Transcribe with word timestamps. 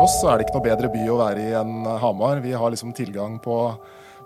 For 0.00 0.06
oss 0.08 0.22
så 0.22 0.28
er 0.32 0.38
det 0.40 0.46
ikke 0.46 0.54
noe 0.56 0.64
bedre 0.64 0.88
by 0.88 1.00
å 1.12 1.16
være 1.18 1.40
i 1.44 1.48
enn 1.60 1.84
Hamar. 2.00 2.38
Vi 2.40 2.54
har 2.56 2.70
liksom 2.72 2.94
tilgang 2.96 3.34
på, 3.44 3.56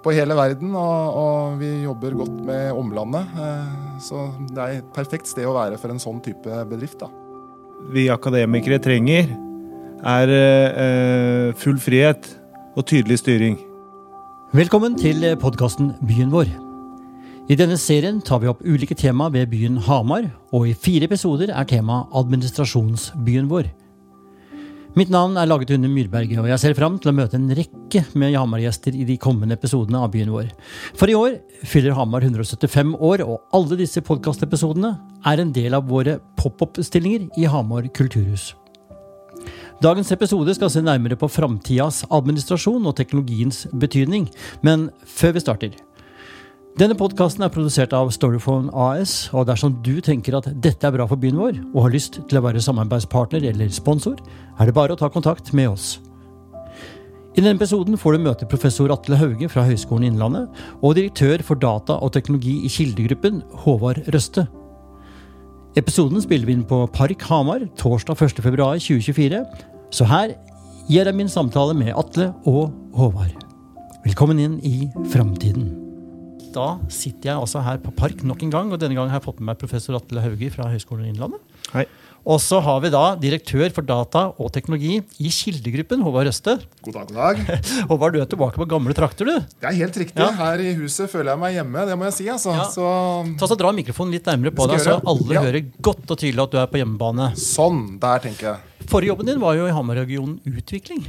på 0.04 0.12
hele 0.14 0.36
verden, 0.38 0.70
og, 0.78 1.16
og, 1.18 1.56
vi 1.58 1.70
jobber 1.82 2.14
godt 2.20 2.36
med 2.46 2.78
omlandet. 2.78 3.32
Eh, 3.42 3.72
så 4.06 4.28
det 4.52 4.62
er 4.62 4.76
et 4.76 4.92
perfekt 4.94 5.32
sted 5.32 5.50
å 5.50 5.56
være 5.56 5.80
for 5.82 5.90
en 5.90 5.98
sånn 5.98 6.22
type 6.22 6.60
bedrift. 6.70 7.02
da. 7.02 7.10
Vi 7.90 8.06
akademikere 8.06 8.78
trenger, 8.86 9.34
er 10.14 10.36
eh, 10.38 11.50
full 11.58 11.82
frihet 11.82 12.30
og 12.78 12.86
tydelig 12.86 13.24
styring. 13.24 13.58
Velkommen 14.54 14.94
til 14.94 15.26
podkasten 15.42 15.96
Byen 16.06 16.30
vår. 16.30 16.54
I 17.50 17.58
denne 17.58 17.82
serien 17.82 18.22
tar 18.22 18.46
vi 18.46 18.54
opp 18.54 18.62
ulike 18.62 18.94
tema 18.94 19.26
ved 19.26 19.50
byen 19.50 19.82
Hamar, 19.90 20.30
og 20.54 20.70
i 20.70 20.78
fire 20.78 21.10
episoder 21.10 21.50
er 21.50 21.66
tema 21.66 22.04
administrasjonsbyen 22.14 23.50
vår. 23.50 23.74
Mitt 24.94 25.10
navn 25.10 25.34
er 25.34 25.48
laget 25.50 25.72
under 25.74 25.90
Myrberget, 25.90 26.38
og 26.38 26.46
jeg 26.46 26.60
ser 26.62 26.74
fram 26.78 27.00
til 27.02 27.10
å 27.10 27.14
møte 27.16 27.34
en 27.34 27.48
rekke 27.58 28.04
med 28.14 28.36
Hamar-gjester 28.38 28.94
i 28.94 29.02
de 29.08 29.16
kommende 29.18 29.56
episodene 29.58 29.98
av 29.98 30.12
byen 30.12 30.30
vår. 30.30 30.52
For 30.94 31.10
i 31.10 31.16
år 31.18 31.40
fyller 31.66 31.96
Hamar 31.98 32.22
175 32.22 32.92
år, 33.02 33.24
og 33.26 33.42
alle 33.58 33.80
disse 33.80 34.04
podkastepisodene 34.06 34.92
er 35.26 35.42
en 35.42 35.50
del 35.56 35.74
av 35.74 35.88
våre 35.90 36.20
pop-opp-stillinger 36.38 37.26
i 37.42 37.48
Hamar 37.50 37.88
kulturhus. 37.96 38.52
Dagens 39.82 40.14
episode 40.14 40.54
skal 40.54 40.70
se 40.70 40.84
nærmere 40.86 41.18
på 41.18 41.26
framtidas 41.26 42.04
administrasjon 42.14 42.86
og 42.86 42.94
teknologiens 43.00 43.64
betydning, 43.74 44.28
men 44.62 44.92
før 45.02 45.34
vi 45.34 45.42
starter 45.42 45.74
denne 46.74 46.96
podkasten 46.98 47.44
er 47.46 47.52
produsert 47.54 47.92
av 47.94 48.08
Storyphone 48.10 48.72
AS, 48.74 49.28
og 49.30 49.46
dersom 49.46 49.76
du 49.86 50.00
tenker 50.02 50.34
at 50.34 50.48
dette 50.62 50.88
er 50.88 50.94
bra 50.96 51.04
for 51.06 51.20
byen 51.20 51.38
vår, 51.38 51.60
og 51.70 51.84
har 51.86 51.94
lyst 51.94 52.18
til 52.26 52.40
å 52.40 52.42
være 52.42 52.62
samarbeidspartner 52.64 53.46
eller 53.52 53.70
sponsor, 53.70 54.18
er 54.58 54.66
det 54.66 54.74
bare 54.74 54.96
å 54.96 54.98
ta 54.98 55.06
kontakt 55.12 55.52
med 55.54 55.70
oss. 55.70 56.00
I 57.34 57.42
denne 57.42 57.54
episoden 57.58 57.98
får 57.98 58.16
du 58.16 58.24
møte 58.26 58.48
professor 58.50 58.90
Atle 58.94 59.18
Hauge 59.18 59.48
fra 59.50 59.64
Høgskolen 59.66 60.08
Innlandet 60.10 60.64
og 60.80 60.96
direktør 60.98 61.42
for 61.46 61.58
data 61.58 62.00
og 62.02 62.12
teknologi 62.14 62.60
i 62.66 62.70
Kildegruppen, 62.70 63.42
Håvard 63.64 64.02
Røste. 64.14 64.46
Episoden 65.78 66.22
spiller 66.22 66.46
vi 66.46 66.58
inn 66.58 66.66
på 66.66 66.84
Park 66.94 67.22
Hamar 67.30 67.66
torsdag 67.78 68.18
1.2.2024, 68.18 69.42
så 69.94 70.10
her 70.10 70.34
gir 70.90 71.06
jeg 71.06 71.18
min 71.18 71.30
samtale 71.30 71.74
med 71.78 71.94
Atle 71.94 72.32
og 72.50 72.74
Håvard. 72.98 73.34
Velkommen 74.04 74.42
inn 74.42 74.60
i 74.66 74.76
framtiden 75.10 75.83
da 76.54 76.68
sitter 76.92 77.32
jeg 77.32 77.40
altså 77.40 77.62
her 77.64 77.82
på 77.82 77.92
Park 77.98 78.24
nok 78.26 78.42
en 78.46 78.54
gang. 78.54 78.72
Og 78.72 78.80
denne 78.80 78.96
gangen 78.96 79.12
har 79.12 79.20
jeg 79.20 79.28
fått 79.28 79.42
med 79.42 79.52
meg 79.52 79.60
professor 79.60 79.98
Atle 79.98 80.22
Hauge 80.24 80.50
fra 80.54 80.70
Høgskolen 80.72 81.10
Innlandet. 81.10 81.42
Hei. 81.74 81.86
Og 82.24 82.38
så 82.40 82.56
har 82.64 82.78
vi 82.80 82.88
da 82.88 83.02
direktør 83.20 83.68
for 83.76 83.84
data 83.84 84.22
og 84.40 84.48
teknologi 84.54 84.94
i 85.20 85.28
Kildegruppen, 85.28 86.00
Håvard 86.06 86.30
Røste. 86.30 86.54
God 86.86 86.96
dag, 86.96 87.10
god 87.10 87.18
dag. 87.18 87.58
Håvard, 87.90 88.16
du 88.16 88.22
er 88.22 88.30
tilbake 88.30 88.60
på 88.60 88.66
gamle 88.70 88.96
trakter, 88.96 89.28
du. 89.28 89.50
Det 89.60 89.68
er 89.68 89.76
helt 89.76 89.98
riktig. 90.00 90.22
Ja. 90.22 90.30
Her 90.38 90.62
i 90.64 90.72
huset 90.78 91.12
føler 91.12 91.34
jeg 91.34 91.42
meg 91.42 91.58
hjemme, 91.58 91.84
det 91.90 91.98
må 92.00 92.08
jeg 92.08 92.16
si. 92.16 92.28
altså. 92.32 92.54
Ja. 92.56 92.64
Så... 92.72 92.86
Ta 93.40 93.50
så 93.50 93.58
Dra 93.60 93.74
mikrofonen 93.76 94.16
litt 94.16 94.30
nærmere 94.30 94.54
på 94.56 94.70
deg, 94.70 94.80
så 94.86 94.96
alle 95.04 95.36
ja. 95.36 95.44
hører 95.44 95.68
godt 95.84 96.16
og 96.16 96.16
tydelig 96.16 96.46
at 96.46 96.56
du 96.56 96.62
er 96.62 96.72
på 96.72 96.80
hjemmebane. 96.80 97.28
Sånn, 97.40 97.84
der 98.00 98.24
tenker 98.24 98.54
jeg. 98.54 98.88
Forrige 98.88 99.12
jobben 99.12 99.28
din 99.28 99.44
var 99.44 99.60
jo 99.60 99.68
i 99.68 99.76
Hamar-regionen 99.76 100.40
Utvikling. 100.48 101.04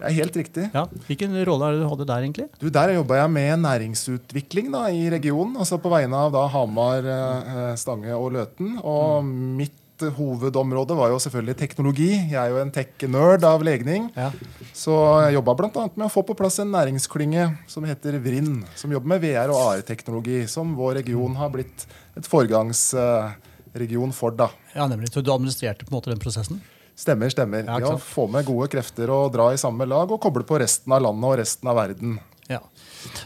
Det 0.00 0.08
er 0.08 0.16
helt 0.16 0.38
riktig. 0.40 0.68
Ja. 0.72 0.86
Hvilken 1.06 1.36
rolle 1.46 1.66
er 1.68 1.76
det 1.76 1.82
du 1.84 1.90
hadde 1.90 2.06
der, 2.08 2.24
egentlig? 2.24 2.46
Du, 2.60 2.70
Der 2.72 2.94
jobba 2.96 3.20
jeg 3.20 3.32
med 3.34 3.64
næringsutvikling 3.66 4.72
da, 4.72 4.86
i 4.88 5.10
regionen. 5.12 5.58
altså 5.60 5.78
På 5.82 5.92
vegne 5.92 6.16
av 6.16 6.32
da 6.32 6.46
Hamar, 6.48 7.04
eh, 7.04 7.76
Stange 7.80 8.16
og 8.16 8.32
Løten. 8.38 8.78
Og 8.80 9.20
mm. 9.24 9.36
mitt 9.60 9.76
hovedområde 10.16 10.96
var 10.96 11.12
jo 11.12 11.18
selvfølgelig 11.20 11.56
teknologi. 11.60 12.08
Jeg 12.32 12.38
er 12.40 12.54
jo 12.54 12.60
en 12.62 12.72
tech-nerd 12.72 13.44
av 13.44 13.64
legning. 13.66 14.08
Ja. 14.16 14.30
Så 14.72 14.96
jeg 15.26 15.36
jobba 15.36 15.56
bl.a. 15.58 15.86
med 15.92 16.06
å 16.06 16.12
få 16.12 16.24
på 16.24 16.36
plass 16.38 16.60
en 16.62 16.72
næringsklynge 16.72 17.50
som 17.68 17.84
heter 17.88 18.16
Vrinn. 18.24 18.62
Som 18.80 18.94
jobber 18.96 19.14
med 19.14 19.24
VR 19.26 19.52
og 19.52 19.60
AR-teknologi, 19.66 20.46
som 20.48 20.72
vår 20.78 21.02
region 21.02 21.36
har 21.36 21.52
blitt 21.52 21.84
et 22.16 22.26
foregangsregion 22.28 24.16
for. 24.16 24.32
da. 24.32 24.48
Ja, 24.72 24.88
nemlig. 24.88 25.12
Så 25.12 25.20
du 25.20 25.32
administrerte 25.34 25.84
på 25.84 25.92
en 25.92 26.00
måte 26.00 26.14
den 26.14 26.22
prosessen? 26.22 26.62
Stemmer, 27.00 27.32
stemmer. 27.32 27.64
Ja, 27.64 27.78
ja, 27.80 27.94
Få 27.96 28.26
med 28.28 28.44
gode 28.48 28.68
krefter 28.72 29.08
og 29.14 29.30
dra 29.32 29.48
i 29.54 29.60
samme 29.60 29.86
lag 29.88 30.10
og 30.12 30.20
koble 30.20 30.44
på 30.44 30.58
resten 30.60 30.92
av 30.92 31.00
landet 31.06 31.30
og 31.30 31.38
resten 31.40 31.70
av 31.70 31.78
verden. 31.78 32.18
Ja. 32.50 32.58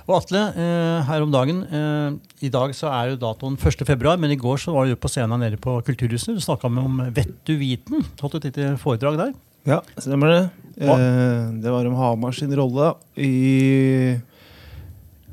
Og 0.04 0.18
Atle, 0.20 0.42
eh, 0.60 0.98
her 1.08 1.24
om 1.24 1.32
dagen 1.32 1.62
eh, 1.64 2.44
I 2.46 2.50
dag 2.52 2.74
så 2.76 2.90
er 2.92 3.08
jo 3.10 3.16
datoen 3.22 3.56
1.2., 3.56 3.96
men 4.20 4.34
i 4.34 4.38
går 4.38 4.60
så 4.62 4.74
var 4.74 4.86
du 4.86 4.94
på 5.00 5.10
scenen 5.10 5.42
nede 5.42 5.58
på 5.58 5.78
Kulturhuset. 5.86 6.36
Du 6.36 6.44
snakka 6.44 6.70
om 6.70 7.00
Vet 7.16 7.32
du 7.48 7.56
viten? 7.58 8.04
Holdt 8.20 8.38
et 8.38 8.50
lite 8.52 8.76
foredrag 8.82 9.18
der. 9.18 9.34
Ja, 9.66 9.80
stemmer 9.96 10.30
det. 10.30 10.44
Eh, 10.76 11.50
det 11.64 11.72
var 11.72 11.88
om 11.88 11.98
Hamar 11.98 12.36
sin 12.36 12.54
rolle. 12.54 12.92
I 13.16 14.20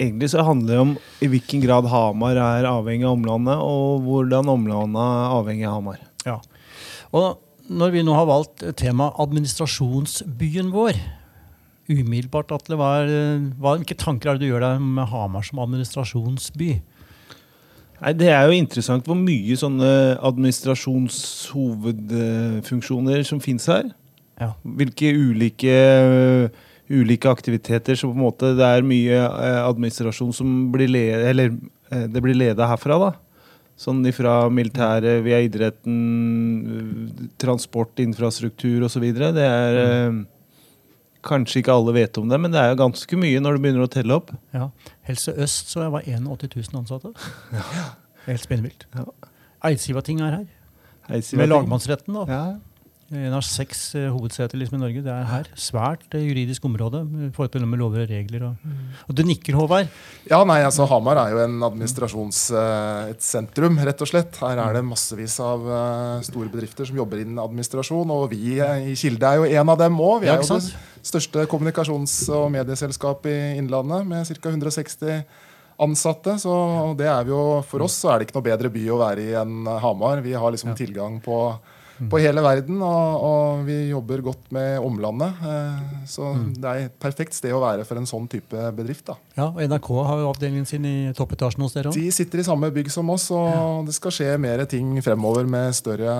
Egentlig 0.02 0.32
så 0.32 0.42
handler 0.42 0.74
det 0.74 0.82
om 0.82 0.92
i 1.22 1.28
hvilken 1.30 1.62
grad 1.62 1.86
Hamar 1.92 2.40
er 2.40 2.66
avhengig 2.66 3.06
av 3.06 3.20
omlandet, 3.20 3.60
og 3.62 4.02
hvordan 4.08 4.50
omlandet 4.50 5.04
er 5.04 5.36
avhengig 5.36 5.68
av 5.70 5.76
Hamar. 5.78 6.00
Ja. 6.26 6.40
Og 7.14 7.51
når 7.72 7.90
vi 7.96 8.02
nå 8.06 8.14
har 8.16 8.28
valgt 8.30 8.64
tema 8.80 9.06
administrasjonsbyen 9.22 10.70
vår, 10.74 10.96
umiddelbart, 11.92 12.52
Atle, 12.56 12.76
hva 12.80 12.90
er, 13.02 13.08
hva, 13.60 13.70
hvilke 13.78 14.00
tanker 14.00 14.28
er 14.30 14.34
det 14.38 14.44
du 14.46 14.52
gjør 14.52 14.66
deg 14.66 14.76
med 14.84 15.06
Hamar 15.12 15.44
som 15.48 15.58
administrasjonsby? 15.64 16.72
Nei, 18.02 18.14
Det 18.18 18.30
er 18.34 18.44
jo 18.48 18.54
interessant 18.58 19.06
hvor 19.08 19.18
mye 19.18 19.56
sånne 19.60 19.92
administrasjonshovedfunksjoner 20.26 23.20
som 23.28 23.40
fins 23.44 23.66
her. 23.70 23.86
Ja. 24.42 24.50
Hvilke 24.64 25.08
ulike, 25.14 25.76
ulike, 26.90 27.30
aktiviteter 27.30 27.96
som 28.00 28.10
på 28.10 28.16
en 28.18 28.26
måte 28.26 28.58
Det 28.58 28.66
er 28.66 28.82
mye 28.82 29.18
eh, 29.22 29.62
administrasjon 29.68 30.34
som 30.34 30.72
blir 30.74 30.90
ledet, 30.90 31.30
eller 31.30 31.48
eh, 31.92 32.08
det 32.10 32.22
blir 32.24 32.34
leda 32.40 32.66
herfra. 32.72 32.98
da. 32.98 33.12
Sånn 33.82 34.04
ifra 34.06 34.46
militæret 34.54 35.24
via 35.26 35.40
idretten, 35.42 35.96
transport, 37.42 37.98
infrastruktur 38.04 38.86
osv. 38.86 39.08
Det 39.18 39.48
er 39.48 39.80
mm. 39.80 40.22
eh, 40.22 40.38
Kanskje 41.22 41.60
ikke 41.62 41.74
alle 41.78 41.94
vet 41.94 42.18
om 42.18 42.30
det, 42.32 42.38
men 42.42 42.50
det 42.50 42.58
er 42.58 42.72
jo 42.72 42.80
ganske 42.80 43.18
mye 43.22 43.42
når 43.46 43.58
du 43.58 43.62
begynner 43.62 43.86
å 43.86 43.92
telle 43.94 44.16
opp. 44.16 44.32
Ja, 44.58 44.72
Helse 45.06 45.36
Øst 45.38 45.70
så 45.70 45.84
jeg 45.84 45.94
var 45.94 46.08
81 46.08 46.56
000 46.58 46.80
ansatte. 46.82 47.14
Ja. 47.58 47.92
Helt 48.26 48.44
spinnvilt. 48.44 48.86
Ja. 48.94 49.06
Eidsivating 49.70 50.22
er 50.22 50.36
her. 50.36 50.50
Med 51.38 51.50
lagmannsretten, 51.50 52.14
da. 52.14 52.26
Ja. 52.30 52.44
En 53.12 53.34
av 53.36 53.42
seks 53.44 53.90
uh, 53.98 54.06
hovedseter 54.14 54.56
liksom, 54.56 54.78
i 54.78 54.82
Norge. 54.86 55.02
Det 55.04 55.12
er 55.12 55.26
her. 55.28 55.50
Svært 55.60 56.06
uh, 56.16 56.22
juridisk 56.24 56.64
område 56.68 57.02
i 57.04 57.30
forhold 57.36 57.52
til 57.52 57.66
med 57.68 57.82
lover 57.82 58.06
og 58.06 58.14
regler. 58.14 58.46
Og, 58.48 58.62
mm. 58.64 58.86
og 59.04 59.18
du 59.18 59.24
nikker, 59.28 59.58
Håvard? 59.60 59.92
Ja, 60.30 60.40
nei, 60.48 60.62
altså 60.64 60.88
Hamar 60.88 61.20
er 61.26 61.36
jo 61.36 61.42
en 61.44 61.58
administrasjons... 61.68 62.40
Et 63.12 63.24
sentrum, 63.26 63.76
rett 63.84 64.00
og 64.04 64.08
slett. 64.08 64.40
Her 64.40 64.62
er 64.64 64.78
det 64.78 64.86
massevis 64.88 65.36
av 65.44 65.68
store 66.24 66.52
bedrifter 66.54 66.88
som 66.88 66.98
jobber 67.02 67.20
innen 67.20 67.42
administrasjon. 67.44 68.16
Og 68.16 68.32
vi 68.32 68.56
i 68.62 68.96
Kilde 69.00 69.28
er 69.28 69.42
jo 69.42 69.62
en 69.62 69.74
av 69.76 69.82
dem 69.82 70.00
òg. 70.00 70.24
Vi 70.24 70.32
er 70.32 70.40
jo 70.40 70.48
det 70.56 71.08
største 71.12 71.46
kommunikasjons- 71.52 72.30
og 72.38 72.48
medieselskapet 72.56 73.32
i 73.32 73.60
Innlandet 73.60 74.08
med 74.08 74.32
ca. 74.32 74.56
160 74.56 75.24
ansatte. 75.82 76.38
Så 76.40 76.54
det 76.98 77.10
er 77.10 77.28
vi 77.28 77.34
jo, 77.34 77.44
for 77.68 77.84
oss 77.86 77.98
så 78.02 78.14
er 78.14 78.20
det 78.20 78.30
ikke 78.30 78.40
noe 78.40 78.48
bedre 78.48 78.72
by 78.74 78.88
å 78.94 79.00
være 79.02 79.28
i 79.28 79.38
enn 79.42 79.70
Hamar. 79.84 80.24
Vi 80.26 80.36
har 80.38 80.54
liksom 80.54 80.76
tilgang 80.78 81.20
på 81.24 81.44
på 82.10 82.20
hele 82.22 82.42
verden. 82.44 82.80
Og, 82.82 83.26
og, 83.28 83.64
vi 83.68 83.78
jobber 83.92 84.24
godt 84.26 84.52
med 84.56 84.80
omlandet. 84.82 85.42
Eh, 85.46 86.06
så 86.10 86.32
mm. 86.34 86.48
det 86.58 86.72
er 86.72 86.88
et 86.88 86.96
perfekt 87.02 87.36
sted 87.38 87.54
å 87.54 87.62
være 87.62 87.86
for 87.88 88.00
en 88.00 88.10
sånn 88.10 88.28
type 88.32 88.70
bedrift. 88.78 89.06
da. 89.12 89.18
Ja, 89.38 89.50
og 89.52 89.62
NRK 89.62 89.90
har 90.08 90.22
jo 90.24 90.30
avdelingen 90.32 90.68
sin 90.70 90.88
i 90.88 90.96
toppetasjen 91.18 91.66
hos 91.66 91.76
dere 91.76 91.92
òg? 91.92 91.98
De 91.98 92.14
sitter 92.16 92.42
i 92.42 92.48
samme 92.48 92.72
bygg 92.74 92.92
som 92.94 93.10
oss, 93.14 93.28
og 93.36 93.48
ja. 93.52 93.62
det 93.88 93.96
skal 93.98 94.16
skje 94.16 94.30
mer 94.42 94.64
ting 94.72 94.94
fremover 95.04 95.48
med 95.50 95.76
større 95.76 96.14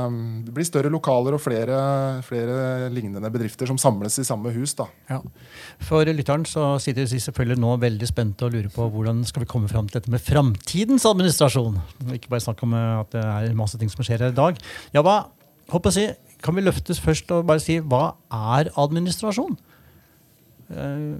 Det 0.46 0.54
blir 0.54 0.68
større 0.68 0.92
lokaler 0.94 1.36
og 1.38 1.42
flere, 1.44 1.78
flere 2.26 2.90
lignende 2.94 3.32
bedrifter 3.34 3.70
som 3.70 3.80
samles 3.82 4.20
i 4.22 4.28
samme 4.28 4.54
hus. 4.56 4.76
da. 4.78 4.88
Ja. 5.10 5.22
For 5.88 6.08
lytteren 6.08 6.46
så 6.50 6.76
sitter 6.84 7.08
de 7.08 7.22
selvfølgelig 7.22 7.62
nå 7.62 7.76
veldig 7.82 8.10
spente 8.10 8.48
og 8.48 8.56
lurer 8.56 8.72
på 8.74 8.88
hvordan 8.94 9.24
skal 9.28 9.46
vi 9.46 9.52
komme 9.52 9.72
fram 9.72 9.90
til 9.90 10.00
dette 10.00 10.14
med 10.14 10.24
framtidens 10.24 11.08
administrasjon. 11.10 11.80
Ikke 12.16 12.32
bare 12.32 12.44
snakke 12.44 12.68
om 12.68 12.76
at 12.78 13.14
det 13.14 13.22
er 13.26 13.54
masse 13.58 13.80
ting 13.82 13.92
som 13.92 14.04
skjer 14.06 14.26
her 14.26 14.34
i 14.34 14.38
dag. 14.38 14.60
Ja, 14.96 15.04
hva 15.06 15.20
håper 15.72 15.92
si, 15.96 16.06
Kan 16.42 16.56
vi 16.58 16.64
løftes 16.66 17.00
først 17.02 17.32
og 17.36 17.46
bare 17.50 17.60
si 17.62 17.80
hva 17.80 18.16
er 18.34 18.72
administrasjon? 18.80 19.58
Uh, 20.72 21.16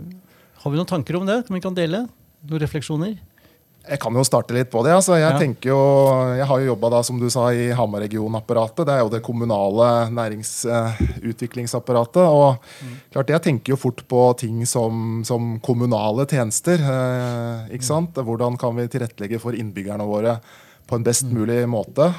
har 0.64 0.72
vi 0.72 0.78
noen 0.80 0.90
tanker 0.90 1.16
om 1.20 1.26
det? 1.28 1.46
Kan 1.46 1.56
vi 1.58 1.62
kan 1.62 1.76
dele? 1.78 2.00
Noen 2.50 2.62
refleksjoner? 2.64 3.14
Jeg 3.82 4.00
kan 4.02 4.14
jo 4.14 4.24
starte 4.26 4.54
litt 4.54 4.70
på 4.74 4.84
det. 4.86 4.94
Altså, 4.94 5.16
jeg, 5.18 5.34
ja. 5.34 5.40
jo, 5.72 5.80
jeg 6.38 6.46
har 6.50 6.60
jo 6.62 6.70
jobba 6.72 7.04
som 7.06 7.18
i 7.22 7.72
Hamar-regionapparatet. 7.78 8.86
Det 8.86 8.94
er 8.94 9.02
jo 9.02 9.14
det 9.14 9.22
kommunale 9.26 9.88
næringsutviklingsapparatet. 10.14 12.24
Uh, 12.26 12.34
og 12.34 12.50
mm. 12.62 12.96
klart, 13.14 13.34
jeg 13.36 13.42
tenker 13.46 13.68
jo 13.74 13.82
fort 13.82 14.02
på 14.10 14.22
ting 14.42 14.58
som, 14.70 14.94
som 15.26 15.42
kommunale 15.62 16.24
tjenester. 16.30 16.78
Eh, 16.82 17.58
ikke 17.78 17.90
sant? 17.90 18.14
Hvordan 18.18 18.58
kan 18.62 18.76
vi 18.78 18.90
tilrettelegge 18.90 19.40
for 19.42 19.52
innbyggerne 19.58 20.06
våre? 20.10 20.34
på 20.92 21.00
en 21.00 21.08
best 21.08 21.30
mulig 21.32 21.64
måte. 21.72 22.10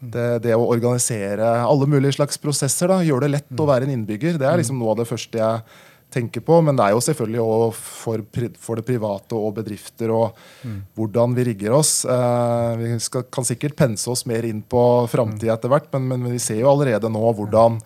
Det, 0.00 0.26
det, 0.46 0.56
å 0.56 0.64
organisere 0.72 1.44
alle 1.60 1.86
mulige 1.90 2.16
slags 2.16 2.40
prosesser, 2.40 2.88
da, 2.88 3.02
gjøre 3.04 3.26
det 3.26 3.34
lett 3.34 3.60
å 3.60 3.68
være 3.68 3.84
en 3.84 3.94
innbygger, 3.98 4.38
det 4.40 4.48
er 4.48 4.60
liksom 4.60 4.78
noe 4.80 4.94
av 4.94 5.02
det 5.02 5.08
første 5.10 5.40
jeg 5.40 5.80
tenker 6.10 6.44
på. 6.44 6.58
Men 6.64 6.78
det 6.78 6.86
er 6.86 6.94
jo 6.96 7.02
selvfølgelig 7.04 7.42
òg 7.44 7.64
for, 7.76 8.24
for, 8.58 8.80
det 8.80 8.86
private 8.88 9.38
og 9.38 9.56
bedrifter 9.60 10.12
og 10.14 10.38
mm. 10.66 10.78
hvordan 10.98 11.36
vi 11.38 11.46
rigger 11.52 11.76
oss. 11.78 12.00
Eh, 12.04 12.70
vi 12.80 12.92
skal, 13.02 13.26
kan 13.32 13.46
sikkert 13.46 13.78
pense 13.78 14.10
oss 14.10 14.26
mer 14.28 14.46
inn 14.48 14.62
på 14.62 14.84
framtida 15.10 15.56
etter 15.56 15.72
hvert, 15.72 15.90
men, 15.94 16.08
men, 16.14 16.30
vi 16.34 16.42
ser 16.42 16.62
jo 16.62 16.72
allerede 16.72 17.10
nå 17.12 17.24
hvordan 17.38 17.80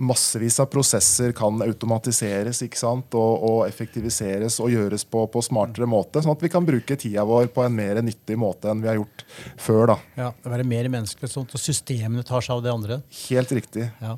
massevis 0.00 0.56
av 0.62 0.68
prosesser 0.72 1.34
kan 1.36 1.60
automatiseres 1.64 2.62
ikke 2.64 2.80
sant? 2.80 3.14
Og, 3.18 3.44
og 3.46 3.58
effektiviseres 3.66 4.58
og 4.62 4.72
gjøres 4.72 5.04
på, 5.08 5.26
på, 5.32 5.42
smartere 5.44 5.88
måte. 5.90 6.22
Sånn 6.24 6.34
at 6.34 6.44
vi 6.44 6.52
kan 6.52 6.66
bruke 6.66 6.96
tida 7.00 7.26
vår 7.28 7.50
på 7.54 7.64
en 7.66 7.76
mer 7.76 8.00
nyttig 8.04 8.38
måte 8.40 8.72
enn 8.72 8.82
vi 8.82 8.90
har 8.90 9.00
gjort 9.00 9.26
før. 9.60 9.94
da. 9.94 9.98
Ja, 10.16 10.30
det 10.32 10.54
Være 10.54 10.68
mer 10.68 10.90
menneskelig, 10.92 11.32
sånn 11.32 11.48
at 11.48 11.60
systemene 11.60 12.24
tar 12.26 12.44
seg 12.44 12.58
av 12.58 12.64
det 12.64 12.72
andre. 12.74 13.02
Helt 13.26 13.52
riktig. 13.60 13.90
Ja. 14.00 14.16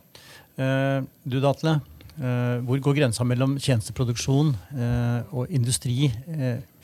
Uh, 0.59 1.09
du 1.25 1.41
Datle, 1.43 1.81
Uh, 2.13 2.61
hvor 2.69 2.77
går 2.85 2.99
grensa 2.99 3.25
mellom 3.25 3.55
tjenesteproduksjon 3.57 4.51
uh, 4.77 5.23
og 5.33 5.49
industri 5.49 6.11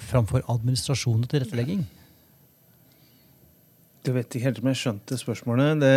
framfor 0.09 0.41
administrasjon 0.49 1.21
og 1.21 1.29
tilrettelegging? 1.29 1.83
Jeg 4.07 4.15
vet 4.15 4.35
ikke 4.39 4.47
helt 4.47 4.59
om 4.63 4.69
jeg 4.71 4.79
skjønte 4.79 5.17
spørsmålet. 5.21 5.81
Det, 5.83 5.89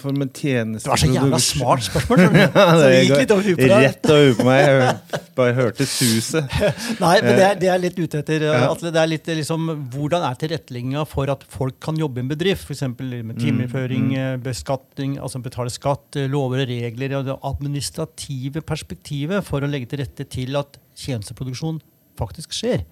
for 0.00 0.16
med 0.16 0.32
det 0.34 0.80
var 0.88 0.98
så 0.98 1.10
jævla 1.12 1.38
smart 1.44 1.84
spørsmål! 1.84 2.22
ja, 2.40 2.64
det 2.80 2.88
gikk 3.04 3.20
litt 3.20 3.34
over 3.34 3.46
huet 3.46 3.60
på 3.60 3.68
deg. 3.70 3.84
Rett 3.84 4.10
over 4.14 4.32
på 4.38 4.46
meg. 4.48 4.62
Jeg 4.64 5.20
bare 5.36 5.54
hørte 5.58 5.86
suset. 5.86 6.56
Nei, 7.04 7.12
men 7.22 7.38
det 7.38 7.44
er, 7.46 7.60
det 7.60 7.70
er 7.70 7.82
litt 7.84 8.00
ute 8.00 8.24
etter. 8.24 8.48
Ja. 8.48 8.64
Atle, 8.72 8.90
det 8.96 9.02
er 9.02 9.12
litt 9.12 9.30
liksom, 9.30 9.68
Hvordan 9.94 10.26
er 10.26 10.40
tilrettelegginga 10.42 11.06
for 11.12 11.30
at 11.36 11.46
folk 11.52 11.78
kan 11.86 12.00
jobbe 12.00 12.22
i 12.22 12.26
en 12.26 12.32
bedrift? 12.32 12.66
F.eks. 12.66 12.82
med 12.96 13.36
timeføring, 13.38 14.10
mm, 14.10 14.18
mm. 14.18 14.44
beskatning, 14.48 15.16
altså 15.22 15.44
betale 15.44 15.70
skatt, 15.70 16.18
lover 16.32 16.64
og 16.64 16.72
regler. 16.72 17.18
og 17.20 17.30
Det 17.30 17.40
administrative 17.52 18.66
perspektivet 18.66 19.46
for 19.46 19.62
å 19.62 19.70
legge 19.70 19.92
til 19.92 20.02
rette 20.02 20.26
til 20.34 20.58
at 20.58 20.80
tjenesteproduksjon 20.98 21.82
faktisk 22.18 22.56
skjer. 22.56 22.86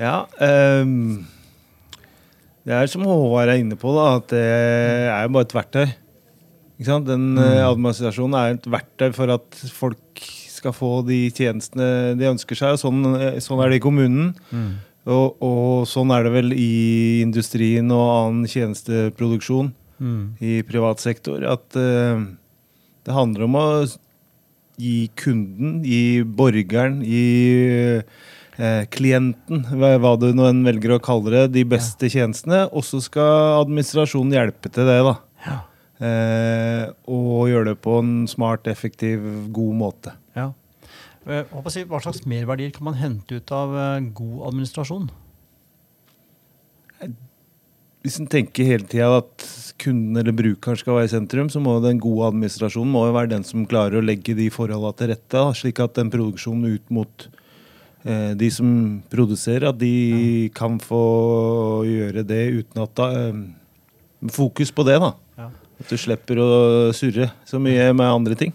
Ja, 0.00 0.22
um 0.40 1.24
det 2.64 2.72
er 2.72 2.88
som 2.88 3.04
Håvard 3.04 3.52
er 3.52 3.60
inne 3.60 3.76
på, 3.76 3.92
da, 3.92 4.06
at 4.18 4.30
det 4.32 4.40
er 4.40 5.26
jo 5.26 5.34
bare 5.36 5.48
et 5.48 5.54
verktøy. 5.58 5.86
Den 6.84 7.34
mm. 7.36 7.42
Eh, 7.42 7.60
administrasjonen 7.68 8.38
er 8.38 8.56
et 8.56 8.66
verktøy 8.66 9.12
for 9.14 9.30
at 9.36 9.60
folk 9.70 10.24
skal 10.50 10.74
få 10.74 11.02
de 11.06 11.28
tjenestene 11.34 12.16
de 12.18 12.30
ønsker 12.30 12.58
seg. 12.58 12.74
og 12.74 12.80
Sånn, 12.80 13.04
eh, 13.18 13.38
sånn 13.44 13.60
er 13.62 13.70
det 13.70 13.78
i 13.78 13.84
kommunen. 13.84 14.32
Mm. 14.50 14.72
Og, 15.04 15.36
og, 15.44 15.84
sånn 15.88 16.12
er 16.16 16.24
det 16.24 16.32
vel 16.32 16.54
i 16.56 17.20
industrien 17.20 17.92
og 17.92 18.04
annen 18.08 18.48
tjenesteproduksjon 18.48 19.68
mm. 20.00 20.22
i 20.40 20.62
privat 20.64 21.04
sektor. 21.04 21.44
At 21.44 21.76
uh, 21.76 22.24
det 23.04 23.12
handler 23.12 23.44
om 23.44 23.58
å 23.60 23.66
gi 24.80 25.10
kunden, 25.20 25.82
gi 25.84 26.24
borgeren, 26.24 27.02
gi 27.04 28.00
uh, 28.00 28.32
eh, 28.58 28.84
klienten, 28.92 29.64
hva 29.70 30.14
du 30.20 30.28
nå 30.34 30.48
enn 30.48 30.64
velger 30.66 30.96
å 30.96 31.02
kalle 31.02 31.32
det, 31.34 31.44
de 31.58 31.64
beste 31.74 32.10
ja. 32.10 32.20
tjenestene. 32.20 32.64
Og 32.72 32.86
så 32.86 33.00
skal 33.04 33.62
administrasjonen 33.62 34.36
hjelpe 34.36 34.72
til 34.72 34.88
det. 34.90 35.00
da. 35.06 35.16
Ja. 35.46 35.58
Eh, 36.04 36.84
og 37.10 37.48
gjøre 37.50 37.72
det 37.72 37.80
på 37.84 37.98
en 38.02 38.14
smart, 38.30 38.68
effektiv, 38.70 39.24
god 39.54 39.80
måte. 39.80 40.14
Ja. 40.36 40.52
Si, 41.24 41.84
hva 41.88 42.00
slags 42.04 42.26
merverdier 42.28 42.72
kan 42.74 42.90
man 42.90 42.98
hente 43.00 43.40
ut 43.40 43.52
av 43.54 43.76
eh, 43.80 44.08
god 44.16 44.48
administrasjon? 44.50 45.12
Hvis 48.04 48.18
en 48.20 48.28
tenker 48.28 48.66
hele 48.68 48.84
tida 48.84 49.06
at 49.22 49.46
kunden 49.80 50.18
eller 50.20 50.34
brukeren 50.36 50.76
skal 50.76 50.98
være 50.98 51.08
i 51.08 51.12
sentrum, 51.14 51.48
så 51.48 51.62
må 51.64 51.78
den 51.80 52.02
gode 52.02 52.28
administrasjonen 52.34 52.92
må 52.92 53.06
være 53.08 53.30
den 53.32 53.46
som 53.48 53.64
klarer 53.68 53.96
å 53.96 54.04
legge 54.04 54.36
de 54.36 54.50
forholdene 54.52 54.98
til 54.98 55.08
rette, 55.14 55.44
slik 55.56 55.80
at 55.80 55.96
den 55.96 56.12
produksjonen 56.12 56.76
ut 56.76 56.92
mot 56.92 57.24
Eh, 57.24 57.43
de 58.04 58.50
som 58.52 58.68
produserer, 59.08 59.70
at 59.70 59.78
de 59.80 59.92
ja. 59.92 60.48
kan 60.56 60.76
få 60.82 61.04
gjøre 61.88 62.24
det 62.28 62.42
uten 62.60 62.82
at 62.84 62.98
da, 63.00 63.10
eh, 63.28 63.38
Fokus 64.32 64.70
på 64.72 64.84
det, 64.88 64.96
da. 65.02 65.10
Ja. 65.36 65.50
At 65.80 65.90
du 65.90 65.98
slipper 66.00 66.38
å 66.40 66.50
surre 66.96 67.26
så 67.44 67.58
mye 67.60 67.90
med 67.92 68.08
andre 68.08 68.36
ting. 68.40 68.54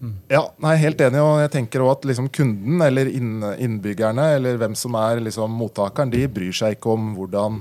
Mm. 0.00 0.14
Ja, 0.32 0.46
nei, 0.64 0.78
helt 0.80 1.00
enig. 1.04 1.20
og 1.20 1.42
jeg 1.42 1.50
tenker 1.52 1.82
også 1.84 1.98
at 1.98 2.06
liksom 2.08 2.30
kunden 2.32 2.80
eller 2.80 3.10
innbyggerne 3.12 4.30
eller 4.38 4.56
hvem 4.60 4.76
som 4.78 4.96
er 4.96 5.20
liksom 5.20 5.52
mottakeren, 5.52 6.12
de 6.12 6.24
bryr 6.24 6.56
seg 6.56 6.78
ikke 6.78 6.94
om 6.94 7.10
hvordan 7.18 7.60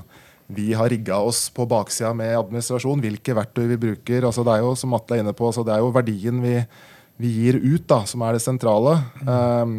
vi 0.50 0.71
har 0.74 0.89
rigga 0.89 1.19
oss 1.21 1.50
på 1.53 1.68
baksida 1.69 2.13
med 2.18 2.38
administrasjon, 2.38 3.03
hvilke 3.03 3.35
verktøy 3.38 3.68
vi 3.74 3.81
bruker. 3.83 4.25
altså 4.25 4.45
Det 4.47 4.56
er 4.56 4.63
jo 4.63 4.71
som 4.80 4.95
Atle 4.97 5.19
er 5.19 5.25
inne 5.25 5.35
på, 5.35 5.45
altså 5.45 5.65
det 5.68 5.75
er 5.75 5.83
jo 5.83 5.92
verdien 5.94 6.39
vi, 6.42 6.56
vi 7.21 7.33
gir 7.35 7.59
ut, 7.59 7.85
da, 7.92 8.01
som 8.09 8.24
er 8.25 8.38
det 8.38 8.42
sentrale. 8.42 8.95
Mm. 9.21 9.30
Um, 9.30 9.75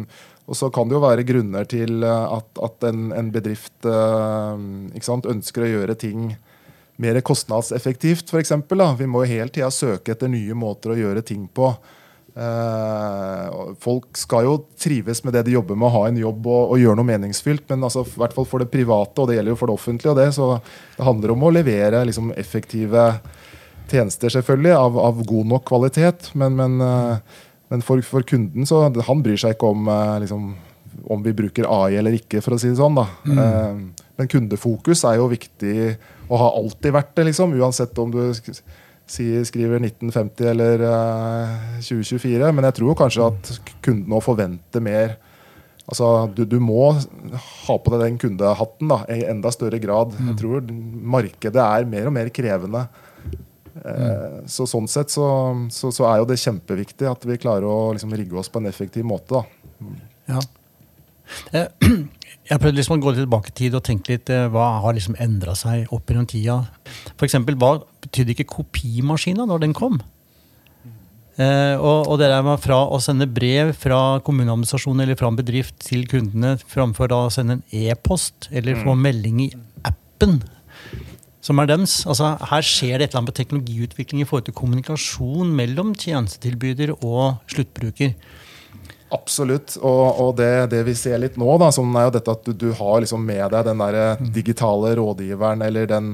og 0.51 0.57
så 0.57 0.67
kan 0.73 0.89
det 0.89 0.97
jo 0.97 1.05
være 1.05 1.23
grunner 1.23 1.67
til 1.69 2.03
eh, 2.03 2.33
at, 2.35 2.49
at 2.59 2.89
en, 2.89 3.07
en, 3.15 3.31
bedrift 3.31 3.87
uh, 3.87 4.59
sant, 4.99 5.29
ønsker 5.31 5.63
å 5.63 5.69
gjøre 5.69 5.95
ting 5.99 6.33
mer 7.01 7.17
kostnadseffektivt, 7.25 8.29
f.eks. 8.29 8.51
Vi 8.99 9.07
må 9.09 9.23
jo 9.23 9.31
hele 9.31 9.49
tida 9.53 9.71
søke 9.73 10.13
etter 10.13 10.29
nye 10.29 10.57
måter 10.57 10.91
å 10.91 10.97
gjøre 10.99 11.23
ting 11.25 11.47
på. 11.47 11.71
Uh, 12.35 13.71
folk 13.81 14.19
skal 14.19 14.45
jo 14.45 14.57
trives 14.79 15.23
med 15.23 15.33
det 15.35 15.45
de 15.47 15.55
jobber 15.55 15.79
med, 15.79 15.87
å 15.87 15.95
ha 15.95 16.03
en 16.09 16.19
jobb 16.19 16.45
og, 16.47 16.75
og 16.75 16.83
gjøre 16.83 16.99
noe 16.99 17.09
meningsfylt. 17.09 17.63
Men 17.71 17.87
altså, 17.87 18.03
i 18.03 18.21
hvert 18.21 18.35
fall 18.35 18.49
for 18.51 18.61
det 18.61 18.69
private, 18.73 19.15
og 19.23 19.31
det 19.31 19.39
gjelder 19.39 19.55
jo 19.55 19.61
for 19.61 19.71
det 19.71 19.77
offentlige, 19.79 20.11
og 20.11 20.19
det, 20.19 20.27
så 20.35 20.49
det 20.97 21.07
handler 21.07 21.33
om 21.33 21.47
å 21.47 21.53
levere 21.55 22.03
liksom, 22.11 22.33
effektive 22.35 23.07
tjenester, 23.91 24.35
selvfølgelig, 24.35 24.75
av, 24.75 24.99
av 24.99 25.23
god 25.31 25.55
nok 25.55 25.65
kvalitet. 25.71 26.33
Men, 26.35 26.59
men 26.59 26.77
men 27.71 27.81
for, 27.85 28.03
for, 28.03 28.25
kunden 28.27 28.67
så 28.67 28.83
han 29.07 29.23
bryr 29.23 29.39
seg 29.39 29.55
ikke 29.55 29.71
om, 29.71 29.87
eh, 29.87 30.17
liksom, 30.25 30.51
om 31.15 31.23
vi 31.23 31.31
bruker 31.35 31.69
AI 31.71 31.95
eller 32.01 32.17
ikke, 32.17 32.41
for 32.43 32.57
å 32.57 32.59
si 32.59 32.67
det 32.67 32.79
sånn. 32.81 32.99
da. 32.99 33.07
Mm. 33.23 33.39
Eh, 33.39 34.05
men 34.19 34.31
kundefokus 34.31 35.05
er 35.07 35.21
jo 35.21 35.29
viktig 35.31 35.75
og 36.27 36.37
har 36.39 36.57
alltid 36.59 36.95
vært 36.95 37.13
det, 37.15 37.29
liksom, 37.31 37.55
uansett 37.59 37.97
om 38.03 38.11
du 38.11 38.21
skriver 39.11 39.81
1950 39.83 40.51
eller 40.51 40.83
2024. 41.83 42.37
Eh, 42.43 42.53
Men 42.55 42.67
jeg 42.67 42.77
tror 42.79 42.99
kanskje 42.99 43.27
at 43.31 43.51
kunden 43.83 44.11
nå 44.11 44.19
forventer 44.23 44.83
mer. 44.83 45.15
Altså, 45.87 46.29
du, 46.35 46.45
du, 46.45 46.59
må 46.63 46.91
ha 46.93 47.77
på 47.79 47.91
deg 47.95 48.03
den 48.05 48.19
kundehatten 48.21 48.91
da, 48.91 49.01
i 49.11 49.25
enda 49.27 49.51
større 49.51 49.79
grad. 49.83 50.13
Jeg 50.19 50.35
mm. 50.35 50.37
tror 50.39 50.67
markedet 51.17 51.63
er 51.63 51.87
mer 51.89 52.11
og 52.11 52.15
mer 52.15 52.31
krevende. 52.35 52.85
Mm. 53.71 54.47
Så 54.51 54.65
Sånn 54.67 54.89
sett 54.91 55.13
så, 55.13 55.25
så, 55.71 55.91
så, 55.95 56.05
er 56.09 56.21
jo 56.21 56.27
det 56.29 56.39
kjempeviktig 56.41 57.07
at 57.07 57.23
vi 57.27 57.39
klarer 57.39 57.67
å 57.67 57.93
liksom 57.95 58.13
rigge 58.17 58.35
oss 58.39 58.51
på 58.51 58.59
en 58.61 58.69
effektiv 58.71 59.05
måte. 59.07 59.39
Da. 59.39 59.91
Ja. 60.35 60.41
Eh, 61.55 61.67
jeg 62.49 62.59
prøvde 62.59 62.77
liksom 62.77 62.97
å 62.97 63.03
gå 63.03 63.15
tilbake 63.17 63.53
i 63.53 63.57
tid 63.63 63.77
og 63.77 63.85
tenke 63.87 64.15
litt 64.15 64.31
eh, 64.33 64.47
hva 64.51 64.83
har 64.83 64.97
liksom 64.97 65.17
endra 65.23 65.55
seg 65.57 65.91
opp 65.95 66.11
gjennom 66.11 66.27
tida. 66.29 66.61
For 67.15 67.27
eksempel, 67.27 67.57
hva 67.59 67.77
betydde 68.03 68.35
ikke 68.35 68.49
kopimaskina 68.57 69.47
når 69.49 69.65
den 69.65 69.77
kom? 69.77 70.01
Eh, 71.39 71.75
og, 71.79 72.09
og, 72.09 72.17
det 72.19 72.27
der 72.27 72.43
med 72.43 72.59
fra 72.61 72.81
å 72.91 72.99
sende 73.01 73.29
brev 73.31 73.71
fra 73.79 74.19
kommuneadministrasjonen 74.25 75.05
eller 75.05 75.17
fra 75.19 75.29
en 75.31 75.37
bedrift 75.39 75.77
til 75.85 76.03
kundene 76.11 76.57
framfor 76.59 77.11
da 77.11 77.21
å 77.25 77.31
sende 77.33 77.59
en 77.59 77.63
e-post 77.71 78.49
eller 78.51 78.75
få 78.81 78.97
mm. 78.97 79.05
melding 79.07 79.39
i 79.45 79.47
appen 79.87 80.41
som 81.41 81.59
er 81.61 81.71
deres. 81.71 82.01
Altså, 82.09 82.35
her 82.51 82.65
skjer 82.65 82.97
det 82.97 83.07
et 83.07 83.11
eller 83.11 83.23
annet 83.23 83.33
på 83.33 83.39
teknologiutvikling 83.41 84.23
i 84.23 84.29
forhold 84.29 84.47
til 84.47 84.57
kommunikasjon 84.57 85.51
mellom 85.57 85.95
tjenestetilbyder 85.97 86.95
og 86.99 87.41
sluttbruker. 87.51 88.15
Absolutt. 89.11 89.75
Og, 89.81 90.03
og 90.23 90.35
det, 90.39 90.51
det, 90.71 90.85
vi 90.87 90.95
ser 90.95 91.19
litt 91.19 91.39
nå, 91.39 91.49
da, 91.59 91.71
som 91.75 91.89
er 91.99 92.07
jo 92.07 92.13
dette 92.15 92.35
at 92.37 92.45
du, 92.47 92.53
du 92.55 92.69
har 92.77 93.01
liksom 93.03 93.25
med 93.27 93.43
deg 93.51 93.67
den 93.67 93.83
der 93.83 93.99
mm. 94.21 94.29
digitale 94.37 94.93
rådgiveren 95.01 95.65
eller 95.67 95.89
den 95.89 96.13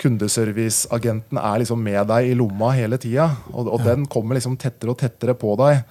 kundeserviceagenten 0.00 1.40
er 1.40 1.60
liksom 1.60 1.80
med 1.84 2.06
deg 2.08 2.30
i 2.30 2.36
lomma 2.36 2.72
hele 2.76 2.98
tida. 3.00 3.30
Og, 3.52 3.66
og 3.66 3.80
ja. 3.82 3.92
den 3.92 4.06
kommer 4.10 4.36
liksom 4.36 4.58
tettere 4.60 4.92
og 4.92 5.00
tettere 5.00 5.36
på 5.38 5.56
deg. 5.60 5.82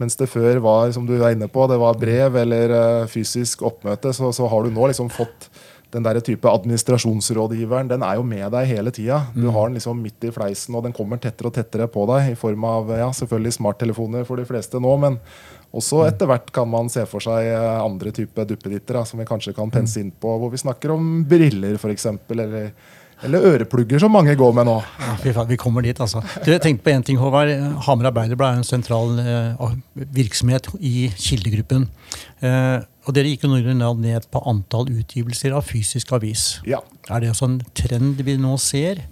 Mens 0.00 0.16
det 0.18 0.26
før 0.32 0.58
var 0.64 0.90
som 0.94 1.04
du 1.06 1.14
er 1.18 1.36
inne 1.36 1.48
på, 1.52 1.68
det 1.70 1.78
var 1.78 1.98
brev 2.00 2.36
eller 2.40 2.72
uh, 2.74 3.10
fysisk 3.10 3.62
oppmøte, 3.66 4.10
så, 4.16 4.32
så, 4.34 4.48
har 4.50 4.64
du 4.64 4.72
nå 4.74 4.88
liksom 4.90 5.10
fått 5.12 5.48
den 5.94 6.04
der 6.04 6.18
type 6.24 6.50
administrasjonsrådgiveren 6.50 7.90
den 7.92 8.02
er 8.02 8.18
jo 8.18 8.24
med 8.26 8.48
deg 8.54 8.70
hele 8.70 8.92
tida. 8.94 9.20
Du 9.34 9.46
mm. 9.46 9.52
har 9.54 9.68
den 9.68 9.78
liksom 9.78 10.00
midt 10.02 10.26
i 10.26 10.32
fleisen, 10.34 10.74
og 10.74 10.86
den 10.86 10.94
kommer 10.96 11.20
tettere 11.22 11.50
og 11.50 11.56
tettere 11.56 11.86
på 11.90 12.06
deg 12.10 12.32
i 12.32 12.38
form 12.38 12.66
av 12.68 12.90
ja, 12.98 13.10
selvfølgelig 13.14 13.54
smarttelefoner 13.58 14.26
for 14.28 14.40
de 14.40 14.48
fleste 14.48 14.82
nå, 14.82 14.96
men 15.04 15.20
også 15.74 16.02
mm. 16.02 16.08
etter 16.10 16.30
hvert 16.30 16.50
kan 16.54 16.70
man 16.70 16.90
se 16.92 17.06
for 17.10 17.22
seg 17.22 17.50
eh, 17.52 17.70
andre 17.78 18.12
typer 18.14 18.46
duppeditter 18.50 19.00
som 19.06 19.22
vi 19.22 19.28
kanskje 19.28 19.54
kan 19.56 19.72
pense 19.74 19.98
mm. 19.98 20.04
inn 20.04 20.12
på, 20.20 20.36
hvor 20.40 20.52
vi 20.52 20.62
snakker 20.62 20.94
om 20.94 21.16
briller 21.30 21.78
f.eks. 21.78 22.06
Eller, 22.34 22.72
eller 23.24 23.46
øreplugger, 23.52 24.02
som 24.02 24.14
mange 24.14 24.34
går 24.38 24.54
med 24.58 24.68
nå. 24.68 24.76
Ja, 25.02 25.44
vi 25.48 25.58
kommer 25.60 25.84
dit, 25.86 26.00
altså. 26.00 26.22
Du, 26.42 26.50
jeg 26.52 26.62
tenkte 26.62 26.86
på 26.86 26.94
en 26.94 27.06
ting, 27.06 27.18
Håvard. 27.18 27.50
Hamar 27.86 28.10
Arbeiderblad 28.10 28.56
er 28.56 28.62
en 28.62 28.66
sentral 28.66 29.18
eh, 29.22 29.78
virksomhet 30.14 30.70
i 30.80 31.08
kildegruppen. 31.14 31.88
Uh, 32.42 32.82
Og 33.04 33.12
dere 33.16 33.28
gikk 33.28 33.44
jo 33.44 33.52
ned 33.52 34.28
på 34.32 34.42
antall 34.48 34.88
utgivelser 34.88 35.52
av 35.56 35.66
fysisk 35.68 36.14
avis. 36.16 36.60
Ja. 36.64 36.80
Er 37.12 37.20
det 37.20 37.34
også 37.34 37.50
en 37.50 37.60
trend 37.76 38.22
vi 38.24 38.38
nå 38.40 38.56
ser? 38.56 39.02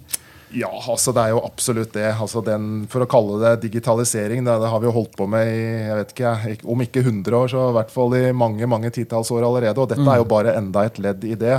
Ja, 0.53 0.69
altså 0.69 1.13
det 1.13 1.21
er 1.21 1.33
jo 1.33 1.41
absolutt 1.45 1.93
det. 1.95 2.09
Altså 2.11 2.41
den, 2.45 2.85
for 2.89 3.05
å 3.05 3.09
kalle 3.09 3.39
det 3.41 3.63
digitalisering, 3.65 4.43
det, 4.45 4.57
det, 4.61 4.69
har 4.69 4.81
vi 4.81 4.89
jo 4.89 4.95
holdt 4.97 5.15
på 5.17 5.25
med 5.29 5.49
i 5.49 5.63
jeg 5.87 5.97
vet 5.99 6.13
ikke, 6.13 6.33
om 6.69 6.83
ikke 6.85 7.01
100 7.05 7.37
år, 7.39 7.49
så 7.53 7.69
i 7.69 7.77
hvert 7.79 7.93
fall 7.93 8.13
i 8.17 8.27
mange 8.37 8.69
mange 8.69 8.93
titalls 8.93 9.33
år 9.33 9.47
allerede. 9.47 9.81
Og 9.81 9.89
dette 9.89 10.05
mm. 10.05 10.13
er 10.13 10.21
jo 10.21 10.29
bare 10.29 10.55
enda 10.59 10.85
et 10.85 11.01
ledd 11.01 11.25
i 11.25 11.37
det. 11.41 11.57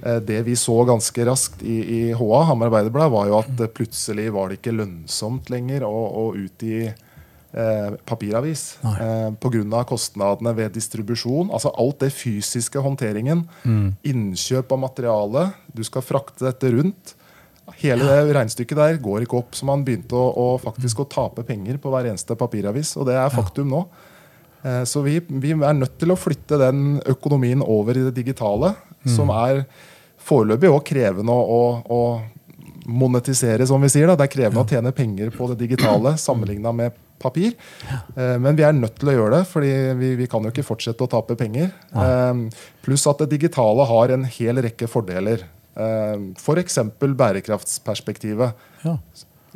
Eh, 0.00 0.18
det 0.24 0.40
vi 0.48 0.56
så 0.56 0.78
ganske 0.88 1.28
raskt 1.28 1.64
i, 1.64 1.78
i 1.82 2.00
HA, 2.16 2.42
Hamar 2.48 2.70
Arbeiderblad, 2.70 3.12
var 3.12 3.28
jo 3.28 3.38
at 3.42 3.64
plutselig 3.76 4.30
var 4.34 4.48
det 4.48 4.60
ikke 4.60 4.76
lønnsomt 4.80 5.52
lenger 5.52 5.84
å, 5.88 5.92
å 5.92 6.26
utgi 6.38 6.86
eh, 7.52 7.96
papiravis 8.08 8.78
eh, 8.82 9.30
pga. 9.40 9.82
kostnadene 9.88 10.54
ved 10.56 10.72
distribusjon. 10.76 11.50
Altså 11.52 11.72
alt 11.78 12.00
det 12.00 12.12
fysiske 12.16 12.78
håndteringen. 12.78 13.46
Mm. 13.64 13.88
Innkjøp 14.12 14.72
av 14.72 14.78
materiale. 14.86 15.50
Du 15.72 15.84
skal 15.84 16.04
frakte 16.06 16.48
dette 16.48 16.72
rundt. 16.72 17.16
Hele 17.78 18.04
det 18.04 18.34
regnestykket 18.34 18.78
der 18.78 19.02
går 19.02 19.24
ikke 19.24 19.38
opp. 19.38 19.54
Så 19.56 19.68
man 19.68 19.84
begynte 19.84 20.18
å, 20.18 20.30
å 20.32 20.48
faktisk 20.62 21.04
å 21.04 21.08
tape 21.10 21.44
penger 21.46 21.78
på 21.82 21.92
hver 21.92 22.10
eneste 22.10 22.36
papiravis. 22.38 22.96
Og 22.98 23.08
det 23.08 23.16
er 23.20 23.32
faktum 23.32 23.70
nå. 23.72 23.86
Eh, 24.62 24.82
så 24.88 25.02
vi, 25.02 25.20
vi, 25.28 25.54
er 25.54 25.78
nødt 25.78 25.98
til 26.00 26.14
å 26.14 26.18
flytte 26.18 26.60
den 26.60 27.00
økonomien 27.10 27.62
over 27.64 27.98
i 27.98 28.06
det 28.08 28.14
digitale, 28.18 28.74
mm. 29.02 29.14
som 29.16 29.32
er 29.34 29.64
foreløpig 30.22 30.70
òg 30.70 30.84
krevende 30.86 31.34
å, 31.34 31.42
å, 31.42 31.62
å 31.90 32.02
monetisere, 32.86 33.66
som 33.66 33.82
vi 33.82 33.90
sier. 33.90 34.10
Da. 34.10 34.18
Det 34.18 34.28
er 34.28 34.34
krevende 34.36 34.62
ja. 34.62 34.66
å 34.66 34.74
tjene 34.76 34.94
penger 34.94 35.32
på 35.34 35.50
det 35.50 35.58
digitale 35.64 36.14
sammenligna 36.20 36.74
med 36.76 36.98
papir. 37.22 37.56
Eh, 37.88 38.36
men 38.42 38.58
vi 38.58 38.66
er 38.66 38.76
nødt 38.76 38.98
til 39.00 39.12
å 39.12 39.16
gjøre 39.16 39.38
det, 39.38 39.42
fordi 39.50 39.72
vi, 40.00 40.12
vi 40.20 40.28
kan 40.30 40.44
jo 40.44 40.52
ikke 40.52 40.66
fortsette 40.66 41.06
å 41.06 41.10
tape 41.10 41.38
penger. 41.40 41.72
Eh, 41.94 42.62
pluss 42.84 43.08
at 43.10 43.24
det 43.24 43.32
digitale 43.36 43.88
har 43.88 44.14
en 44.14 44.28
hel 44.38 44.62
rekke 44.66 44.90
fordeler. 44.90 45.46
Eh, 45.72 46.16
F.eks. 46.36 46.80
For 47.00 47.18
bærekraftsperspektivet. 47.22 48.66
Ja. 48.84 48.96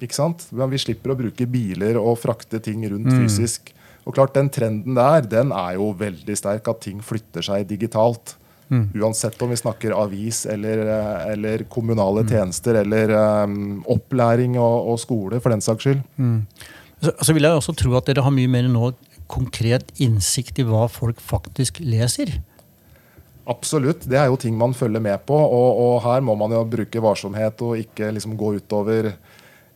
Ikke 0.03 0.17
sant? 0.17 0.49
Vi 0.53 0.81
slipper 0.81 1.15
å 1.15 1.19
bruke 1.19 1.49
biler 1.49 1.99
og 2.01 2.19
frakte 2.21 2.61
ting 2.63 2.85
rundt 2.89 3.09
mm. 3.11 3.21
fysisk. 3.25 3.73
Og 4.07 4.15
klart, 4.15 4.35
Den 4.37 4.51
trenden 4.55 4.97
der 4.97 5.25
den 5.27 5.53
er 5.53 5.77
jo 5.81 5.91
veldig 5.99 6.37
sterk, 6.39 6.69
at 6.69 6.85
ting 6.85 7.01
flytter 7.03 7.43
seg 7.43 7.67
digitalt. 7.69 8.37
Mm. 8.69 8.91
Uansett 8.99 9.43
om 9.43 9.51
vi 9.51 9.57
snakker 9.57 9.95
avis 9.95 10.43
eller, 10.51 10.81
eller 11.31 11.63
kommunale 11.71 12.25
mm. 12.25 12.31
tjenester 12.33 12.81
eller 12.81 13.13
um, 13.47 13.77
opplæring 13.95 14.57
og, 14.59 14.91
og, 14.91 14.99
skole, 14.99 15.39
for 15.41 15.55
den 15.55 15.63
saks 15.63 15.87
skyld. 15.87 16.03
Så, 17.03 17.13
så, 17.21 17.35
vil 17.37 17.45
jeg 17.45 17.59
også 17.59 17.75
tro 17.77 17.95
at 17.99 18.09
dere 18.09 18.25
har 18.25 18.35
mye 18.35 18.51
mer 18.51 18.69
nå 18.73 18.91
konkret 19.31 19.91
innsikt 20.03 20.61
i 20.63 20.67
hva 20.67 20.87
folk 20.91 21.21
faktisk 21.21 21.81
leser. 21.85 22.31
Absolutt. 23.47 24.07
Det 24.09 24.19
er 24.19 24.31
jo 24.31 24.39
ting 24.41 24.57
man 24.59 24.75
følger 24.75 25.03
med 25.03 25.23
på. 25.29 25.37
Og, 25.37 25.81
og 25.83 25.97
her 26.07 26.23
må 26.25 26.35
man 26.39 26.55
jo 26.55 26.65
bruke 26.67 27.03
varsomhet 27.03 27.63
og 27.63 27.83
ikke 27.83 28.11
liksom 28.15 28.35
gå 28.39 28.57
utover 28.59 29.13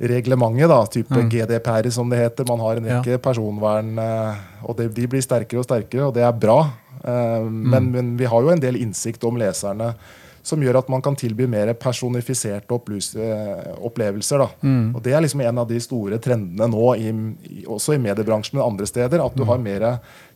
reglementet. 0.00 0.70
da, 0.70 0.80
Type 0.90 1.18
mm. 1.18 1.28
GDPR, 1.30 1.90
som 1.94 2.10
det 2.10 2.22
heter. 2.22 2.48
Man 2.48 2.62
har 2.64 2.80
en 2.80 2.88
rekke 2.94 3.18
ja. 3.18 3.22
personvern, 3.22 3.92
eh, 4.00 4.40
og 4.64 4.78
det, 4.78 4.90
de 4.96 5.06
blir 5.10 5.22
sterkere 5.24 5.62
og 5.62 5.68
sterkere, 5.68 6.08
og 6.08 6.16
det 6.16 6.24
er 6.26 6.32
bra. 6.34 6.62
Men, 7.00 7.46
mm. 7.46 7.68
men, 7.72 7.92
men, 7.94 8.08
vi 8.20 8.26
har 8.28 8.42
jo 8.44 8.50
en 8.52 8.60
del 8.60 8.76
innsikt 8.76 9.22
om 9.24 9.38
leserne 9.40 9.94
som 10.42 10.62
gjør 10.62 10.80
at 10.80 10.88
man 10.92 11.02
kan 11.04 11.16
tilby 11.18 11.46
mer 11.50 11.72
personifiserte 11.78 12.78
eh, 13.20 13.70
opplevelser. 13.76 14.46
Mm. 14.62 14.96
Og 14.96 15.02
Det 15.04 15.12
er 15.12 15.24
liksom 15.24 15.42
en 15.44 15.62
av 15.62 15.68
de 15.68 15.80
store 15.80 16.18
trendene 16.22 16.68
nå, 16.72 16.86
i, 16.96 17.12
i, 17.50 17.64
også 17.66 17.94
i 17.94 18.02
mediebransjen, 18.02 18.58
men 18.58 18.66
andre 18.66 18.88
steder. 18.88 19.20
At 19.20 19.36
du 19.36 19.44
mm. 19.44 19.48
har 19.52 19.62
mer 19.62 19.86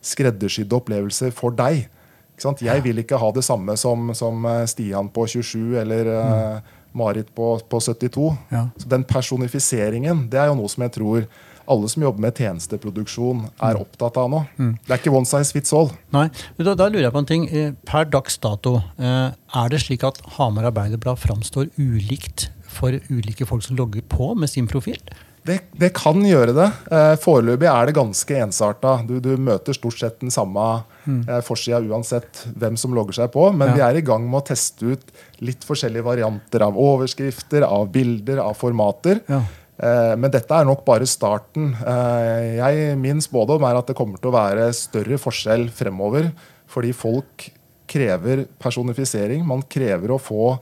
skreddersydde 0.05 0.77
opplevelser 0.77 1.33
for 1.35 1.55
deg. 1.55 1.87
Jeg 2.35 2.83
vil 2.83 2.99
ikke 2.99 3.17
ha 3.17 3.29
det 3.31 3.45
samme 3.47 3.77
som, 3.79 4.11
som 4.13 4.45
eh, 4.45 4.65
Stian 4.67 5.09
på 5.09 5.27
27 5.27 5.77
eller 5.81 6.09
mm. 6.11 6.31
uh, 6.33 6.73
Marit 6.95 7.31
på, 7.35 7.55
på 7.69 7.79
72. 7.79 8.31
Ja. 8.51 8.67
Så 8.77 8.89
Den 8.91 9.03
personifiseringen 9.03 10.27
det 10.31 10.39
er 10.39 10.51
jo 10.51 10.59
noe 10.59 10.71
som 10.71 10.83
jeg 10.85 10.95
tror 10.95 11.27
alle 11.71 11.89
som 11.91 12.05
jobber 12.05 12.25
med 12.27 12.39
tjenesteproduksjon, 12.39 13.45
er 13.57 13.77
mm. 13.77 13.83
opptatt 13.85 14.17
av 14.21 14.31
nå. 14.31 14.41
Mm. 14.57 14.73
Det 14.85 14.93
er 14.93 15.01
ikke 15.01 15.13
one 15.15 15.29
size 15.29 15.55
fits 15.55 15.75
all. 15.75 15.91
Nei, 16.15 16.27
da, 16.59 16.73
da, 16.73 16.89
lurer 16.89 17.07
jeg 17.07 17.15
på 17.15 17.23
en 17.23 17.29
ting. 17.29 17.45
Eh, 17.49 17.75
per 17.87 18.09
dags 18.11 18.39
dato, 18.41 18.77
eh, 18.99 19.29
er 19.33 19.71
det 19.73 19.83
slik 19.85 20.05
at 20.07 20.21
Hamar 20.37 20.69
Arbeiderblad 20.71 21.21
framstår 21.21 21.71
ulikt 21.81 22.49
for 22.75 22.97
ulike 23.09 23.47
folk 23.47 23.63
som 23.65 23.79
logger 23.79 24.05
på 24.11 24.33
med 24.37 24.51
sin 24.51 24.69
profil? 24.71 24.99
Det, 25.45 25.59
det 25.77 25.91
kan 25.93 26.17
gjøre 26.25 26.55
det. 26.57 26.67
Eh, 26.89 27.11
foreløpig 27.21 27.67
er 27.69 27.85
det 27.85 27.97
ganske 27.97 28.39
ensarta. 28.47 28.95
Du, 29.05 29.19
du, 29.21 29.35
møter 29.37 29.77
stort 29.77 29.99
sett 29.99 30.17
den 30.23 30.33
samme 30.33 30.63
mm. 31.05 31.19
forsida 31.45 31.83
uansett 31.85 32.47
hvem 32.57 32.79
som 32.81 32.95
logger 32.97 33.19
seg 33.19 33.29
på. 33.35 33.51
Men 33.53 33.73
ja. 33.73 33.75
vi 33.75 33.85
er 33.85 33.99
i 33.99 34.05
gang 34.07 34.25
med 34.25 34.41
å 34.41 34.47
teste 34.49 34.95
ut 34.95 35.13
litt 35.45 35.67
forskjellige 35.67 36.07
varianter 36.07 36.65
av 36.65 36.79
overskrifter, 36.81 37.67
av 37.67 37.91
bilder, 37.93 38.41
av 38.41 38.57
formater. 38.57 39.21
Ja. 39.29 39.43
Eh, 39.75 40.13
men 40.19 40.31
dette 40.31 40.55
er 40.55 40.67
nok 40.67 40.85
bare 40.87 41.07
starten. 41.09 41.73
Eh, 41.83 42.55
jeg, 42.59 42.95
min 43.01 43.21
spådom 43.23 43.65
er 43.67 43.79
at 43.79 43.89
det 43.89 43.97
kommer 43.97 44.21
til 44.21 44.31
å 44.31 44.37
være 44.37 44.69
større 44.75 45.19
forskjell 45.21 45.67
fremover. 45.75 46.31
Fordi 46.71 46.93
folk 46.95 47.49
krever 47.89 48.45
personifisering. 48.61 49.43
Man 49.47 49.65
krever 49.69 50.15
å 50.15 50.21
få 50.21 50.55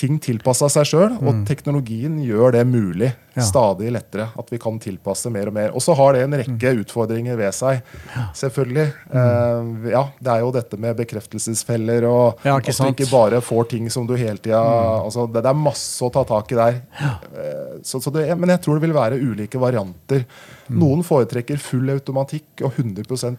ting 0.00 0.20
tilpassa 0.22 0.68
seg 0.72 0.88
sjøl, 0.88 1.10
og 1.18 1.30
mm. 1.40 1.42
teknologien 1.48 2.16
gjør 2.24 2.56
det 2.56 2.64
mulig. 2.68 3.10
Ja. 3.36 3.44
Stadig 3.46 3.92
lettere. 3.94 4.26
At 4.38 4.48
vi 4.50 4.58
kan 4.60 4.78
tilpasse 4.82 5.30
mer 5.30 5.50
og 5.50 5.54
mer. 5.54 5.74
Og 5.76 5.84
så 5.84 5.94
har 5.94 6.16
det 6.16 6.24
en 6.24 6.36
rekke 6.40 6.72
mm. 6.74 6.80
utfordringer 6.82 7.38
ved 7.38 7.54
seg. 7.54 7.82
Ja. 8.10 8.24
Selvfølgelig. 8.36 8.86
Mm. 9.12 9.18
Uh, 9.20 9.90
ja, 9.92 10.04
det 10.18 10.32
er 10.32 10.44
jo 10.44 10.52
dette 10.56 10.80
med 10.80 10.98
bekreftelsesfeller, 10.98 12.06
og 12.08 12.46
ja, 12.46 12.56
at 12.56 12.70
du 12.70 12.88
ikke 12.88 13.10
bare 13.12 13.42
får 13.44 13.70
ting 13.74 13.90
som 13.92 14.08
du 14.08 14.16
hele 14.18 14.40
tida 14.40 14.60
mm. 14.60 15.06
altså, 15.06 15.26
det, 15.30 15.44
det, 15.44 15.52
er 15.52 15.60
masse 15.60 16.06
å 16.06 16.10
ta 16.14 16.24
tak 16.28 16.54
i 16.54 16.58
der. 16.58 16.80
Uh, 17.00 17.76
så, 17.86 18.00
så 18.02 18.12
det, 18.14 18.26
men 18.34 18.54
jeg 18.56 18.64
tror 18.64 18.78
det 18.78 18.88
vil 18.88 18.96
være 18.96 19.20
ulike 19.20 19.60
varianter. 19.62 20.24
Mm. 20.70 20.80
Noen 20.80 21.06
foretrekker 21.06 21.60
full 21.62 21.90
automatikk 21.92 22.64
og 22.66 22.80
100 22.80 23.38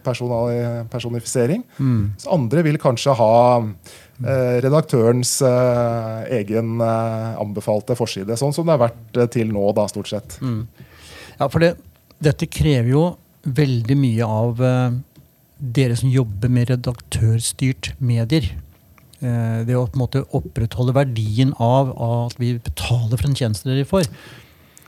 personifisering. 0.92 1.66
Mm. 1.78 2.14
Så 2.20 2.32
andre 2.32 2.64
vil 2.66 2.80
kanskje 2.80 3.16
ha 3.18 3.34
redaktørens 4.62 5.38
eh, 5.46 6.18
egen 6.40 6.80
eh, 6.82 7.30
anbefalte 7.40 7.96
forside. 7.98 8.36
Sånn 8.38 8.54
som 8.54 8.68
det 8.68 8.76
har 8.76 8.84
vært 8.84 9.32
til 9.34 9.52
nå, 9.54 9.64
da, 9.76 9.86
stort 9.90 10.12
sett. 10.12 10.36
Mm. 10.42 10.66
Ja, 11.38 11.48
for 11.48 11.62
det, 11.62 11.74
dette 12.22 12.46
krever 12.50 12.92
jo 12.92 13.06
veldig 13.42 13.96
mye 13.98 14.26
av 14.26 14.60
dere 15.58 15.96
som 15.98 16.10
jobber 16.12 16.50
med 16.52 16.68
redaktørstyrt 16.70 17.96
medier. 17.98 18.44
det 19.18 19.74
å 19.74 19.82
på 19.86 19.96
en 19.96 20.02
måte 20.02 20.22
opprettholde 20.30 20.94
verdien 20.94 21.50
av, 21.58 21.90
at 21.90 22.38
vi 22.38 22.52
betaler 22.62 23.18
for 23.18 23.26
en 23.26 23.34
tjeneste 23.34 23.66
dere 23.66 23.88
får. 23.88 24.06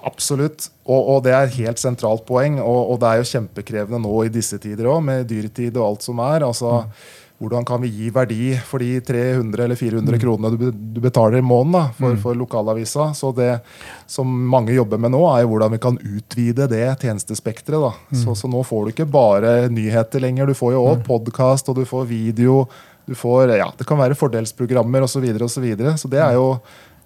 Absolutt, 0.06 0.68
og, 0.84 1.00
og, 1.00 1.18
det 1.26 1.34
er 1.34 1.48
et 1.48 1.58
helt 1.64 1.82
sentralt 1.82 2.22
poeng. 2.28 2.60
Og, 2.62 2.92
og, 2.92 3.00
det 3.02 3.10
er 3.10 3.20
jo 3.22 3.30
kjempekrevende 3.32 4.02
nå 4.04 4.14
i 4.22 4.30
disse 4.30 4.60
tider 4.62 4.92
òg, 4.92 5.02
med 5.08 5.26
dyrtid 5.30 5.74
og 5.74 5.88
alt 5.88 6.06
som 6.06 6.22
er. 6.22 6.46
altså 6.46 6.76
mm 6.84 7.23
hvordan 7.38 7.64
kan 7.66 7.82
vi 7.82 7.88
gi 7.90 8.10
verdi 8.14 8.52
for 8.66 8.78
de 8.78 9.00
300 9.02 9.64
eller 9.64 9.76
400 9.76 10.14
mm. 10.14 10.20
kronene 10.22 10.70
du, 10.70 11.00
betaler 11.02 11.38
i 11.38 11.44
måneden 11.44 11.90
for, 11.96 12.14
mm. 12.14 12.20
for, 12.22 12.38
lokalavisa. 12.38 13.08
Så 13.14 13.32
det 13.34 13.58
som 14.06 14.30
mange 14.50 14.72
jobber 14.76 15.00
med 15.02 15.12
nå, 15.12 15.22
er 15.34 15.48
hvordan 15.50 15.74
vi 15.74 15.80
kan 15.82 15.98
utvide 15.98 16.68
det 16.70 16.86
tjenestespekteret. 17.02 18.00
Mm. 18.12 18.22
Så, 18.22 18.36
så, 18.38 18.50
nå 18.50 18.62
får 18.64 18.84
du 18.84 18.94
ikke 18.94 19.10
bare 19.10 19.54
nyheter 19.68 20.22
lenger. 20.22 20.46
Du 20.46 20.58
får 20.58 20.76
jo 20.76 20.86
òg 20.86 21.04
podkast, 21.08 21.68
og 21.68 21.80
du 21.80 21.84
får 21.88 22.06
video. 22.10 22.62
Du 23.04 23.16
får, 23.18 23.56
ja, 23.58 23.68
det 23.76 23.86
kan 23.88 24.00
være 24.00 24.16
fordelsprogrammer 24.16 25.04
osv. 25.04 25.18
Så, 25.18 25.24
videre, 25.26 25.44
og 25.44 25.50
så, 25.52 25.64
videre. 25.64 25.98
så 25.98 26.10
det 26.12 26.22
er 26.22 26.38
jo 26.38 26.52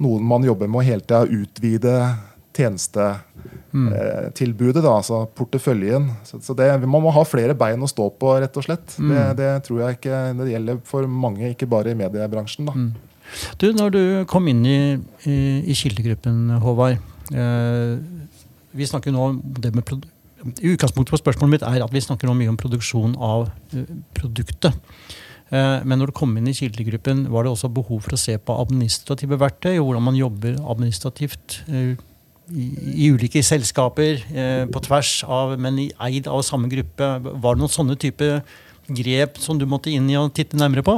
noen 0.04 0.23
man 0.28 0.44
jobber 0.47 0.68
med 0.70 0.82
å 0.82 0.87
hele 0.87 1.02
tida 1.02 1.25
utvide 1.25 1.94
tjenestetilbudet, 2.59 4.85
mm. 4.85 4.93
altså 4.93 5.17
porteføljen. 5.38 6.05
Så, 6.27 6.35
så 6.45 6.53
det, 6.59 6.67
Man 6.85 7.03
må 7.05 7.11
ha 7.15 7.23
flere 7.29 7.55
bein 7.59 7.85
å 7.85 7.91
stå 7.91 8.05
på, 8.19 8.27
rett 8.43 8.57
og 8.59 8.65
slett. 8.67 8.88
Mm. 8.99 9.11
Det, 9.12 9.23
det, 9.41 9.50
tror 9.69 9.79
jeg 9.85 9.91
ikke 9.99 10.17
det 10.41 10.53
gjelder 10.53 10.75
for 10.88 11.00
mange, 11.27 11.45
ikke 11.55 11.71
bare 11.71 11.88
i 11.95 11.99
mediebransjen. 11.99 12.65
da. 12.69 12.75
Mm. 12.75 12.93
Du, 13.61 13.67
Når 13.77 13.88
du 13.93 14.03
kom 14.31 14.45
inn 14.49 14.62
i, 14.67 14.81
i, 15.29 15.37
i 15.69 15.75
Kildegruppen, 15.77 16.37
Håvard 16.65 16.97
eh, 17.37 17.93
Vi 18.73 18.87
snakker 18.88 19.12
nå 19.12 19.21
om 19.27 19.37
det 19.61 19.69
med 19.77 19.85
Utgangspunktet 20.49 21.12
for 21.12 21.21
spørsmålet 21.21 21.53
mitt 21.59 21.67
er 21.67 21.85
at 21.85 21.93
vi 21.93 22.00
snakker 22.00 22.31
nå 22.31 22.35
mye 22.38 22.53
om 22.55 22.57
produksjon 22.57 23.12
av 23.21 23.50
produktet. 24.17 24.73
Eh, 25.49 25.79
men 25.85 26.00
når 26.00 26.11
du 26.11 26.19
kom 26.19 26.35
inn 26.37 26.49
i 26.50 26.57
Kildegruppen, 26.57 27.25
var 27.33 27.45
det 27.45 27.55
også 27.55 27.71
behov 27.73 28.03
for 28.05 28.17
å 28.17 28.21
se 28.21 28.37
på 28.37 28.57
administrative 28.62 29.38
verktøy, 29.41 29.79
og 29.79 29.88
hvordan 29.88 30.07
man 30.11 30.19
jobber 30.19 30.59
administrativt 30.61 31.61
uh, 31.73 31.95
i, 32.52 33.11
ulike 33.12 33.43
selskaper 33.45 34.23
eh, 34.33 34.64
på 34.71 34.83
tvers 34.87 35.23
av, 35.25 35.57
men 35.61 35.81
eid 35.88 36.28
av 36.31 36.43
samme 36.47 36.71
gruppe. 36.73 37.11
Var 37.25 37.57
det 37.57 37.62
noen 37.62 37.73
sånne 37.73 37.99
type 38.00 38.31
grep 38.88 39.37
som 39.40 39.59
du 39.61 39.67
måtte 39.69 39.93
inn 39.93 40.09
i 40.09 40.17
og 40.17 40.33
titte 40.37 40.57
nærmere 40.59 40.85
på? 40.87 40.97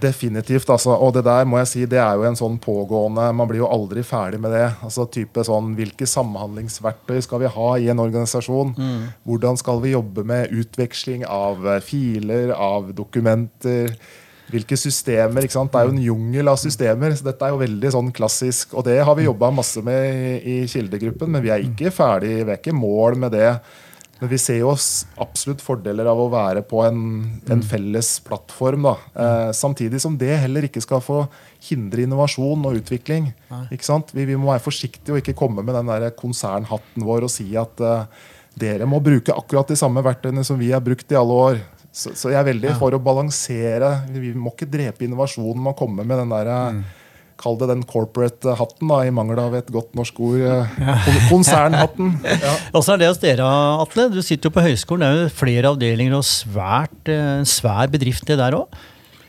Definitivt. 0.00 0.70
altså, 0.70 0.94
Og 0.96 1.12
det 1.12 1.24
der 1.26 1.44
må 1.44 1.58
jeg 1.60 1.68
si, 1.68 1.84
det 1.88 1.98
er 2.00 2.16
jo 2.16 2.24
en 2.24 2.38
sånn 2.38 2.56
pågående 2.62 3.26
Man 3.36 3.48
blir 3.50 3.60
jo 3.60 3.68
aldri 3.68 4.00
ferdig 4.06 4.40
med 4.40 4.52
det. 4.56 4.70
altså 4.82 5.04
type 5.04 5.44
sånn, 5.44 5.74
Hvilke 5.76 6.08
samhandlingsverktøy 6.08 7.20
skal 7.24 7.42
vi 7.44 7.52
ha 7.52 7.70
i 7.78 7.88
en 7.92 8.00
organisasjon? 8.00 8.74
Mm. 8.76 9.02
Hvordan 9.28 9.60
skal 9.60 9.82
vi 9.84 9.92
jobbe 9.92 10.24
med 10.24 10.52
utveksling 10.52 11.26
av 11.28 11.66
eh, 11.68 11.80
filer, 11.84 12.54
av 12.56 12.94
dokumenter? 12.96 13.96
Hvilke 14.52 14.76
systemer? 14.76 15.46
ikke 15.46 15.56
sant? 15.56 15.72
Det 15.72 15.80
er 15.80 15.88
jo 15.88 15.94
en 15.94 16.04
jungel 16.04 16.52
av 16.52 16.58
systemer. 16.60 17.14
så 17.16 17.26
Dette 17.26 17.46
er 17.46 17.54
jo 17.54 17.62
veldig 17.62 17.94
sånn 17.94 18.12
klassisk. 18.14 18.76
Og 18.76 18.84
det 18.88 18.98
har 19.00 19.16
vi 19.16 19.28
jobba 19.28 19.52
masse 19.54 19.80
med 19.84 20.04
i, 20.04 20.36
i 20.42 20.58
Kildegruppen, 20.70 21.32
men 21.32 21.44
vi 21.44 21.52
er 21.54 21.64
ikke 21.64 21.94
ferdig, 21.94 22.36
vi 22.42 22.52
er 22.52 22.60
ikke 22.60 22.76
mål 22.76 23.18
med 23.24 23.34
det. 23.36 23.50
Men 24.20 24.30
vi 24.30 24.38
ser 24.38 24.60
jo 24.60 24.70
absolutt 25.20 25.62
fordeler 25.64 26.06
av 26.08 26.20
å 26.22 26.28
være 26.32 26.62
på 26.68 26.84
en, 26.86 27.00
en 27.48 27.60
mm. 27.60 27.64
felles 27.66 28.12
plattform. 28.24 28.86
Eh, 28.86 29.50
samtidig 29.56 30.00
som 30.04 30.14
det 30.20 30.36
heller 30.44 30.68
ikke 30.68 30.82
skal 30.84 31.02
få 31.04 31.24
hindre 31.66 32.06
innovasjon 32.06 32.62
og 32.68 32.78
utvikling. 32.78 33.32
ikke 33.74 33.98
Vi, 34.14 34.28
vi, 34.30 34.38
må 34.38 34.52
være 34.52 34.64
forsiktige 34.64 35.16
og 35.16 35.20
ikke 35.20 35.36
komme 35.36 35.66
med 35.66 35.74
den 35.74 35.90
der 35.90 36.14
konsernhatten 36.16 37.04
vår 37.04 37.26
og 37.26 37.34
si 37.34 37.48
at 37.58 37.82
eh, 37.82 38.06
dere 38.54 38.86
må 38.86 39.02
bruke 39.02 39.34
akkurat 39.34 39.68
de 39.68 39.76
samme 39.78 40.04
verktøyene 40.04 40.44
som 40.46 40.60
vi 40.60 40.70
har 40.70 40.84
brukt 40.84 41.10
i 41.10 41.18
alle 41.18 41.40
år. 41.50 41.62
Så, 41.94 42.10
så 42.18 42.32
jeg 42.32 42.40
er 42.40 42.48
veldig 42.48 42.72
ja. 42.72 42.76
for 42.78 42.94
å 42.96 42.98
balansere. 43.02 43.92
Vi 44.10 44.32
må 44.34 44.50
ikke 44.50 44.66
drepe 44.70 45.06
innovasjonen 45.06 45.62
med 45.62 45.74
å 45.76 45.78
komme 45.78 46.02
med 46.02 46.18
den 46.24 46.32
der, 46.34 46.50
mm. 46.74 46.84
Kall 47.38 47.56
det 47.58 47.66
den 47.66 47.80
corporate-hatten, 47.82 48.86
da, 48.86 49.00
i 49.02 49.12
mangel 49.14 49.40
av 49.42 49.56
et 49.58 49.70
godt 49.74 49.96
norsk 49.98 50.18
ord. 50.22 50.38
Eh, 50.38 50.74
ja. 50.86 50.94
Konsernhatten. 51.26 52.12
Ja. 52.44 52.52
Åssen 52.78 52.94
er 52.94 53.00
det 53.02 53.08
hos 53.10 53.20
dere, 53.22 53.46
Atle? 53.82 54.06
Du 54.12 54.20
sitter 54.22 54.48
jo 54.50 54.54
på 54.54 54.62
høyskolen. 54.62 55.02
Det 55.02 55.08
er 55.08 55.24
jo 55.26 55.34
flere 55.34 55.72
avdelinger 55.74 56.14
og 56.18 56.26
svært, 56.28 57.10
eh, 57.10 57.42
svær 57.48 57.90
bedrift 57.90 58.26
det 58.30 58.38
der 58.38 58.54
òg? 58.58 58.78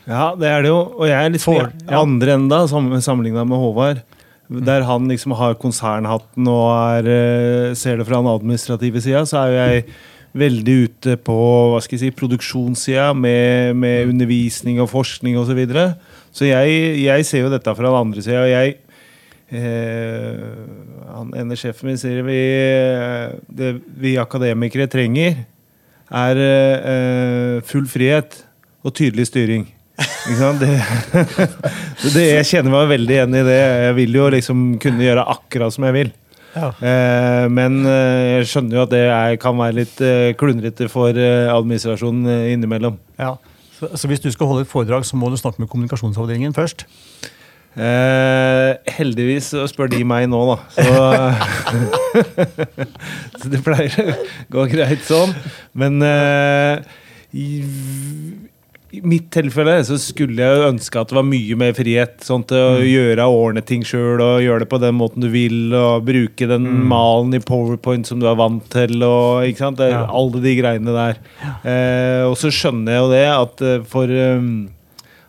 Ja, 0.06 0.28
det 0.38 0.50
er 0.50 0.62
det 0.62 0.70
jo. 0.70 0.78
Og 1.00 1.10
jeg 1.10 1.18
er 1.18 1.34
litt 1.34 1.42
for, 1.42 1.66
ja. 1.66 1.98
andre 1.98 2.36
enda, 2.38 2.62
sammenligna 2.70 3.42
med 3.46 3.62
Håvard. 3.62 4.02
Der 4.46 4.86
han 4.86 5.10
liksom 5.10 5.34
har 5.34 5.58
konsernhatten 5.58 6.46
og 6.46 6.68
er, 6.70 7.10
eh, 7.10 7.74
ser 7.78 7.98
det 7.98 8.06
fra 8.06 8.22
den 8.22 8.30
administrative 8.30 9.02
sida, 9.02 9.26
så 9.26 9.42
er 9.42 9.50
jo 9.50 9.58
jeg 9.64 9.88
veldig 10.36 10.76
ute 10.86 11.16
på 11.26 11.36
hva 11.72 11.80
skal 11.84 11.96
jeg 11.96 12.02
si, 12.06 12.16
produksjonssida 12.16 13.10
med, 13.16 13.76
med 13.80 14.10
undervisning 14.12 14.80
og 14.82 14.90
forskning 14.92 15.38
osv. 15.40 15.50
Så, 15.50 15.58
videre. 15.58 15.86
så 16.34 16.48
jeg, 16.48 16.96
jeg, 17.02 17.28
ser 17.28 17.46
jo 17.46 17.52
dette 17.52 17.76
fra 17.76 17.88
den 17.88 18.00
andre 18.00 18.24
sida. 18.24 18.42
Og 18.44 18.52
jeg 18.52 18.76
eh, 19.56 20.42
han 21.16 21.32
ene 21.40 21.58
sjefen 21.58 21.90
min 21.90 22.00
sier 22.00 22.24
vi, 22.26 22.40
det 23.48 23.76
vi 23.96 24.16
akademikere 24.20 24.88
trenger, 24.92 25.44
er 26.06 26.42
eh, 26.42 27.64
full 27.66 27.88
frihet 27.90 28.42
og 28.86 28.94
tydelig 28.94 29.30
styring. 29.30 29.66
Det, 29.96 30.68
det, 32.14 32.24
jeg 32.26 32.48
kjenner 32.50 32.74
meg 32.74 32.90
veldig 32.92 33.14
igjen 33.16 33.36
i 33.38 33.44
det. 33.46 33.58
Jeg 33.86 33.96
vil 33.96 34.18
jo 34.18 34.28
liksom 34.34 34.64
kunne 34.82 35.06
gjøre 35.06 35.24
akkurat 35.36 35.74
som 35.74 35.86
jeg 35.88 35.96
vil. 35.96 36.14
Ja. 36.56 36.70
Eh, 36.80 37.46
men 37.52 37.82
eh, 37.84 38.38
jeg 38.38 38.48
skjønner 38.50 38.78
jo 38.78 38.84
at 38.86 38.94
det 38.94 39.02
er, 39.04 39.36
kan 39.40 39.58
være 39.60 39.76
litt 39.82 40.00
eh, 40.04 40.32
klundrete 40.40 40.88
for 40.92 41.12
administrasjonen 41.12 42.50
innimellom. 42.54 42.98
Ja. 43.20 43.36
Så, 43.76 43.90
så, 43.92 44.08
hvis 44.08 44.22
du 44.24 44.30
skal 44.32 44.48
holde 44.48 44.64
et 44.64 44.70
foredrag, 44.72 45.04
så 45.04 45.18
må 45.20 45.28
du 45.28 45.36
snakke 45.36 45.60
med 45.60 45.68
kommunikasjonsavdelingen 45.68 46.56
først? 46.56 46.86
Eh, 47.76 48.72
heldigvis 48.96 49.50
så 49.52 49.66
spør 49.68 49.90
de 49.92 50.00
meg 50.08 50.30
nå, 50.32 50.38
da. 50.48 50.56
Så, 50.72 50.86
så 53.42 53.50
det 53.52 53.60
pleier 53.66 53.92
å 54.00 54.14
gå 54.56 54.64
greit 54.72 55.04
sånn. 55.04 55.34
Men 55.76 56.00
eh, 56.00 56.80
i 58.96 59.00
mitt 59.04 59.26
tilfelle 59.34 59.74
så 59.84 59.96
skulle 60.00 60.44
jeg 60.44 60.68
ønske 60.70 61.00
at 61.00 61.10
det 61.10 61.16
var 61.18 61.26
mye 61.26 61.56
mer 61.58 61.74
frihet 61.76 62.22
sånn 62.24 62.44
til 62.48 62.58
å 62.58 62.70
mm. 62.78 62.86
gjøre 62.88 63.26
og 63.28 63.40
ordne 63.42 63.62
ting 63.66 63.82
sjøl 63.86 64.22
og 64.22 64.44
gjøre 64.44 64.64
det 64.64 64.68
på 64.72 64.80
den 64.82 64.96
måten 64.98 65.24
du 65.24 65.28
vil. 65.32 65.74
og 65.76 66.06
Bruke 66.06 66.48
den 66.48 66.64
mm. 66.64 66.84
malen 66.90 67.36
i 67.36 67.42
powerpoint 67.42 68.08
som 68.08 68.22
du 68.22 68.28
er 68.30 68.38
vant 68.38 68.64
til. 68.72 68.96
og 69.04 69.44
ikke 69.48 69.64
sant? 69.64 69.82
Ja. 69.84 70.06
Alle 70.08 70.42
de 70.44 70.54
greiene 70.58 70.94
der. 70.96 71.20
Ja. 71.42 71.52
Eh, 71.72 72.22
og 72.30 72.38
så 72.40 72.52
skjønner 72.54 72.96
jeg 72.96 73.04
jo 73.04 73.12
det 73.12 73.24
at 73.32 73.64
eh, 73.66 73.84
for 73.90 74.12
um, 74.12 74.52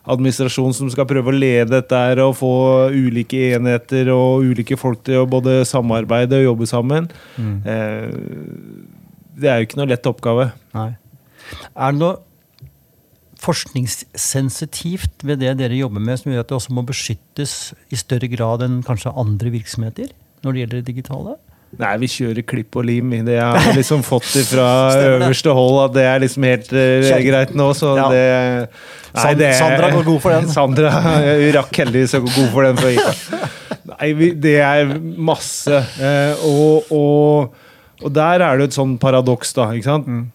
administrasjon 0.08 0.76
som 0.76 0.92
skal 0.92 1.08
prøve 1.10 1.32
å 1.32 1.36
lede 1.36 1.72
dette 1.74 2.04
her 2.04 2.22
og 2.24 2.36
få 2.38 2.52
ulike 2.94 3.50
enheter 3.58 4.12
og 4.14 4.46
ulike 4.48 4.78
folk 4.80 5.02
til 5.06 5.22
å 5.22 5.28
både 5.28 5.60
samarbeide 5.68 6.40
og 6.40 6.48
jobbe 6.52 6.70
sammen, 6.70 7.10
mm. 7.36 7.58
eh, 7.68 8.08
det 9.38 9.52
er 9.52 9.60
jo 9.60 9.68
ikke 9.68 9.82
noe 9.82 9.92
lett 9.92 10.08
oppgave. 10.08 10.48
Nei. 10.74 10.90
Er 11.76 11.92
det 11.94 12.00
noe 12.00 12.16
forskningssensitivt 13.38 15.24
ved 15.26 15.42
det 15.42 15.56
dere 15.60 15.78
jobber 15.78 16.02
med, 16.02 16.18
som 16.20 16.32
gjør 16.32 16.42
at 16.44 16.50
det 16.50 16.58
også 16.58 16.74
må 16.74 16.82
beskyttes 16.86 17.52
i 17.94 17.98
større 17.98 18.30
grad 18.32 18.64
enn 18.66 18.80
kanskje 18.86 19.14
andre 19.14 19.52
virksomheter 19.54 20.10
når 20.42 20.54
det 20.54 20.60
gjelder 20.62 20.80
det 20.80 20.88
digitale? 20.90 21.36
Nei, 21.76 21.90
vi 22.00 22.08
kjører 22.08 22.44
klipp 22.48 22.78
og 22.80 22.86
lim. 22.88 23.10
Det 23.26 23.34
jeg 23.36 23.44
har 23.44 23.76
liksom 23.80 24.02
fått 24.06 24.30
fra 24.48 24.68
øverste 24.96 25.52
hold 25.52 25.82
at 25.82 25.96
det 25.98 26.06
er 26.08 26.22
liksom 26.24 26.46
helt 26.48 26.72
uh, 26.72 27.10
greit 27.26 27.52
nå, 27.58 27.68
så 27.76 27.92
ja. 27.98 28.06
det 28.12 28.24
nei, 29.18 29.34
det 29.36 29.52
Sandra 29.58 29.92
går 29.92 30.06
god 30.06 30.22
for 30.24 30.36
den. 30.36 30.48
Sandra 30.56 30.94
rakk 31.58 31.82
heldigvis 31.84 32.16
å 32.16 32.22
gå 32.24 32.32
god 32.32 32.50
for 32.54 32.68
den. 32.68 32.80
For 32.80 33.92
nei, 33.92 34.10
vi, 34.16 34.32
det 34.48 34.56
er 34.64 34.96
masse. 34.96 35.84
Uh, 36.00 36.48
og, 36.48 36.90
og, 36.94 37.68
og, 38.00 38.10
der 38.16 38.46
er 38.48 38.58
det 38.58 38.70
et 38.70 38.78
sånn 38.78 38.96
paradoks, 39.02 39.52
da. 39.58 39.68
ikke 39.76 39.90
sant? 39.90 40.08
Mm. 40.08 40.26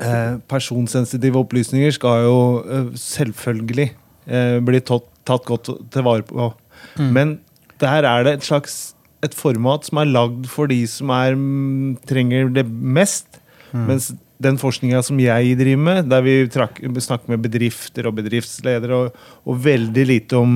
Eh, 0.00 0.38
personsensitive 0.48 1.36
opplysninger 1.42 1.92
skal 1.92 2.24
jo 2.24 2.38
eh, 2.64 2.86
selvfølgelig 2.96 3.90
eh, 3.90 4.56
bli 4.64 4.80
tatt, 4.80 5.04
tatt, 5.28 5.44
godt 5.48 5.68
til 5.92 6.06
vare 6.06 6.24
på. 6.24 6.48
Mm. 6.96 7.10
Men 7.16 7.34
der 7.82 8.08
er 8.08 8.24
det 8.24 8.38
et 8.38 8.48
slags 8.48 8.94
et 9.20 9.36
format 9.36 9.84
som 9.84 10.00
er 10.00 10.08
lagd 10.08 10.48
for 10.48 10.70
de 10.70 10.78
som 10.88 11.12
er, 11.12 11.36
mm, 11.36 11.98
trenger 12.08 12.48
det 12.54 12.64
mest. 12.70 13.40
Mm. 13.74 13.84
Mens 13.90 14.08
den 14.40 14.56
forskninga 14.56 15.02
som 15.04 15.20
jeg 15.20 15.58
driver 15.60 15.84
med, 15.84 16.08
der 16.08 16.24
vi 16.24 16.38
trak, 16.48 16.80
snakker 16.80 17.34
med 17.34 17.44
bedrifter 17.44 18.08
og 18.08 18.16
bedriftsledere, 18.16 18.96
og, 18.96 19.20
og 19.44 19.60
veldig 19.66 20.06
lite 20.08 20.40
om 20.40 20.54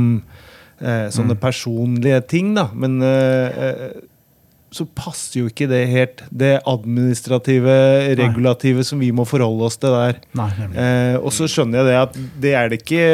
eh, 0.80 1.10
sånne 1.12 1.36
mm. 1.36 1.42
personlige 1.42 2.22
ting, 2.32 2.54
da. 2.56 2.70
Men 2.72 2.96
så 4.74 4.86
passer 4.90 5.38
jo 5.40 5.50
ikke 5.50 5.68
det 5.70 5.82
helt 5.90 6.22
det 6.34 6.56
administrative, 6.66 7.74
regulative 8.18 8.82
Nei. 8.82 8.86
som 8.88 9.02
vi 9.02 9.12
må 9.14 9.26
forholde 9.28 9.68
oss 9.68 9.78
til 9.78 9.94
der. 9.94 10.18
Nei, 10.34 10.48
eh, 10.72 11.14
og 11.20 11.30
så 11.34 11.46
skjønner 11.50 11.80
jeg 11.80 11.88
det 11.88 11.98
at 12.00 12.18
det 12.42 12.54
er 12.58 12.72
det 12.72 12.80
ikke 12.82 13.04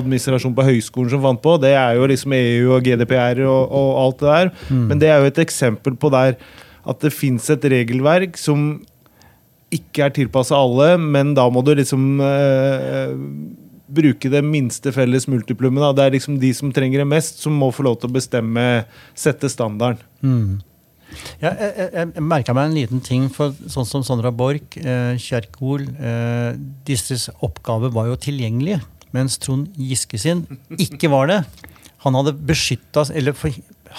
administrasjon 0.00 0.56
på 0.56 0.66
høyskolen 0.70 1.12
som 1.12 1.24
fant 1.24 1.42
på. 1.44 1.58
Det 1.60 1.74
er 1.76 1.98
jo 1.98 2.08
liksom 2.08 2.36
EU 2.38 2.72
og 2.78 2.88
GDPR 2.88 3.44
og, 3.44 3.62
og 3.68 3.90
alt 4.06 4.22
det 4.22 4.30
der. 4.30 4.52
Mm. 4.70 4.86
Men 4.88 5.02
det 5.02 5.12
er 5.12 5.20
jo 5.20 5.32
et 5.32 5.44
eksempel 5.44 5.98
på 6.00 6.12
der 6.14 6.38
at 6.84 7.04
det 7.04 7.12
fins 7.16 7.48
et 7.52 7.64
regelverk 7.72 8.40
som 8.40 8.82
ikke 9.74 10.06
er 10.06 10.12
tilpassa 10.14 10.56
alle, 10.56 10.94
men 11.00 11.32
da 11.36 11.46
må 11.50 11.62
du 11.66 11.72
liksom 11.74 12.20
eh, 12.22 13.14
bruke 13.94 14.30
det 14.30 14.42
minste 14.46 14.92
felles 14.94 15.26
multiplummet. 15.30 15.96
Det 15.96 16.04
er 16.04 16.14
liksom 16.16 16.38
de 16.42 16.52
som 16.56 16.72
trenger 16.74 17.02
det 17.02 17.08
mest, 17.10 17.42
som 17.42 17.56
må 17.58 17.70
få 17.74 17.86
lov 17.86 17.98
til 18.00 18.10
å 18.10 18.16
bestemme, 18.16 18.84
sette 19.18 19.50
standarden. 19.52 20.04
Mm. 20.24 20.62
Ja, 21.42 21.52
jeg 21.52 21.70
jeg, 21.78 21.92
jeg 21.94 22.24
merka 22.24 22.54
meg 22.56 22.70
en 22.70 22.76
liten 22.78 23.04
ting. 23.04 23.28
for 23.32 23.54
Sånn 23.70 23.88
som 23.88 24.04
Sandra 24.06 24.32
Borch, 24.34 24.78
eh, 24.80 25.14
Kjerkol 25.20 25.86
eh, 25.94 26.58
Disses 26.86 27.28
oppgave 27.44 27.92
var 27.94 28.10
jo 28.10 28.18
tilgjengelige, 28.20 28.80
mens 29.14 29.38
Trond 29.42 29.70
Giske 29.78 30.20
sin 30.20 30.44
ikke 30.78 31.10
var 31.12 31.30
det. 31.30 31.40
Han 32.04 32.18
hadde 32.18 32.36
beskytta, 32.36 33.06
eller 33.16 33.36
for, 33.36 33.54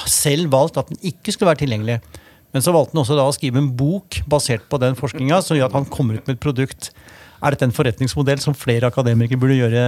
selv 0.10 0.52
valgt 0.54 0.78
at 0.78 0.92
den 0.92 1.02
ikke 1.12 1.34
skulle 1.34 1.52
være 1.54 1.64
tilgjengelig. 1.64 2.00
Men 2.56 2.64
så 2.64 2.72
valgte 2.72 2.96
han 2.96 3.02
også 3.02 3.18
da 3.18 3.26
å 3.28 3.34
skrive 3.36 3.60
en 3.60 3.74
bok 3.76 4.22
basert 4.32 4.68
på 4.72 4.80
den 4.80 4.96
forskninga, 4.96 5.42
som 5.44 5.58
gjør 5.58 5.68
at 5.68 5.76
han 5.76 5.90
kommer 5.92 6.20
ut 6.20 6.30
med 6.30 6.38
et 6.38 6.44
produkt. 6.44 6.92
Er 7.44 7.52
dette 7.52 7.68
en 7.68 7.76
forretningsmodell 7.76 8.40
som 8.44 8.56
flere 8.56 8.88
akademikere 8.88 9.42
burde 9.42 9.58
gjøre? 9.58 9.82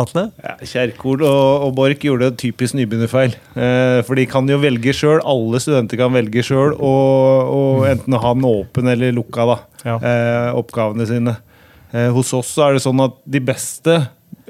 Atle? 0.00 0.24
Ja, 0.40 0.54
Kjerkol 0.64 1.20
og, 1.20 1.66
og 1.66 1.74
Borch 1.76 2.04
gjorde 2.06 2.30
en 2.30 2.38
typisk 2.40 2.76
nybegynnerfeil. 2.78 3.34
Eh, 3.52 3.98
for 4.06 4.16
de 4.16 4.24
kan 4.30 4.48
jo 4.48 4.56
velge 4.62 4.94
sjøl. 4.96 5.20
Alle 5.28 5.60
studenter 5.60 6.00
kan 6.00 6.14
velge 6.14 6.44
sjøl 6.46 6.72
og, 6.78 7.50
og, 7.52 7.82
enten 7.90 8.16
ha 8.16 8.32
den 8.36 8.46
åpen 8.48 8.88
eller 8.92 9.12
lukka, 9.16 9.46
da, 9.50 9.58
ja. 9.84 9.98
eh, 9.98 10.48
oppgavene 10.56 11.08
sine. 11.08 11.36
Eh, 11.92 12.08
hos 12.14 12.32
oss 12.36 12.54
er 12.64 12.78
det 12.78 12.86
sånn 12.86 13.04
at 13.04 13.20
de 13.28 13.42
beste 13.44 13.98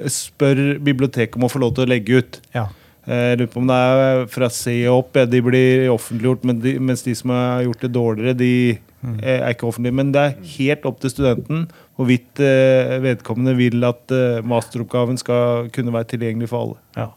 spør 0.07 0.79
biblioteket 0.83 1.37
om 1.39 1.49
å 1.49 1.51
få 1.51 1.65
lov 1.65 1.75
til 1.77 1.89
å 1.89 1.91
legge 1.91 2.23
ut. 2.23 2.39
Ja. 2.55 2.69
Jeg 3.03 3.41
lurer 3.41 3.51
på 3.51 3.59
om 3.59 3.67
det 3.67 3.77
er 3.83 4.25
fra 4.31 4.47
C 4.55 4.77
og 4.87 5.01
opp. 5.01 5.19
Ja, 5.19 5.27
de 5.27 5.43
blir 5.43 5.89
offentliggjort, 5.91 6.47
men 6.47 6.63
de, 6.63 6.77
mens 6.79 7.03
de 7.03 7.17
som 7.19 7.35
har 7.35 7.65
gjort 7.67 7.83
det 7.83 7.95
dårligere, 7.97 8.39
de. 8.39 8.55
Er 9.03 9.49
ikke 9.51 9.67
offentlig. 9.69 9.93
Men 9.99 10.13
det 10.15 10.23
er 10.23 10.37
helt 10.57 10.87
opp 10.89 11.01
til 11.03 11.13
studenten 11.13 11.67
hvorvidt 11.99 12.43
eh, 12.43 12.99
vedkommende 13.03 13.57
vil 13.59 13.85
at 13.87 14.15
eh, 14.15 14.43
masteroppgaven 14.47 15.19
skal 15.21 15.71
kunne 15.75 15.95
være 15.95 16.13
tilgjengelig 16.15 16.51
for 16.53 16.67
alle. 16.67 16.79
Ja. 16.97 17.09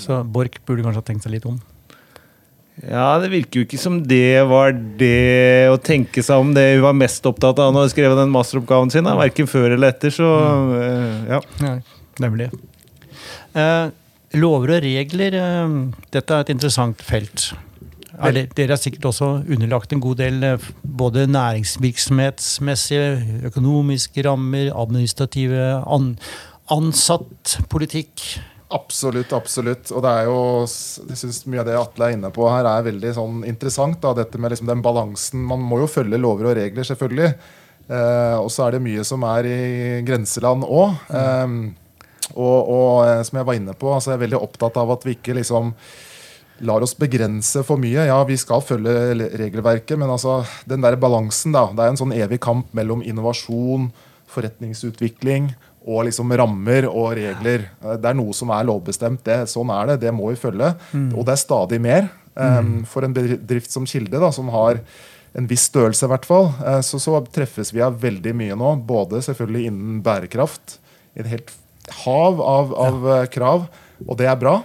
Så 0.00 0.22
Borch 0.24 0.60
burde 0.66 0.84
kanskje 0.84 1.02
ha 1.02 1.06
tenkt 1.06 1.26
seg 1.26 1.36
litt 1.36 1.48
om? 1.48 1.58
Ja, 2.82 3.20
det 3.22 3.30
virker 3.30 3.60
jo 3.60 3.64
ikke 3.68 3.78
som 3.78 4.00
det 4.02 4.42
var 4.50 4.72
det 4.98 5.70
å 5.70 5.76
tenke 5.78 6.24
seg 6.26 6.42
om 6.42 6.50
det 6.56 6.64
hun 6.72 6.86
var 6.88 6.96
mest 6.98 7.26
opptatt 7.28 7.60
av 7.62 7.70
når 7.70 7.86
hun 7.86 7.92
skrev 7.92 8.16
den 8.18 8.32
masteroppgaven 8.34 8.90
sin. 8.90 9.06
Verken 9.06 9.50
før 9.50 9.76
eller 9.76 9.94
etter, 9.94 10.14
så 10.14 10.30
mm. 10.42 10.72
Eh, 10.80 11.36
ja. 11.36 11.76
Nemlig. 12.22 12.48
Eh, 13.54 13.86
lover 14.40 14.74
og 14.76 14.82
regler, 14.82 15.38
eh, 15.38 15.76
dette 16.14 16.34
er 16.34 16.42
et 16.42 16.52
interessant 16.56 17.06
felt. 17.06 17.52
Er 18.22 18.34
det, 18.36 18.44
dere 18.54 18.76
er 18.76 18.80
sikkert 18.80 19.08
også 19.10 19.30
underlagt 19.42 19.94
en 19.94 20.02
god 20.02 20.20
del 20.22 20.42
eh, 20.46 20.66
både 20.82 21.26
næringsvirksomhetsmessige, 21.34 23.42
økonomiske 23.50 24.24
rammer, 24.26 24.70
administrative, 24.70 25.62
an, 25.82 26.14
ansatt 26.70 27.58
politikk. 27.72 28.22
Absolutt, 28.74 29.34
absolutt. 29.36 29.90
Og 29.94 30.02
det 30.02 30.12
er 30.12 30.28
jo, 30.28 30.38
jeg 31.10 31.18
synes 31.20 31.42
mye 31.50 31.62
av 31.62 31.68
det 31.68 31.76
Atle 31.78 32.08
er 32.08 32.16
inne 32.16 32.30
på 32.34 32.46
her, 32.48 32.66
er 32.66 32.86
veldig 32.86 33.12
sånn 33.18 33.44
interessant. 33.46 34.00
Da, 34.02 34.14
dette 34.16 34.40
med 34.40 34.54
liksom 34.54 34.70
den 34.70 34.82
balansen. 34.84 35.44
Man 35.50 35.62
må 35.62 35.82
jo 35.82 35.90
følge 35.90 36.20
lover 36.20 36.50
og 36.50 36.58
regler, 36.58 36.86
selvfølgelig. 36.86 37.34
Eh, 37.84 38.36
og 38.40 38.48
så 38.50 38.66
er 38.66 38.76
det 38.76 38.84
mye 38.86 39.04
som 39.06 39.26
er 39.28 39.50
i 39.50 39.60
grenseland 40.06 40.66
òg. 40.66 40.96
Eh, 41.12 41.54
og, 42.32 42.72
og, 42.72 42.90
eh, 43.06 43.22
som 43.26 43.38
jeg 43.38 43.48
var 43.50 43.60
inne 43.60 43.76
på, 43.78 43.92
altså 43.92 44.12
jeg 44.12 44.18
er 44.18 44.26
veldig 44.26 44.42
opptatt 44.42 44.80
av 44.80 44.96
at 44.96 45.06
vi 45.06 45.18
ikke 45.18 45.36
liksom 45.38 45.74
lar 46.62 46.84
oss 46.86 46.94
begrense 46.96 47.64
for 47.66 47.80
mye. 47.80 48.06
Ja, 48.06 48.20
vi 48.28 48.36
skal 48.38 48.62
følge 48.62 48.94
regelverket, 49.34 49.98
men 49.98 50.12
altså, 50.12 50.42
den 50.70 50.84
der 50.84 50.96
balansen, 51.00 51.54
da. 51.56 51.66
Det 51.74 51.82
er 51.82 51.94
en 51.94 52.00
sånn 52.00 52.14
evig 52.14 52.40
kamp 52.44 52.70
mellom 52.76 53.02
innovasjon, 53.02 53.90
forretningsutvikling 54.30 55.52
og 55.84 56.06
liksom 56.08 56.32
rammer 56.38 56.86
og 56.88 57.14
regler. 57.18 57.66
Det 58.00 58.08
er 58.08 58.16
noe 58.16 58.34
som 58.36 58.52
er 58.54 58.64
lovbestemt. 58.66 59.24
Det, 59.26 59.42
sånn 59.50 59.72
er 59.74 59.92
det. 59.92 59.98
Det 60.06 60.12
må 60.16 60.30
vi 60.30 60.40
følge. 60.40 60.72
Mm. 60.94 61.10
Og 61.12 61.26
det 61.26 61.34
er 61.34 61.42
stadig 61.42 61.80
mer. 61.84 62.08
Um, 62.34 62.80
for 62.88 63.06
en 63.06 63.14
bedrift 63.14 63.70
som 63.70 63.84
Kilde, 63.86 64.18
da, 64.18 64.30
som 64.34 64.48
har 64.50 64.80
en 65.38 65.48
viss 65.50 65.68
størrelse, 65.68 66.06
i 66.06 66.10
hvert 66.10 66.26
fall, 66.26 66.48
uh, 66.64 66.80
så, 66.82 66.98
så, 67.02 67.18
treffes 67.34 67.70
vi 67.74 67.82
av 67.84 68.00
veldig 68.02 68.32
mye 68.38 68.56
nå. 68.58 68.72
Både 68.88 69.20
selvfølgelig 69.26 69.68
innen 69.70 70.00
bærekraft. 70.06 70.78
Et 71.20 71.28
helt 71.28 71.52
hav 72.04 72.40
av, 72.40 72.72
av 72.80 73.10
ja. 73.10 73.18
krav. 73.36 73.68
Og 74.08 74.16
det 74.18 74.30
er 74.30 74.40
bra. 74.40 74.62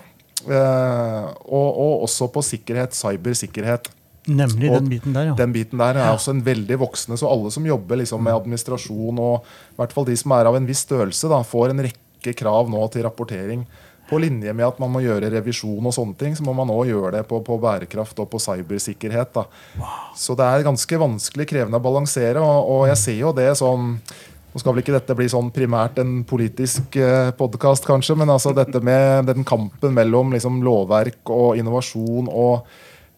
Uh, 0.48 1.30
og, 1.46 1.68
og, 1.68 1.94
også 2.06 2.30
på 2.32 2.44
sikkerhet, 2.46 2.96
cybersikkerhet. 2.96 3.90
Nemlig 4.30 4.70
den 4.70 4.90
biten 4.92 5.16
der, 5.16 5.30
ja. 5.32 5.36
Den 5.38 5.54
biten 5.56 5.82
der 5.82 5.98
er 5.98 6.14
også 6.14 6.36
en 6.36 6.44
veldig 6.46 6.78
voksende. 6.84 7.18
Så 7.18 7.30
alle 7.30 7.52
som 7.52 7.66
jobber 7.66 8.00
liksom 8.02 8.24
med 8.24 8.36
administrasjon, 8.36 9.20
og 9.20 9.48
i 9.74 9.80
hvert 9.80 9.96
fall 9.96 10.08
de 10.10 10.18
som 10.20 10.36
er 10.38 10.50
av 10.50 10.58
en 10.60 10.68
viss 10.70 10.84
størrelse, 10.86 11.30
da, 11.32 11.42
får 11.48 11.74
en 11.74 11.86
rekke 11.88 12.36
krav 12.38 12.70
nå 12.72 12.84
til 12.94 13.08
rapportering. 13.08 13.66
På 14.10 14.18
linje 14.22 14.54
med 14.58 14.66
at 14.66 14.80
man 14.82 14.90
må 14.90 15.04
gjøre 15.04 15.30
revisjon 15.36 15.86
og 15.86 15.94
sånne 15.94 16.18
ting, 16.18 16.34
så 16.38 16.46
må 16.46 16.56
man 16.58 16.72
òg 16.74 16.90
gjøre 16.90 17.12
det 17.20 17.28
på, 17.30 17.42
på, 17.46 17.60
bærekraft 17.62 18.18
og 18.22 18.30
på 18.32 18.42
cybersikkerhet. 18.42 19.34
Da. 19.36 19.46
Wow. 19.78 20.00
Så 20.18 20.38
det 20.38 20.48
er 20.48 20.66
ganske 20.66 21.02
vanskelig, 21.04 21.46
krevende 21.50 21.78
å 21.78 21.86
balansere. 21.86 22.42
Og, 22.42 22.74
og 22.74 22.88
jeg 22.90 23.02
ser 23.04 23.20
jo 23.22 23.34
det 23.38 23.52
som 23.60 23.96
nå 24.60 24.64
skal 24.66 24.76
vel 24.76 24.84
ikke 24.84 24.98
dette 24.98 25.16
bli 25.16 25.26
sånn 25.32 25.54
primært 25.56 26.02
en 26.02 26.18
politisk 26.28 26.98
eh, 27.00 27.30
podkast, 27.38 27.86
kanskje, 27.88 28.18
men 28.20 28.28
altså 28.34 28.52
dette 28.52 28.82
med 28.84 29.30
den 29.30 29.46
kampen 29.48 29.94
mellom 29.96 30.34
liksom, 30.36 30.58
lovverk 30.66 31.32
og 31.32 31.56
innovasjon 31.56 32.28
og 32.28 32.68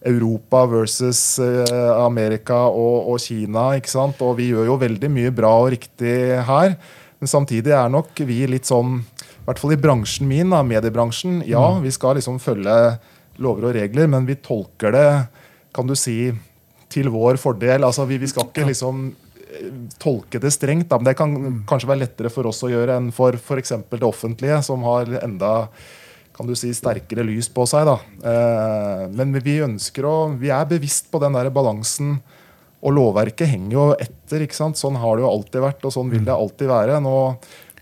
Europa 0.06 0.60
versus 0.70 1.40
eh, 1.42 1.90
Amerika 1.96 2.60
og, 2.70 3.08
og, 3.10 3.18
Kina. 3.24 3.72
ikke 3.74 3.90
sant? 3.90 4.22
Og 4.22 4.36
vi 4.38 4.52
gjør 4.52 4.70
jo 4.70 4.76
veldig 4.84 5.10
mye 5.10 5.32
bra 5.34 5.50
og 5.64 5.72
riktig 5.74 6.14
her. 6.46 6.76
Men 7.18 7.32
samtidig 7.32 7.74
er 7.74 7.90
nok 7.90 8.22
vi 8.28 8.38
litt 8.46 8.70
sånn, 8.70 9.00
i 9.02 9.42
hvert 9.48 9.64
fall 9.64 9.74
i 9.74 9.80
bransjen 9.82 10.30
min, 10.30 10.54
da, 10.54 10.62
mediebransjen, 10.62 11.40
ja, 11.48 11.64
mm. 11.74 11.82
vi 11.82 11.94
skal 11.96 12.20
liksom 12.20 12.38
følge 12.42 12.78
lover 13.42 13.72
og 13.72 13.76
regler, 13.80 14.06
men 14.14 14.30
vi 14.30 14.38
tolker 14.38 14.94
det, 14.94 15.10
kan 15.74 15.90
du 15.90 15.98
si, 15.98 16.30
til 16.92 17.10
vår 17.10 17.42
fordel. 17.42 17.82
Altså, 17.82 18.06
vi, 18.06 18.22
vi 18.22 18.30
skal 18.30 18.46
ikke 18.46 18.70
liksom 18.70 19.08
tolke 20.02 20.40
det 20.42 20.52
strengt, 20.54 20.88
da, 20.90 20.98
men 20.98 21.10
det 21.10 21.16
kan 21.18 21.34
kanskje 21.68 21.90
være 21.90 22.04
lettere 22.04 22.30
for 22.32 22.48
oss 22.50 22.62
å 22.66 22.70
gjøre 22.72 22.98
enn 22.98 23.10
for 23.14 23.36
f.eks. 23.38 23.74
det 23.90 24.06
offentlige, 24.06 24.60
som 24.66 24.84
har 24.88 25.10
enda 25.22 25.52
kan 26.32 26.48
du 26.48 26.54
si, 26.56 26.70
sterkere 26.74 27.24
lys 27.28 27.50
på 27.52 27.66
seg. 27.68 27.88
Da. 27.88 27.96
Eh, 28.30 29.02
men 29.12 29.36
vi 29.44 29.58
ønsker 29.64 30.06
å, 30.08 30.16
vi 30.40 30.52
er 30.54 30.68
bevisst 30.70 31.10
på 31.12 31.20
den 31.22 31.36
der 31.36 31.52
balansen. 31.54 32.16
Og 32.82 32.96
lovverket 32.96 33.52
henger 33.52 33.74
jo 33.76 33.84
etter. 33.94 34.42
ikke 34.42 34.58
sant? 34.58 34.80
Sånn 34.80 34.96
har 34.98 35.18
det 35.18 35.22
jo 35.22 35.30
alltid 35.30 35.62
vært, 35.62 35.84
og 35.86 35.94
sånn 35.94 36.10
vil 36.10 36.24
det 36.26 36.34
alltid 36.34 36.72
være. 36.72 36.98
Nå 37.04 37.14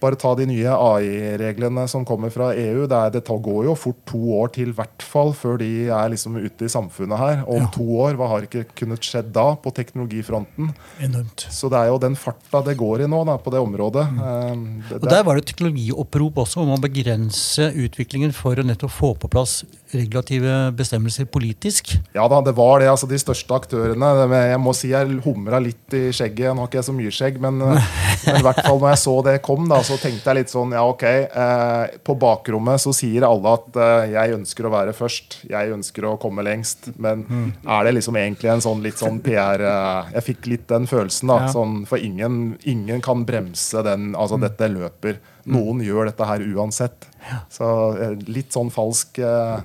bare 0.01 0.19
ta 0.21 0.33
de 0.39 0.47
nye 0.49 0.73
AI-reglene 0.73 1.85
som 1.91 2.05
kommer 2.09 2.33
fra 2.33 2.51
EU. 2.57 2.87
Det, 2.89 2.97
er, 2.97 3.13
det, 3.15 3.23
går 3.29 3.69
jo 3.69 3.77
fort 3.79 4.01
to 4.09 4.21
år 4.41 4.53
til, 4.55 4.73
hvert 4.77 5.05
fall, 5.05 5.33
før 5.37 5.59
de 5.61 5.69
er 5.93 6.13
liksom 6.13 6.39
ute 6.41 6.67
i 6.67 6.73
samfunnet 6.73 7.21
her. 7.21 7.43
Og 7.47 7.59
om 7.59 7.67
ja. 7.67 7.71
to 7.75 7.87
år, 8.07 8.17
hva 8.19 8.31
har 8.33 8.47
ikke 8.47 8.65
kunnet 8.79 9.05
skjedd 9.05 9.33
da 9.37 9.53
på 9.61 9.73
teknologifronten? 9.77 10.73
Enormt. 11.05 11.47
Så 11.53 11.71
det 11.73 11.83
er 11.83 11.93
jo 11.93 12.01
den 12.03 12.17
farta 12.19 12.63
det 12.67 12.77
går 12.81 13.05
i 13.05 13.11
nå 13.11 13.23
da, 13.29 13.37
på 13.41 13.53
det 13.53 13.63
området. 13.63 14.07
Mm. 14.17 14.65
Det, 14.89 14.95
det, 14.95 15.03
og 15.03 15.11
Der 15.13 15.27
var 15.29 15.39
det 15.39 15.47
teknologiopprop 15.51 16.43
også 16.45 16.65
om 16.65 16.75
å 16.77 16.81
begrense 16.81 17.71
utviklingen 17.71 18.35
for 18.37 18.59
å 18.59 18.67
nettopp 18.67 18.95
få 18.95 19.15
på 19.21 19.31
plass 19.33 19.61
regulative 19.95 20.71
bestemmelser 20.79 21.27
politisk? 21.31 21.93
Ja 22.15 22.27
da, 22.31 22.41
det 22.45 22.55
var 22.59 22.81
det. 22.81 22.91
altså 22.91 23.09
De 23.11 23.19
største 23.21 23.57
aktørene. 23.57 24.11
Jeg 24.51 24.61
må 24.63 24.75
si 24.77 24.93
jeg 24.93 25.21
humra 25.25 25.61
litt 25.63 25.97
i 25.97 26.09
skjegget. 26.15 26.55
Nå 26.55 26.65
har 26.65 26.71
ikke 26.71 26.81
jeg 26.81 26.89
så 26.89 26.97
mye 26.97 27.15
skjegg, 27.15 27.41
men, 27.43 27.61
men 28.25 28.41
i 28.41 28.45
hvert 28.47 28.63
fall 28.65 28.81
når 28.81 28.95
jeg 28.95 29.03
så 29.05 29.17
det 29.27 29.37
kom, 29.47 29.67
da, 29.71 29.81
så 29.91 29.99
tenkte 30.01 30.31
jeg 30.31 30.39
litt 30.41 30.53
sånn 30.53 30.75
Ja, 30.77 30.85
ok. 30.89 31.05
Eh, 31.05 31.99
på 32.07 32.17
bakrommet 32.21 32.83
så 32.83 32.93
sier 32.97 33.27
alle 33.27 33.55
at 33.59 33.79
eh, 33.81 34.13
jeg 34.15 34.37
ønsker 34.39 34.67
å 34.67 34.73
være 34.75 34.95
først. 34.97 35.41
Jeg 35.51 35.75
ønsker 35.75 36.07
å 36.09 36.17
komme 36.23 36.45
lengst. 36.47 36.91
Men 36.97 37.25
mm. 37.27 37.49
er 37.67 37.87
det 37.87 37.95
liksom 37.99 38.19
egentlig 38.21 38.53
en 38.53 38.65
sånn 38.65 38.85
litt 38.85 39.01
sånn 39.01 39.21
PR 39.25 39.65
eh, 39.67 40.13
Jeg 40.17 40.27
fikk 40.31 40.51
litt 40.53 40.67
den 40.71 40.89
følelsen, 40.91 41.33
da. 41.33 41.41
Ja. 41.47 41.53
Sånn, 41.55 41.83
for 41.91 42.03
ingen, 42.03 42.57
ingen, 42.63 43.03
kan 43.05 43.25
bremse 43.29 43.85
den 43.87 44.13
Altså, 44.15 44.39
mm. 44.39 44.45
dette 44.49 44.71
løper. 44.73 45.21
Noen 45.51 45.81
mm. 45.81 45.87
gjør 45.89 46.11
dette 46.11 46.29
her 46.33 46.45
uansett. 46.55 47.09
Ja. 47.27 47.43
Så 47.53 47.71
eh, 47.99 48.15
litt 48.31 48.55
sånn 48.57 48.73
falsk 48.75 49.21
eh, 49.23 49.59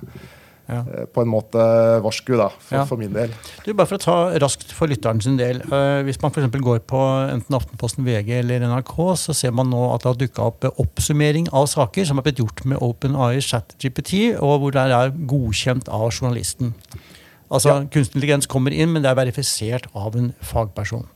ja. 0.66 0.80
Eh, 0.82 1.06
på 1.06 1.22
en 1.22 1.30
måte 1.30 1.62
varsku, 2.02 2.32
da, 2.38 2.48
for, 2.50 2.74
ja. 2.78 2.84
for, 2.88 3.00
min 3.00 3.14
del. 3.14 3.32
Du, 3.64 3.72
bare 3.72 3.88
for 3.88 3.98
å 3.98 4.02
ta 4.02 4.16
raskt 4.42 4.74
for 4.74 4.90
lytteren 4.90 5.22
sin 5.22 5.38
del. 5.38 5.62
Uh, 5.70 6.02
hvis 6.06 6.18
man 6.22 6.34
f.eks. 6.34 6.50
går 6.50 6.82
på 6.90 7.02
enten 7.30 7.58
Aftenposten, 7.58 8.06
VG 8.06 8.32
eller 8.40 8.66
NRK, 8.66 8.94
så 9.22 9.36
ser 9.36 9.54
man 9.56 9.70
nå 9.72 9.82
at 9.92 10.04
det 10.04 10.12
har 10.12 10.20
dukka 10.24 10.48
opp 10.50 10.68
oppsummering 10.74 11.50
av 11.54 11.68
saker 11.70 12.08
som 12.08 12.18
har 12.18 12.26
blitt 12.26 12.42
gjort 12.42 12.64
med 12.66 12.82
OpenAI 12.82 13.38
ChatGPT, 13.44 14.36
og 14.40 14.62
hvor 14.62 14.74
det 14.74 14.86
er 14.86 15.14
godkjent 15.30 15.90
av 15.92 16.08
journalisten. 16.10 16.74
Altså, 17.46 17.70
ja. 17.70 17.82
Kunstig 17.86 18.16
intelligens 18.18 18.48
kommer 18.50 18.74
inn, 18.74 18.90
men 18.90 19.04
det 19.04 19.12
er 19.12 19.20
verifisert 19.20 19.86
av 19.94 20.18
en 20.18 20.32
fagperson. 20.42 21.06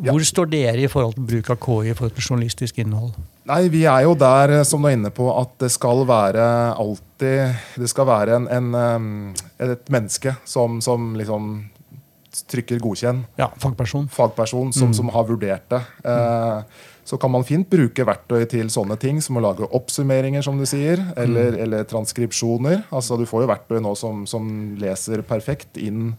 Hvor 0.00 0.22
står 0.24 0.48
dere 0.50 0.86
i 0.86 0.90
forhold 0.90 1.16
til 1.18 1.26
bruk 1.28 1.50
av 1.52 1.58
KI 1.62 1.92
i 1.92 1.94
forhold 1.98 2.16
til 2.16 2.26
journalistisk 2.30 2.78
innhold? 2.82 3.12
Nei, 3.50 3.64
Vi 3.72 3.82
er 3.88 4.04
jo 4.06 4.14
der 4.18 4.60
eh, 4.60 4.66
som 4.66 4.82
du 4.82 4.90
er 4.90 4.96
inne 4.98 5.10
på, 5.14 5.26
at 5.34 5.56
det 5.62 5.72
skal 5.74 6.04
være 6.08 6.46
alltid 6.78 7.80
Det 7.82 7.90
skal 7.90 8.08
være 8.08 8.38
en, 8.38 8.46
en, 8.48 9.34
et 9.60 9.92
menneske 9.92 10.36
som, 10.48 10.78
som 10.84 11.12
liksom 11.18 11.52
trykker 12.30 12.78
godkjenn. 12.78 13.24
Ja, 13.40 13.48
Fagperson. 13.58 14.06
Fagperson 14.12 14.70
som, 14.72 14.92
mm. 14.92 14.94
som 14.94 15.08
har 15.10 15.26
vurdert 15.26 15.66
det. 15.72 15.80
Eh, 16.06 16.60
så 17.04 17.18
kan 17.18 17.32
man 17.34 17.42
fint 17.46 17.66
bruke 17.70 18.04
verktøy 18.06 18.44
til 18.50 18.70
sånne 18.70 18.94
ting, 19.02 19.18
som 19.24 19.40
å 19.40 19.42
lage 19.42 19.66
oppsummeringer, 19.66 20.44
som 20.46 20.60
du 20.60 20.66
sier, 20.68 21.02
eller, 21.18 21.56
mm. 21.56 21.62
eller 21.64 21.88
transkripsjoner. 21.90 22.84
Altså, 22.94 23.18
Du 23.18 23.26
får 23.26 23.44
jo 23.44 23.50
verktøy 23.50 23.80
nå 23.82 23.96
som, 23.98 24.22
som 24.30 24.46
leser 24.78 25.24
perfekt 25.26 25.80
inn 25.80 26.14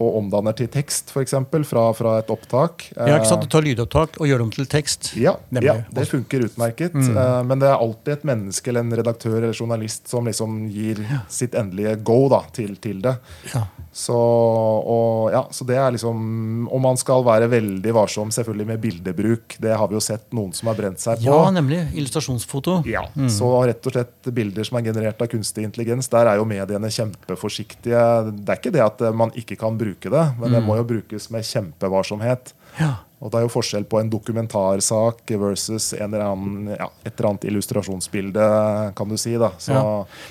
og 0.00 0.18
omdanner 0.18 0.56
til 0.58 0.68
tekst, 0.72 1.12
f.eks. 1.14 1.36
Fra, 1.68 1.84
fra 1.94 2.16
et 2.20 2.30
opptak. 2.32 2.88
Ja, 2.96 3.18
ikke 3.18 3.30
sant? 3.30 3.44
Du 3.46 3.52
tar 3.52 3.64
lydopptak 3.66 4.18
og 4.18 4.28
gjør 4.28 4.44
dem 4.44 4.52
til 4.54 4.68
tekst. 4.70 5.12
Ja, 5.20 5.36
ja 5.62 5.76
det 5.94 6.06
funker 6.10 6.46
utmerket. 6.48 6.96
Mm. 6.96 7.12
Uh, 7.14 7.40
men 7.46 7.62
det 7.62 7.70
er 7.70 7.78
alltid 7.78 8.16
et 8.16 8.26
menneske 8.32 8.72
eller 8.72 8.86
en 8.86 8.98
redaktør 9.02 9.38
eller 9.38 9.54
journalist 9.54 10.10
som 10.10 10.26
liksom 10.26 10.64
gir 10.74 11.04
ja. 11.06 11.22
sitt 11.30 11.54
endelige 11.58 11.96
go 12.06 12.24
da, 12.32 12.42
til, 12.56 12.76
til 12.82 13.02
det. 13.04 13.16
Ja. 13.54 13.66
Så, 13.94 14.14
og, 14.14 15.28
ja, 15.30 15.44
så 15.54 15.62
det 15.68 15.76
er 15.78 15.92
liksom 15.94 16.64
Og 16.66 16.80
man 16.82 16.96
skal 16.98 17.22
være 17.22 17.46
veldig 17.52 17.92
varsom 17.94 18.32
selvfølgelig 18.34 18.66
med 18.72 18.80
bildebruk. 18.82 19.54
Det 19.62 19.76
har 19.78 19.90
vi 19.90 19.94
jo 19.94 20.02
sett 20.02 20.26
noen 20.34 20.50
som 20.56 20.72
har 20.72 20.78
brent 20.80 20.98
seg 20.98 21.22
på. 21.22 21.28
Ja, 21.28 21.52
nemlig. 21.54 21.78
Illustrasjonsfoto. 21.94 22.80
Ja, 22.90 23.04
mm. 23.14 23.30
Så 23.30 23.52
rett 23.70 23.86
og 23.86 23.94
slett 23.94 24.32
bilder 24.34 24.66
som 24.66 24.80
er 24.80 24.88
generert 24.88 25.22
av 25.22 25.30
kunstig 25.30 25.68
intelligens, 25.68 26.10
der 26.10 26.32
er 26.32 26.40
jo 26.40 26.48
mediene 26.48 26.90
kjempeforsiktige. 26.90 28.04
Det 28.34 28.50
er 28.50 28.60
ikke 28.60 28.74
det 28.74 28.82
at 28.82 29.06
man 29.14 29.30
ikke 29.38 29.58
kan 29.60 29.78
bruke 29.78 30.10
det, 30.10 30.24
men 30.40 30.50
mm. 30.50 30.56
det 30.56 30.64
må 30.66 30.80
jo 30.80 30.88
brukes 30.96 31.30
med 31.30 31.46
kjempevarsomhet. 31.46 32.54
Ja. 32.80 32.96
Og 33.24 33.32
Det 33.32 33.38
er 33.38 33.46
jo 33.46 33.52
forskjell 33.54 33.86
på 33.88 34.02
en 34.02 34.10
dokumentarsak 34.12 35.30
versus 35.40 35.94
eller 35.96 36.26
annen, 36.26 36.74
ja, 36.76 36.90
et 37.06 37.14
eller 37.14 37.30
annet 37.30 37.46
illustrasjonsbilde, 37.48 38.48
kan 38.98 39.08
du 39.08 39.16
si. 39.16 39.32
da. 39.40 39.48
Ja. 39.72 39.84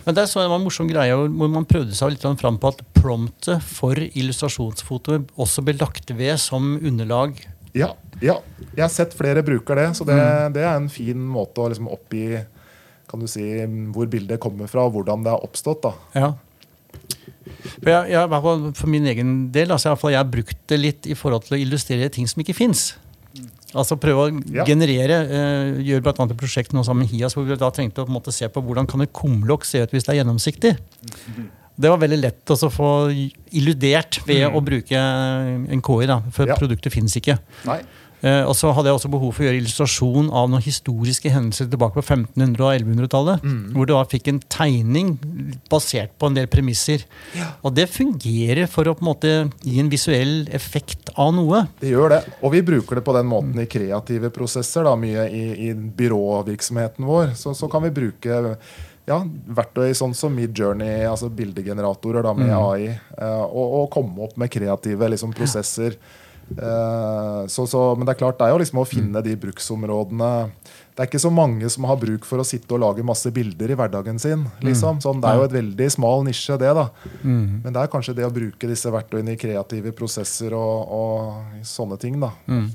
Men 0.05 0.19
Det 0.19 0.27
var 0.35 0.53
en 0.53 0.67
morsom 0.67 0.91
greie 0.91 1.15
hvor 1.17 1.49
man 1.49 1.65
prøvde 1.65 1.97
seg 1.97 2.13
litt 2.13 2.27
fram 2.39 2.59
på 2.61 2.69
at 2.69 2.83
promptet 2.93 3.65
for 3.65 3.97
illustrasjonsfoto 3.97 5.23
også 5.33 5.65
ble 5.65 5.79
lagt 5.81 6.13
ved 6.13 6.37
som 6.37 6.75
underlag. 6.77 7.41
Ja, 7.73 7.95
ja. 8.21 8.37
jeg 8.75 8.83
har 8.83 8.93
sett 8.93 9.17
flere 9.17 9.41
bruker 9.41 9.81
det, 9.81 9.89
så 9.97 10.05
det, 10.05 10.13
mm. 10.13 10.53
det 10.53 10.61
er 10.61 10.75
en 10.77 10.91
fin 10.93 11.17
måte 11.17 11.63
å 11.63 11.71
liksom 11.73 11.89
oppgi 11.89 12.43
kan 13.09 13.21
du 13.21 13.27
si, 13.29 13.43
hvor 13.93 14.07
bildet 14.09 14.41
kommer 14.41 14.69
fra, 14.69 14.87
og 14.87 14.95
hvordan 14.95 15.25
det 15.25 15.33
har 15.33 15.43
oppstått. 15.45 15.83
da. 15.85 15.91
Ja. 16.17 16.29
For, 17.43 17.89
jeg, 17.91 18.13
jeg, 18.13 18.73
for 18.79 18.91
min 18.91 19.07
egen 19.11 19.33
del 19.53 19.73
altså 19.75 19.91
jeg, 19.91 20.01
jeg 20.13 20.21
har 20.21 20.29
brukt 20.29 20.59
det 20.71 20.79
litt 20.79 21.09
i 21.09 21.17
forhold 21.17 21.47
til 21.47 21.57
å 21.57 21.63
illustrere 21.63 22.11
ting 22.13 22.29
som 22.29 22.43
ikke 22.43 22.55
fins. 22.57 22.93
Altså 23.73 23.97
prøve 23.97 24.27
å 24.27 24.29
ja. 24.53 24.65
generere. 24.67 25.17
Uh, 25.25 25.81
gjør 25.81 26.05
bl.a. 26.05 26.13
et 26.13 26.37
prosjekt 26.37 26.75
nå 26.75 26.85
sammen 26.85 27.07
med 27.07 27.13
Hias 27.13 27.35
hvor 27.37 27.47
vi 27.47 27.57
da 27.57 27.71
trengte 27.73 28.03
å 28.03 28.07
på 28.07 28.13
måte 28.13 28.33
se 28.35 28.49
på 28.51 28.61
hvordan 28.61 28.89
kan 28.89 29.01
et 29.05 29.13
kumlokk 29.15 29.65
se 29.67 29.81
ut 29.81 29.93
hvis 29.93 30.05
det 30.05 30.13
er 30.13 30.21
gjennomsiktig. 30.21 30.73
Det 31.73 31.89
var 31.89 31.97
veldig 32.03 32.19
lett 32.21 32.53
å 32.53 32.69
få 32.69 32.89
illudert 33.57 34.19
ved 34.27 34.43
mm. 34.45 34.57
å 34.57 34.61
bruke 34.61 34.99
en 35.73 35.81
KI, 35.81 36.05
da, 36.09 36.19
for 36.35 36.51
ja. 36.51 36.57
produktet 36.59 36.93
finnes 36.93 37.17
ikke. 37.17 37.39
Nei. 37.65 37.79
Uh, 38.23 38.45
og 38.47 38.53
så 38.55 38.69
hadde 38.71 38.87
jeg 38.87 38.95
også 38.95 39.09
behov 39.11 39.33
for 39.35 39.43
å 39.43 39.47
gjøre 39.49 39.59
illustrasjon 39.59 40.29
av 40.31 40.47
noen 40.47 40.63
historiske 40.63 41.27
hendelser 41.33 41.67
tilbake 41.67 41.97
på 41.97 42.03
1500- 42.05 42.61
og 42.63 42.69
1100-tallet. 42.71 43.43
Mm. 43.43 43.57
Hvor 43.75 43.89
du 43.89 43.91
da 43.91 44.03
fikk 44.07 44.29
en 44.31 44.39
tegning 44.47 45.09
basert 45.71 46.13
på 46.15 46.29
en 46.29 46.37
del 46.37 46.47
premisser. 46.51 47.03
Ja. 47.35 47.49
Og 47.67 47.75
det 47.75 47.89
fungerer 47.91 48.71
for 48.71 48.87
å 48.87 48.95
på 48.95 49.03
en 49.03 49.09
måte 49.09 49.33
gi 49.67 49.75
en 49.83 49.91
visuell 49.91 50.47
effekt 50.55 51.11
av 51.19 51.33
noe. 51.35 51.65
Det 51.83 51.91
gjør 51.91 52.15
det. 52.15 52.21
Og 52.39 52.55
vi 52.55 52.63
bruker 52.71 53.01
det 53.01 53.05
på 53.09 53.17
den 53.19 53.27
måten 53.27 53.59
i 53.59 53.67
kreative 53.67 54.31
prosesser. 54.31 54.87
Da, 54.87 54.95
mye 54.99 55.27
i, 55.27 55.43
i 55.67 55.75
byråvirksomheten 55.75 57.03
vår. 57.09 57.35
Så, 57.39 57.51
så 57.59 57.67
kan 57.71 57.83
vi 57.83 57.91
bruke 57.91 58.41
ja, 59.03 59.19
verktøy 59.59 59.91
sånn 59.99 60.15
som 60.15 60.31
Midjourney, 60.31 61.03
altså 61.09 61.27
bildegeneratorer 61.27 62.23
da, 62.23 62.31
med 62.37 62.53
mm. 62.53 62.59
AI, 62.71 62.91
uh, 63.19 63.43
og, 63.43 63.65
og, 63.81 63.87
komme 63.91 64.23
opp 64.23 64.37
med 64.39 64.51
kreative 64.53 65.11
liksom, 65.11 65.35
prosesser. 65.35 65.99
Ja 65.99 66.19
Eh, 66.21 66.22
så, 66.57 67.65
så, 67.69 67.81
men 67.97 68.07
det 68.07 68.15
er 68.15 68.21
klart, 68.21 68.39
det 68.39 68.47
er 68.47 68.53
jo 68.53 68.61
liksom 68.61 68.81
å 68.81 68.87
finne 68.87 69.21
de 69.25 69.35
bruksområdene 69.39 70.31
Det 70.93 71.03
er 71.03 71.09
ikke 71.09 71.21
så 71.23 71.31
mange 71.33 71.69
som 71.73 71.87
har 71.89 71.99
bruk 72.01 72.27
for 72.29 72.41
å 72.41 72.47
sitte 72.47 72.75
og 72.75 72.83
lage 72.83 73.05
masse 73.05 73.31
bilder 73.33 73.73
i 73.73 73.77
hverdagen 73.77 74.19
sin. 74.21 74.43
Mm. 74.45 74.67
liksom. 74.69 74.99
Sånn, 75.03 75.21
det 75.23 75.31
er 75.31 75.39
jo 75.41 75.47
et 75.47 75.55
veldig 75.55 75.87
smal 75.95 76.25
nisje, 76.27 76.57
det. 76.61 76.73
da. 76.77 76.89
Mm. 77.23 77.63
Men 77.63 77.69
det 77.69 77.81
er 77.81 77.93
kanskje 77.93 78.17
det 78.19 78.27
å 78.27 78.33
bruke 78.33 78.69
disse 78.69 78.91
verktøyene 78.93 79.33
i 79.33 79.39
kreative 79.41 79.95
prosesser 79.97 80.53
og, 80.57 80.93
og 80.93 81.63
sånne 81.65 81.97
ting. 82.01 82.19
da. 82.21 82.33
Mm 82.45 82.67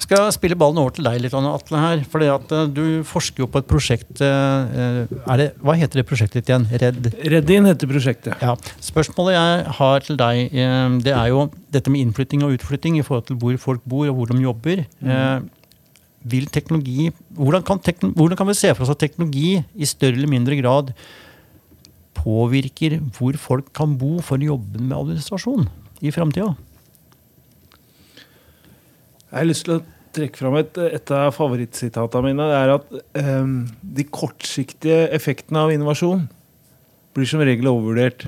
skal 0.00 0.30
spille 0.34 0.56
ballen 0.58 0.80
over 0.80 0.94
til 0.96 1.06
deg 1.06 1.20
litt, 1.22 1.34
Atle. 1.34 1.80
her, 1.80 2.02
fordi 2.10 2.30
at 2.32 2.54
uh, 2.56 2.64
Du 2.70 3.02
forsker 3.06 3.44
jo 3.44 3.48
på 3.50 3.62
et 3.62 3.68
prosjekt 3.68 4.22
uh, 4.24 5.06
det, 5.38 5.50
Hva 5.62 5.76
heter 5.78 6.00
det 6.00 6.06
prosjektet 6.08 6.40
ditt 6.40 6.52
igjen? 6.52 6.66
Redd? 6.82 7.08
Reddin 7.34 7.68
heter 7.68 7.90
prosjektet. 7.90 8.34
Ja. 8.42 8.56
Spørsmålet 8.82 9.36
jeg 9.36 9.76
har 9.78 10.04
til 10.06 10.20
deg, 10.20 10.56
uh, 10.56 10.98
det 11.04 11.14
er 11.14 11.30
jo 11.32 11.46
dette 11.70 11.92
med 11.92 12.04
innflytting 12.04 12.44
og 12.46 12.56
utflytting 12.58 12.98
i 12.98 13.06
forhold 13.06 13.28
til 13.30 13.40
hvor 13.40 13.56
folk 13.62 13.86
bor 13.88 14.08
og 14.10 14.18
hvor 14.18 14.30
de 14.32 14.42
jobber. 14.42 14.84
Mm. 15.00 15.48
vil 16.30 16.48
teknologi, 16.52 17.10
hvordan 17.32 17.62
kan, 17.64 17.78
tekn 17.80 18.10
hvordan 18.12 18.36
kan 18.36 18.48
vi 18.50 18.54
se 18.58 18.74
for 18.74 18.84
oss 18.84 18.92
at 18.92 19.00
teknologi 19.00 19.54
i 19.56 19.86
større 19.88 20.18
eller 20.18 20.28
mindre 20.28 20.58
grad 20.58 20.90
påvirker 22.18 22.98
hvor 23.16 23.38
folk 23.40 23.70
kan 23.76 23.94
bo 24.00 24.18
for 24.24 24.36
å 24.36 24.50
jobbe 24.52 24.82
med 24.82 24.98
administrasjon 24.98 25.68
i 26.04 26.12
framtida? 26.12 26.52
Jeg 29.30 29.38
har 29.38 29.46
lyst 29.46 29.66
til 29.68 29.76
å 29.76 29.82
trekke 30.16 30.40
fram 30.40 30.56
et, 30.58 30.78
et 30.98 31.12
av 31.14 31.30
favorittsitatene 31.36 32.32
mine. 32.32 32.46
Det 32.50 32.58
er 32.58 32.72
at 32.74 32.94
um, 33.40 33.54
de 33.98 34.06
kortsiktige 34.10 35.04
effektene 35.14 35.62
av 35.62 35.74
innovasjon 35.74 36.24
blir 37.14 37.30
som 37.30 37.42
regel 37.46 37.70
overvurdert. 37.70 38.26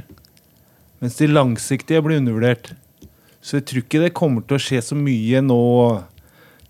Mens 1.02 1.18
de 1.18 1.26
langsiktige 1.30 2.02
blir 2.06 2.22
undervurdert. 2.22 2.72
Så 3.42 3.58
jeg 3.58 3.66
tror 3.66 3.82
ikke 3.82 4.02
det 4.04 4.14
kommer 4.14 4.46
til 4.46 4.58
å 4.58 4.62
skje 4.62 4.82
så 4.86 4.98
mye 4.98 5.42
nå 5.42 5.62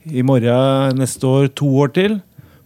i 0.09 0.25
morgen, 0.25 0.97
neste 0.99 1.29
år, 1.29 1.51
to 1.53 1.68
år 1.85 1.92
til. 1.95 2.16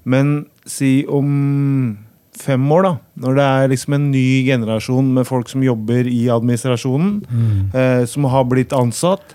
Men 0.06 0.46
si 0.70 1.00
om 1.10 1.96
fem 2.36 2.62
år, 2.72 2.86
da, 2.86 2.92
når 3.26 3.38
det 3.38 3.46
er 3.48 3.72
liksom 3.72 3.96
en 3.96 4.06
ny 4.12 4.28
generasjon 4.46 5.08
med 5.18 5.26
folk 5.26 5.50
som 5.50 5.64
jobber 5.66 6.06
i 6.06 6.28
administrasjonen, 6.30 7.18
mm. 7.26 7.58
eh, 7.74 8.04
som 8.06 8.28
har 8.30 8.46
blitt 8.46 8.76
ansatt, 8.76 9.34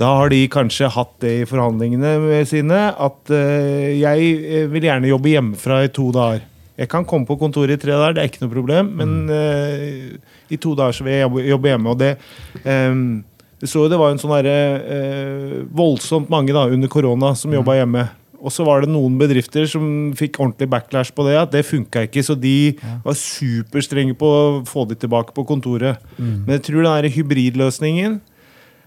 da 0.00 0.08
har 0.18 0.32
de 0.32 0.40
kanskje 0.50 0.90
hatt 0.90 1.12
det 1.22 1.34
i 1.42 1.46
forhandlingene 1.46 2.40
sine 2.50 2.80
at 2.90 3.30
uh, 3.30 3.90
jeg 3.94 4.32
eh, 4.42 4.66
vil 4.72 4.88
gjerne 4.88 5.10
jobbe 5.12 5.30
hjemmefra 5.30 5.84
i 5.84 5.92
to 5.94 6.08
dager. 6.14 6.42
Jeg 6.74 6.90
kan 6.90 7.06
komme 7.06 7.28
på 7.28 7.36
kontoret 7.38 7.76
i 7.76 7.82
tre 7.84 7.94
dager, 7.94 8.16
det 8.16 8.24
er 8.24 8.32
ikke 8.32 8.42
noe 8.42 8.54
problem, 8.56 8.90
men 8.98 9.14
uh, 9.30 10.34
i 10.50 10.58
to 10.58 10.74
dager 10.78 10.98
så 10.98 11.06
vil 11.06 11.14
jeg 11.14 11.46
jobbe 11.52 11.70
hjemme. 11.70 11.94
Og 11.94 12.00
det, 12.00 12.10
um, 12.66 13.22
så 13.62 13.86
det 13.90 14.00
var 14.00 14.10
en 14.10 14.18
sånn 14.18 14.34
derre 14.34 14.58
uh, 14.82 15.56
voldsomt 15.78 16.32
mange 16.32 16.56
da, 16.56 16.66
under 16.74 16.90
korona 16.90 17.30
som 17.38 17.54
jobba 17.54 17.76
mm. 17.76 17.80
hjemme. 17.84 18.06
Og 18.44 18.52
så 18.52 18.66
var 18.66 18.82
det 18.82 18.90
noen 18.92 19.14
bedrifter 19.16 19.64
som 19.70 19.86
fikk 20.18 20.42
ordentlig 20.42 20.66
backlash 20.74 21.14
på 21.16 21.24
det. 21.24 21.38
at 21.38 21.54
Det 21.54 21.62
funka 21.64 22.02
ikke, 22.10 22.26
så 22.26 22.34
de 22.36 22.74
var 23.06 23.16
superstrenge 23.16 24.18
på 24.20 24.28
å 24.28 24.44
få 24.68 24.84
de 24.90 24.98
tilbake 24.98 25.32
på 25.32 25.46
kontoret. 25.48 26.02
Mm. 26.18 26.42
Men 26.42 26.56
jeg 26.58 26.66
tror 26.66 26.82
den 26.82 26.90
der 26.90 27.14
hybridløsningen 27.14 28.18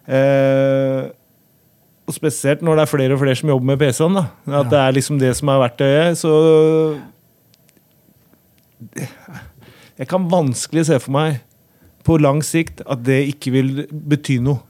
Eh, 0.07 1.07
og 2.07 2.15
spesielt 2.15 2.61
når 2.63 2.79
det 2.79 2.83
er 2.85 2.91
flere 2.93 3.15
og 3.15 3.21
flere 3.21 3.35
som 3.35 3.51
jobber 3.51 3.67
med 3.73 3.81
PC-en. 3.81 4.15
da 4.15 4.25
At 4.47 4.53
ja. 4.53 4.63
det 4.71 4.79
er 4.79 4.95
liksom 4.95 5.19
det 5.19 5.33
som 5.35 5.51
er 5.51 5.63
verktøyet. 5.65 6.19
Så 6.19 6.31
Jeg 9.97 10.07
kan 10.07 10.29
vanskelig 10.31 10.85
se 10.87 10.99
for 11.01 11.11
meg 11.15 11.41
på 12.07 12.15
lang 12.21 12.39
sikt 12.45 12.83
at 12.87 13.01
det 13.03 13.25
ikke 13.33 13.51
vil 13.51 13.71
bety 13.91 14.37
noe. 14.39 14.61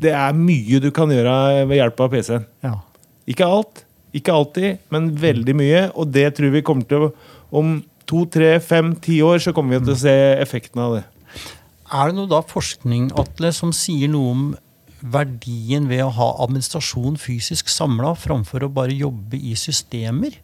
Det 0.00 0.12
er 0.16 0.36
mye 0.36 0.80
du 0.80 0.90
kan 0.92 1.08
gjøre 1.12 1.66
ved 1.68 1.78
hjelp 1.78 2.00
av 2.00 2.12
PC-en. 2.12 2.44
Ja. 2.64 2.74
Ikke 3.30 3.46
alt, 3.46 3.84
ikke 4.16 4.34
alltid, 4.34 4.80
men 4.92 5.10
veldig 5.16 5.54
mye. 5.56 5.82
Og 5.94 6.10
det 6.12 6.26
tror 6.36 6.52
vi 6.52 6.64
kommer 6.66 6.88
til 6.88 7.08
å 7.08 7.12
Om 7.50 7.80
to, 8.06 8.20
tre, 8.30 8.60
fem, 8.62 8.92
ti 9.02 9.16
år 9.26 9.40
så 9.42 9.50
kommer 9.50 9.74
vi 9.74 9.88
til 9.88 9.96
å 9.96 9.98
se 9.98 10.12
effekten 10.38 10.78
av 10.78 10.92
det. 10.94 11.00
Er 11.90 12.10
det 12.10 12.18
noe 12.20 12.30
da 12.30 12.42
forskning 12.46 13.10
Atle, 13.18 13.50
som 13.54 13.72
sier 13.74 14.10
noe 14.12 14.34
om 14.34 14.44
verdien 15.00 15.88
ved 15.88 16.04
å 16.04 16.12
ha 16.12 16.28
administrasjon 16.44 17.16
fysisk 17.18 17.70
samla, 17.72 18.12
framfor 18.18 18.66
å 18.66 18.72
bare 18.72 18.94
jobbe 18.94 19.40
i 19.40 19.56
systemer? 19.58 20.36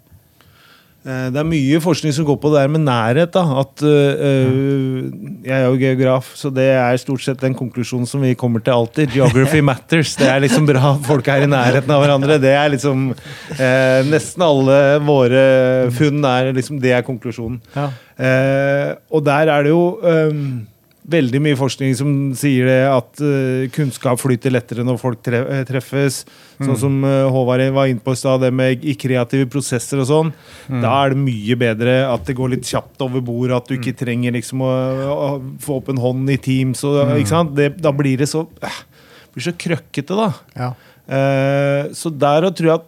Eh, 1.07 1.29
det 1.31 1.39
er 1.39 1.47
mye 1.47 1.79
forskning 1.83 2.15
som 2.17 2.27
går 2.27 2.39
på 2.43 2.51
det 2.51 2.65
der 2.65 2.73
med 2.73 2.83
nærhet. 2.83 3.31
da, 3.35 3.45
at 3.63 3.83
øh, 3.87 5.07
Jeg 5.47 5.55
er 5.55 5.67
jo 5.69 5.79
geograf, 5.79 6.33
så 6.35 6.51
det 6.51 6.67
er 6.75 6.99
stort 6.99 7.23
sett 7.23 7.41
den 7.41 7.55
konklusjonen 7.55 8.09
som 8.11 8.25
vi 8.27 8.35
kommer 8.35 8.65
til 8.65 8.75
alltid. 8.75 9.15
Geography 9.15 9.61
matters. 9.71 10.17
Det 10.19 10.27
er 10.27 10.43
liksom 10.43 10.67
bra 10.67 10.97
folk 11.07 11.29
er 11.29 11.47
i 11.47 11.51
nærheten 11.51 11.91
av 11.95 12.03
hverandre. 12.03 12.41
Det 12.43 12.55
er 12.57 12.73
liksom 12.75 13.13
øh, 13.13 14.01
Nesten 14.11 14.43
alle 14.43 14.81
våre 15.07 15.45
funn 15.95 16.25
er 16.27 16.51
liksom 16.57 16.81
Det 16.83 16.97
er 16.97 17.07
konklusjonen. 17.07 17.61
Ja. 17.77 17.91
Uh, 18.17 18.97
og 19.13 19.27
der 19.27 19.51
er 19.53 19.67
det 19.67 19.75
jo 19.75 19.99
um, 20.01 20.65
veldig 21.07 21.41
mye 21.43 21.57
forskning 21.59 21.95
som 21.99 22.11
sier 22.39 22.67
det 22.69 22.81
at 22.91 23.21
uh, 23.23 23.67
kunnskap 23.75 24.19
flyter 24.21 24.55
lettere 24.55 24.85
når 24.87 24.99
folk 25.01 25.21
tre 25.25 25.43
treffes. 25.69 26.25
Sånn 26.59 26.73
mm. 26.73 26.81
Som 26.81 26.99
uh, 27.07 27.29
Håvard 27.33 27.63
var 27.77 27.91
inne 27.91 28.03
på 28.03 28.15
i 28.17 28.19
stad, 28.19 28.43
det 28.43 28.51
med 28.55 28.85
i 28.85 28.97
kreative 28.99 29.49
prosesser 29.53 30.03
og 30.03 30.09
sånn. 30.11 30.33
Mm. 30.67 30.81
Da 30.85 30.95
er 30.99 31.15
det 31.15 31.23
mye 31.23 31.59
bedre 31.61 31.97
at 32.11 32.27
det 32.27 32.37
går 32.39 32.57
litt 32.57 32.67
kjapt 32.67 33.07
over 33.07 33.23
bordet, 33.25 33.61
at 33.61 33.71
du 33.71 33.77
ikke 33.79 33.95
mm. 33.95 34.01
trenger 34.03 34.37
liksom 34.39 34.67
å, 34.67 34.73
å, 35.15 35.31
få 35.63 35.79
opp 35.81 35.93
en 35.95 36.03
hånd 36.03 36.35
i 36.35 36.41
Teams. 36.43 36.83
Og, 36.89 36.99
mm. 37.13 37.55
det, 37.55 37.71
da 37.83 37.95
blir 37.95 38.19
det 38.23 38.31
så 38.33 38.47
uh, 38.47 38.83
blir 39.37 39.47
så 39.47 39.55
krøkkete, 39.67 40.17
da. 40.17 40.31
Ja. 40.57 40.69
så 41.95 42.11
der 42.11 42.49
tror 42.57 42.67
jeg 42.67 42.81
at 42.81 42.87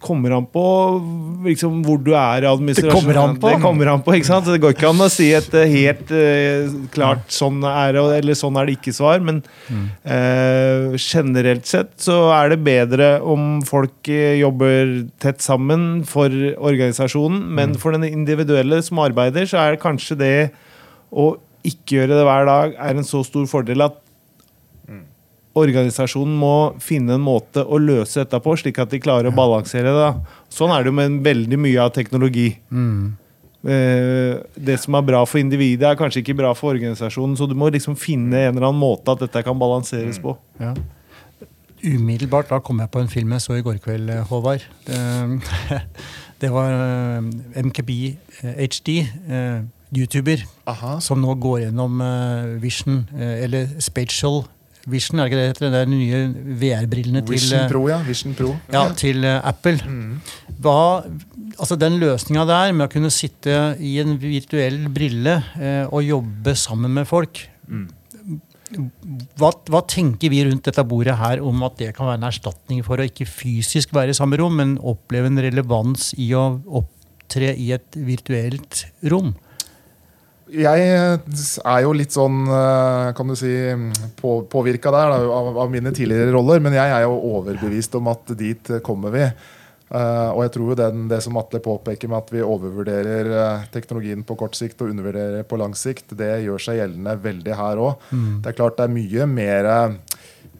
kommer 0.00 0.32
an 0.36 0.46
på 0.48 0.64
liksom, 1.44 1.80
hvor 1.84 2.00
du 2.02 2.12
er 2.16 2.44
i 2.44 2.48
administrasjonen. 2.48 2.90
Det 2.90 2.96
kommer 2.96 3.20
an 3.22 3.36
på. 3.40 3.50
Det 3.52 3.62
kommer 3.62 3.90
an 3.92 4.04
på, 4.04 4.14
ikke 4.16 4.28
sant? 4.28 4.48
Det 4.48 4.60
går 4.62 4.74
ikke 4.74 4.90
an 4.90 5.04
å 5.04 5.10
si 5.12 5.28
et 5.36 5.54
eh, 5.56 5.74
helt 5.74 6.12
uh, 6.14 6.78
klart 6.94 7.26
sånn 7.34 7.60
er 7.68 7.96
det, 7.96 8.04
eller 8.20 8.38
sånn 8.38 8.58
er 8.60 8.68
det 8.68 8.78
ikke-svar. 8.78 9.22
Men 9.26 9.42
mm. 9.68 9.84
uh, 10.04 10.96
generelt 10.96 11.68
sett 11.70 11.92
så 12.02 12.18
er 12.36 12.54
det 12.54 12.62
bedre 12.66 13.12
om 13.20 13.60
folk 13.66 14.10
jobber 14.10 14.96
tett 15.22 15.44
sammen 15.44 16.02
for 16.08 16.32
organisasjonen. 16.56 17.44
Men 17.48 17.76
mm. 17.76 17.80
for 17.82 17.96
den 17.96 18.08
individuelle 18.08 18.80
som 18.86 19.02
arbeider, 19.04 19.48
så 19.50 19.62
er 19.62 19.76
det 19.76 19.84
kanskje 19.84 20.18
det 20.20 20.34
å 21.10 21.32
ikke 21.66 21.98
gjøre 21.98 22.16
det 22.16 22.24
hver 22.24 22.46
dag 22.48 22.78
er 22.80 22.96
en 22.96 23.06
så 23.06 23.20
stor 23.26 23.44
fordel 23.50 23.84
at 23.84 23.98
organisasjonen 25.60 26.36
må 26.40 26.54
finne 26.82 27.16
en 27.16 27.24
måte 27.24 27.62
å 27.64 27.78
løse 27.80 28.22
dette 28.22 28.40
på, 28.42 28.56
slik 28.58 28.80
at 28.82 28.92
de 28.92 29.00
klarer 29.02 29.30
å 29.30 29.36
balansere 29.36 29.92
det. 29.94 30.10
Sånn 30.52 30.72
er 30.74 30.82
det 30.82 30.90
jo 30.90 30.98
med 30.98 31.20
veldig 31.24 31.58
mye 31.60 31.82
av 31.84 31.92
teknologi. 31.96 32.52
Mm. 32.70 33.16
Eh, 33.60 34.40
det 34.56 34.78
som 34.80 34.96
er 34.96 35.04
bra 35.04 35.20
for 35.28 35.40
individet, 35.40 35.84
er 35.84 35.98
kanskje 35.98 36.22
ikke 36.22 36.38
bra 36.38 36.52
for 36.56 36.72
organisasjonen. 36.72 37.36
Så 37.36 37.48
du 37.48 37.54
må 37.58 37.68
liksom 37.72 37.96
finne 37.98 38.46
en 38.46 38.56
eller 38.56 38.70
annen 38.70 38.80
måte 38.80 39.12
at 39.12 39.20
dette 39.20 39.44
kan 39.44 39.58
balanseres 39.60 40.20
på. 40.22 40.36
Ja. 40.60 40.72
Umiddelbart 41.80 42.50
da 42.52 42.60
kom 42.60 42.80
jeg 42.80 42.92
på 42.92 43.00
en 43.00 43.12
film 43.12 43.32
jeg 43.36 43.44
så 43.44 43.56
i 43.56 43.64
går 43.64 43.80
kveld, 43.84 44.12
eh, 44.12 44.24
Håvard. 44.28 44.64
Det, 44.86 45.80
det 46.42 46.52
var 46.54 46.72
eh, 46.72 47.28
MKB 47.66 47.92
HD. 48.56 48.96
YouTuber 49.90 50.44
Aha. 50.70 51.00
som 51.02 51.18
nå 51.18 51.32
går 51.42 51.64
gjennom 51.64 51.96
Vision, 52.62 53.00
eller 53.18 53.72
Spatial 53.82 54.44
Vision, 54.88 55.20
er 55.20 55.28
det 55.28 55.30
ikke 55.30 55.38
det 55.40 55.48
heter? 55.50 55.72
Det 55.72 55.80
er 55.80 55.88
de 55.88 55.96
nye 55.98 56.20
VR-brillene 56.60 57.20
til 57.24 57.34
Vision 57.34 57.66
Pro, 57.68 57.82
ja. 57.90 57.98
Vision 58.06 58.36
Pro. 58.36 58.54
Ja, 58.72 58.86
til 58.96 59.26
uh, 59.26 59.36
Apple. 59.44 59.76
Mm. 59.84 60.20
Hva, 60.64 60.76
altså 61.58 61.76
Den 61.80 61.98
løsninga 62.00 62.46
der 62.48 62.72
med 62.76 62.86
å 62.86 62.92
kunne 62.92 63.12
sitte 63.12 63.58
i 63.76 63.98
en 64.00 64.16
virtuell 64.22 64.86
brille 64.92 65.40
uh, 65.56 65.86
og 65.90 66.06
jobbe 66.06 66.56
sammen 66.56 66.94
med 66.96 67.08
folk 67.08 67.42
mm. 67.68 67.84
hva, 69.40 69.52
hva, 69.68 69.82
tenker 69.88 70.32
vi 70.32 70.42
rundt 70.48 70.64
dette 70.70 70.86
bordet 70.88 71.18
her 71.20 71.44
om 71.44 71.60
at 71.68 71.76
det 71.80 71.92
kan 71.96 72.08
være 72.08 72.22
en 72.22 72.30
erstatning 72.30 72.80
for 72.86 73.00
å 73.00 73.08
ikke 73.10 73.28
fysisk 73.28 73.92
være 73.96 74.14
i 74.14 74.18
samme 74.20 74.40
rom, 74.40 74.56
men 74.60 74.78
oppleve 74.80 75.28
en 75.28 75.44
relevans 75.44 76.14
i 76.16 76.32
å 76.32 76.46
opptre 76.80 77.52
i 77.52 77.70
et 77.76 78.00
virtuelt 78.08 78.86
rom? 79.12 79.34
Jeg 80.50 80.90
er 80.90 81.84
jo 81.84 81.92
litt 81.94 82.14
sånn, 82.14 82.42
eh, 82.50 83.12
kan 83.16 83.30
du 83.30 83.36
si, 83.38 83.52
på, 84.18 84.34
påvirka 84.50 84.92
der 84.94 85.14
da, 85.14 85.22
av, 85.36 85.54
av, 85.64 85.70
mine 85.72 85.92
tidligere 85.94 86.34
roller, 86.34 86.62
men 86.64 86.74
jeg 86.74 86.94
er 86.96 87.06
jo 87.06 87.16
overbevist 87.36 87.94
om 88.00 88.10
at 88.12 88.34
dit 88.38 88.72
kommer 88.86 89.14
vi. 89.14 89.26
Uh, 89.90 90.30
og 90.36 90.44
jeg 90.44 90.52
tror 90.54 90.68
jo 90.70 90.74
den, 90.78 91.06
det 91.10 91.16
som 91.24 91.34
Atle 91.40 91.58
påpeker 91.64 92.06
med 92.06 92.20
at 92.20 92.28
vi 92.30 92.44
overvurderer 92.46 93.64
teknologien 93.74 94.22
på 94.22 94.36
kort 94.38 94.54
sikt 94.54 94.84
og 94.84 94.92
undervurderer 94.92 95.42
på 95.42 95.58
lang 95.58 95.74
sikt, 95.74 96.14
det 96.14 96.44
gjør 96.44 96.62
seg 96.62 96.78
gjeldende 96.78 97.16
veldig 97.24 97.56
her 97.58 97.82
òg. 97.82 98.04
Mm. 98.14 98.36
Det 98.44 98.52
er 98.52 98.58
klart 98.60 98.78
det 98.78 98.86
er 98.86 98.94
mye 98.94 99.26
mer 99.26 99.70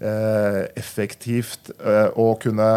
effektivt 0.01 1.69
å 2.17 2.27
kunne 2.41 2.69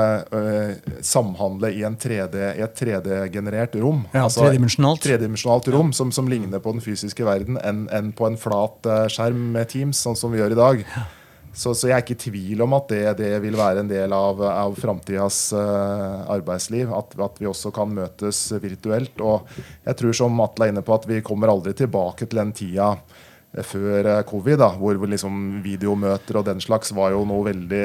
samhandle 0.99 1.69
i, 1.71 1.85
3D, 1.87 2.35
i 2.59 2.63
et 2.65 2.75
3D-generert 2.75 3.77
rom. 3.79 4.01
Ja, 4.11 4.25
altså, 4.25 4.43
tredimensjonalt. 4.43 5.03
tredimensjonalt 5.05 5.69
rom 5.71 5.93
som, 5.95 6.11
som, 6.11 6.27
ligner 6.27 6.59
på 6.59 6.75
den 6.75 6.83
fysiske 6.83 7.23
verden, 7.23 7.55
enn 7.63 7.85
en 7.95 8.11
på 8.15 8.27
en 8.27 8.35
flat 8.39 8.91
skjerm 9.13 9.53
med 9.55 9.71
Teams, 9.71 10.03
sånn 10.03 10.19
som 10.19 10.35
vi 10.35 10.43
gjør 10.43 10.57
i 10.57 10.59
dag. 10.59 10.83
Ja. 10.83 11.07
Så, 11.53 11.75
så, 11.77 11.85
jeg 11.85 11.93
er 11.93 12.01
ikke 12.01 12.15
i 12.15 12.21
tvil 12.23 12.63
om 12.65 12.73
at 12.73 12.87
det, 12.89 13.01
det 13.19 13.33
vil 13.43 13.55
være 13.57 13.83
en 13.83 13.89
del 13.89 14.13
av, 14.17 14.39
av 14.41 14.73
framtidas 14.79 15.37
uh, 15.53 16.25
arbeidsliv. 16.33 16.89
At, 16.97 17.13
at, 17.13 17.37
vi 17.37 17.49
også 17.49 17.69
kan 17.73 17.93
møtes 17.93 18.47
virtuelt. 18.57 19.21
Og 19.21 19.45
jeg 19.85 19.99
tror 19.99 20.17
som 20.17 20.41
Atle 20.41 20.67
er 20.67 20.73
inne 20.73 20.85
på 20.85 20.95
at 20.97 21.05
vi 21.09 21.21
kommer 21.25 21.53
aldri 21.53 21.75
tilbake 21.77 22.25
til 22.25 22.41
den 22.41 22.55
tida 22.57 22.95
eh, 22.95 23.22
før 23.61 24.07
eh, 24.15 24.21
covid, 24.29 24.57
da, 24.63 24.71
hvor 24.79 24.97
liksom 24.97 25.59
videomøter 25.65 26.39
og 26.39 26.47
den 26.47 26.61
slags 26.63 26.93
var 26.95 27.13
jo 27.13 27.21
noe 27.29 27.45
veldig 27.51 27.83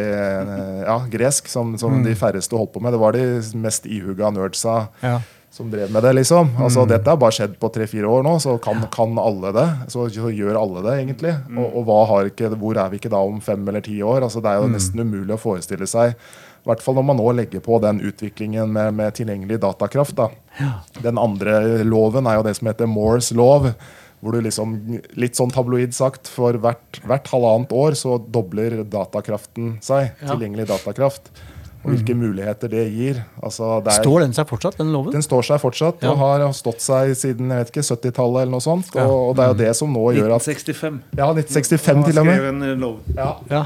ja, 0.87 1.01
gresk, 1.13 1.51
som, 1.53 1.77
som 1.81 1.99
mm. 1.99 2.07
de 2.07 2.15
færreste 2.19 2.57
holdt 2.57 2.73
på 2.77 2.85
med. 2.85 2.97
Det 2.97 3.03
var 3.03 3.19
de 3.19 3.27
mest 3.61 3.89
ihuga 3.89 4.33
nerdsa. 4.33 4.87
Ja 5.05 5.19
som 5.51 5.71
drev 5.71 5.91
med 5.91 6.03
det. 6.03 6.13
liksom. 6.13 6.51
Altså, 6.59 6.81
mm. 6.81 6.89
Dette 6.89 7.11
har 7.11 7.21
bare 7.21 7.35
skjedd 7.35 7.55
på 7.61 7.71
tre-fire 7.75 8.09
år 8.09 8.25
nå, 8.27 8.35
så 8.43 8.57
kan, 8.63 8.83
kan, 8.93 9.17
alle 9.19 9.53
det. 9.57 9.67
Så, 9.93 10.09
så, 10.13 10.31
gjør 10.31 10.61
alle 10.61 10.85
det, 10.85 10.97
egentlig. 11.03 11.35
Mm. 11.49 11.63
Og, 11.63 11.79
og 11.89 12.29
ikke, 12.29 12.53
hvor 12.61 12.79
er 12.79 12.93
vi 12.93 13.01
ikke 13.01 13.13
da 13.13 13.23
om 13.25 13.41
fem 13.45 13.65
eller 13.69 13.85
ti 13.85 13.97
år? 14.03 14.23
Altså, 14.27 14.43
det 14.45 14.53
er 14.53 14.61
jo 14.61 14.69
mm. 14.69 14.77
nesten 14.77 15.03
umulig 15.03 15.35
å 15.35 15.41
forestille 15.41 15.89
seg. 15.89 16.15
I 16.59 16.69
hvert 16.69 16.83
fall 16.85 16.99
når 16.99 17.07
man 17.09 17.17
nå 17.17 17.33
legger 17.39 17.63
på 17.65 17.79
den 17.81 18.03
utviklingen 18.05 18.69
med, 18.75 18.93
med 18.99 19.15
tilgjengelig 19.17 19.61
datakraft. 19.63 20.19
da. 20.19 20.29
Ja. 20.61 20.73
Den 21.01 21.21
andre 21.21 21.83
loven 21.87 22.29
er 22.29 22.41
jo 22.41 22.45
det 22.47 22.59
som 22.59 22.69
heter 22.69 22.91
Moores 22.91 23.33
lov. 23.33 23.71
Hvor 24.19 24.35
du 24.35 24.43
liksom, 24.43 24.75
litt 25.21 25.39
sånn 25.39 25.53
tabloid 25.55 25.95
sagt, 25.95 26.27
for 26.33 26.57
hvert, 26.59 26.99
hvert 27.07 27.31
halvannet 27.31 27.75
år 27.77 27.95
så 27.99 28.17
dobler 28.19 28.83
datakraften 28.83 29.77
seg. 29.85 30.11
Ja. 30.19 30.33
Tilgjengelig 30.33 30.67
datakraft 30.73 31.31
og 31.79 31.93
hvilke 31.93 32.15
mm. 32.15 32.23
muligheter 32.27 32.71
det 32.73 32.85
gir. 32.91 33.21
Altså, 33.39 33.79
det 33.85 33.93
er, 33.93 34.03
står 34.03 34.25
den 34.25 34.35
seg 34.37 34.49
fortsatt, 34.51 34.79
den 34.81 34.91
loven? 34.93 35.15
Den 35.15 35.25
står 35.25 35.47
seg 35.47 35.61
fortsatt 35.63 36.03
ja. 36.03 36.11
og 36.11 36.19
har 36.21 36.45
stått 36.57 36.83
seg 36.83 37.13
siden 37.19 37.53
jeg 37.55 37.63
vet 37.63 37.71
ikke, 37.73 37.85
70-tallet 37.87 38.43
eller 38.43 38.55
noe 38.57 38.65
sånt. 38.65 38.91
Ja. 38.99 39.07
Og, 39.07 39.37
det 39.39 39.45
er 39.45 39.53
jo 39.53 39.59
det 39.61 39.71
som 39.79 39.93
nå 39.95 40.03
gjør 40.17 40.35
at 40.37 40.49
1965. 40.49 40.99
Ja, 41.21 41.31
1965 41.31 42.03
til 42.09 42.23
og 42.23 42.29
med. 42.29 42.89
Ja. 43.15 43.31
ja. 43.53 43.63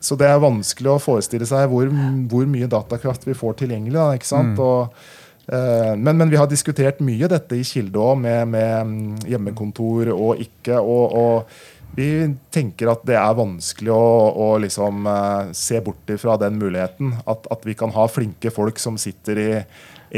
Så 0.00 0.16
det 0.18 0.26
er 0.26 0.42
vanskelig 0.42 0.94
å 0.94 0.98
forestille 1.02 1.46
seg 1.46 1.70
hvor, 1.70 1.88
hvor 2.32 2.50
mye 2.50 2.68
datakraft 2.72 3.26
vi 3.28 3.36
får 3.38 3.60
tilgjengelig. 3.62 3.98
Da, 4.00 4.10
ikke 4.18 4.30
sant? 4.32 4.58
Mm. 4.58 4.64
Og, 4.66 5.08
men, 5.50 6.14
men, 6.14 6.30
vi 6.30 6.38
har 6.38 6.46
diskutert 6.50 7.00
mye 7.02 7.26
dette 7.30 7.58
i 7.58 7.66
Kilde 7.66 7.98
òg, 7.98 8.20
med, 8.22 8.48
med, 8.52 8.74
mm, 8.86 9.28
hjemmekontor 9.32 10.12
og 10.14 10.42
ikke. 10.44 10.78
og, 10.78 11.16
og 11.18 11.96
vi 11.96 12.06
tenker 12.54 12.92
at 12.92 13.02
det 13.08 13.16
er 13.18 13.32
vanskelig 13.34 13.90
å, 13.90 14.04
å 14.30 14.50
liksom, 14.62 15.08
uh, 15.10 15.50
se 15.56 15.80
bort 15.82 16.12
fra 16.22 16.36
den 16.38 16.60
muligheten. 16.60 17.16
At, 17.26 17.48
at, 17.50 17.66
vi 17.66 17.74
kan 17.78 17.90
ha 17.96 18.06
flinke 18.06 18.52
folk 18.54 18.78
som 18.78 18.98
sitter 19.00 19.40
i 19.42 19.48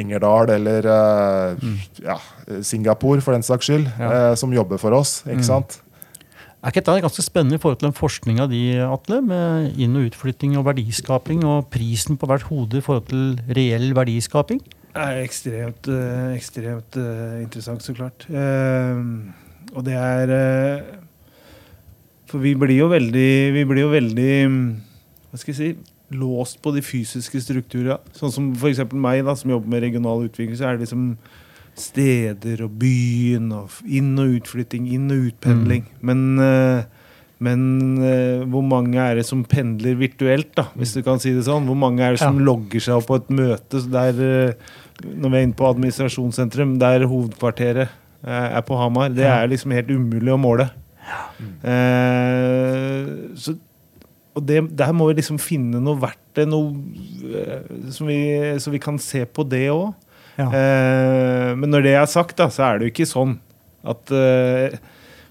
Engerdal 0.03 0.53
eller 0.55 0.87
mm. 1.57 1.79
ja, 2.05 2.19
Singapore, 2.65 3.25
for 3.25 3.37
den 3.37 3.45
saks 3.45 3.69
skyld, 3.69 3.89
ja. 4.01 4.35
som 4.41 4.53
jobber 4.53 4.81
for 4.81 4.97
oss. 4.97 5.21
ikke 5.25 5.43
mm. 5.43 5.49
sant? 5.49 5.81
Er 6.63 6.71
ikke 6.71 6.85
dette 6.85 7.03
ganske 7.03 7.25
spennende 7.25 7.59
i 7.59 7.61
forhold 7.61 7.81
til 7.81 7.89
den 7.89 7.97
forskninga 7.99 8.45
di, 8.47 8.61
Atle? 8.87 9.19
Med 9.27 9.81
inn- 9.83 9.97
og 9.99 10.13
utflytting 10.13 10.55
og 10.61 10.69
verdiskaping, 10.69 11.43
og 11.43 11.67
prisen 11.75 12.17
på 12.17 12.29
hvert 12.31 12.47
hode 12.47 12.79
i 12.79 12.85
forhold 12.85 13.09
til 13.11 13.57
reell 13.59 13.91
verdiskaping? 13.99 14.63
Det 14.93 15.03
er 15.03 15.23
ekstremt, 15.23 15.89
ekstremt 16.37 16.99
interessant, 17.41 17.83
så 17.83 17.95
klart. 17.97 18.27
og 19.73 19.85
det 19.87 19.95
er 19.97 20.35
for 22.33 22.41
vi 22.41 22.55
blir 22.57 22.79
jo 22.79 22.89
veldig, 22.89 23.31
vi 23.53 23.65
blir 23.69 23.85
jo 23.85 23.93
veldig 23.93 24.33
hva 25.33 25.41
skal 25.41 25.53
jeg 25.53 25.59
si, 25.59 25.93
låst 26.17 26.59
på 26.65 26.73
de 26.75 26.83
fysiske 26.85 27.41
strukturene. 27.41 27.99
Sånn 28.17 28.33
som 28.33 28.51
f.eks. 28.57 28.83
meg, 28.93 29.23
da, 29.25 29.37
som 29.37 29.53
jobber 29.53 29.73
med 29.73 29.85
regional 29.87 30.27
utvikling. 30.27 30.57
så 30.57 30.69
er 30.69 30.77
det 30.77 30.87
liksom 30.87 31.15
steder 31.77 32.67
og 32.67 32.75
byen 32.81 33.49
og 33.57 33.79
inn- 33.89 34.21
og 34.21 34.37
utflytting, 34.41 34.91
inn- 34.93 35.13
og 35.13 35.31
utpendling. 35.31 35.87
Mm. 35.89 36.11
Men, 36.11 36.21
men 37.49 37.63
hvor 38.53 38.65
mange 38.65 39.01
er 39.01 39.21
det 39.21 39.25
som 39.29 39.45
pendler 39.49 39.97
virtuelt, 40.01 40.53
da, 40.57 40.67
hvis 40.77 40.93
du 40.97 41.01
kan 41.05 41.21
si 41.21 41.33
det 41.33 41.47
sånn? 41.49 41.69
Hvor 41.69 41.81
mange 41.81 42.05
er 42.05 42.17
det 42.17 42.25
som 42.25 42.41
ja. 42.41 42.49
logger 42.53 42.85
seg 42.85 43.01
opp 43.01 43.09
på 43.09 43.21
et 43.23 43.33
møte 43.33 43.81
der, 43.93 44.21
når 45.03 45.33
vi 45.33 45.39
er 45.39 45.47
inne 45.47 45.59
på 45.59 45.69
administrasjonssentrum, 45.71 46.77
der 46.83 47.09
hovedkvarteret 47.11 47.99
er 48.23 48.63
på 48.67 48.77
Hamar? 48.79 49.11
Det 49.15 49.27
er 49.27 49.51
liksom 49.51 49.75
helt 49.75 49.91
umulig 49.91 50.31
å 50.31 50.39
måle. 50.41 50.69
Eh, 51.67 53.09
så, 53.39 53.55
og 54.33 54.47
det, 54.47 54.63
der 54.79 54.95
må 54.97 55.09
vi 55.11 55.19
liksom 55.19 55.41
finne 55.43 55.81
noe 55.83 55.99
verktøy 56.03 56.47
noe, 56.49 56.73
eh, 57.35 57.67
vi, 58.07 58.21
så 58.63 58.73
vi 58.73 58.81
kan 58.83 59.01
se 59.03 59.25
på 59.27 59.45
det 59.49 59.67
òg. 59.73 59.93
Ja. 60.39 60.49
Eh, 60.49 61.51
men 61.59 61.73
når 61.75 61.87
det 61.87 61.95
er 61.99 62.11
sagt, 62.11 62.39
da, 62.39 62.49
så 62.53 62.65
er 62.69 62.79
det 62.79 62.89
jo 62.89 62.95
ikke 62.95 63.11
sånn 63.11 63.37
at 63.89 64.13
eh, 64.15 64.81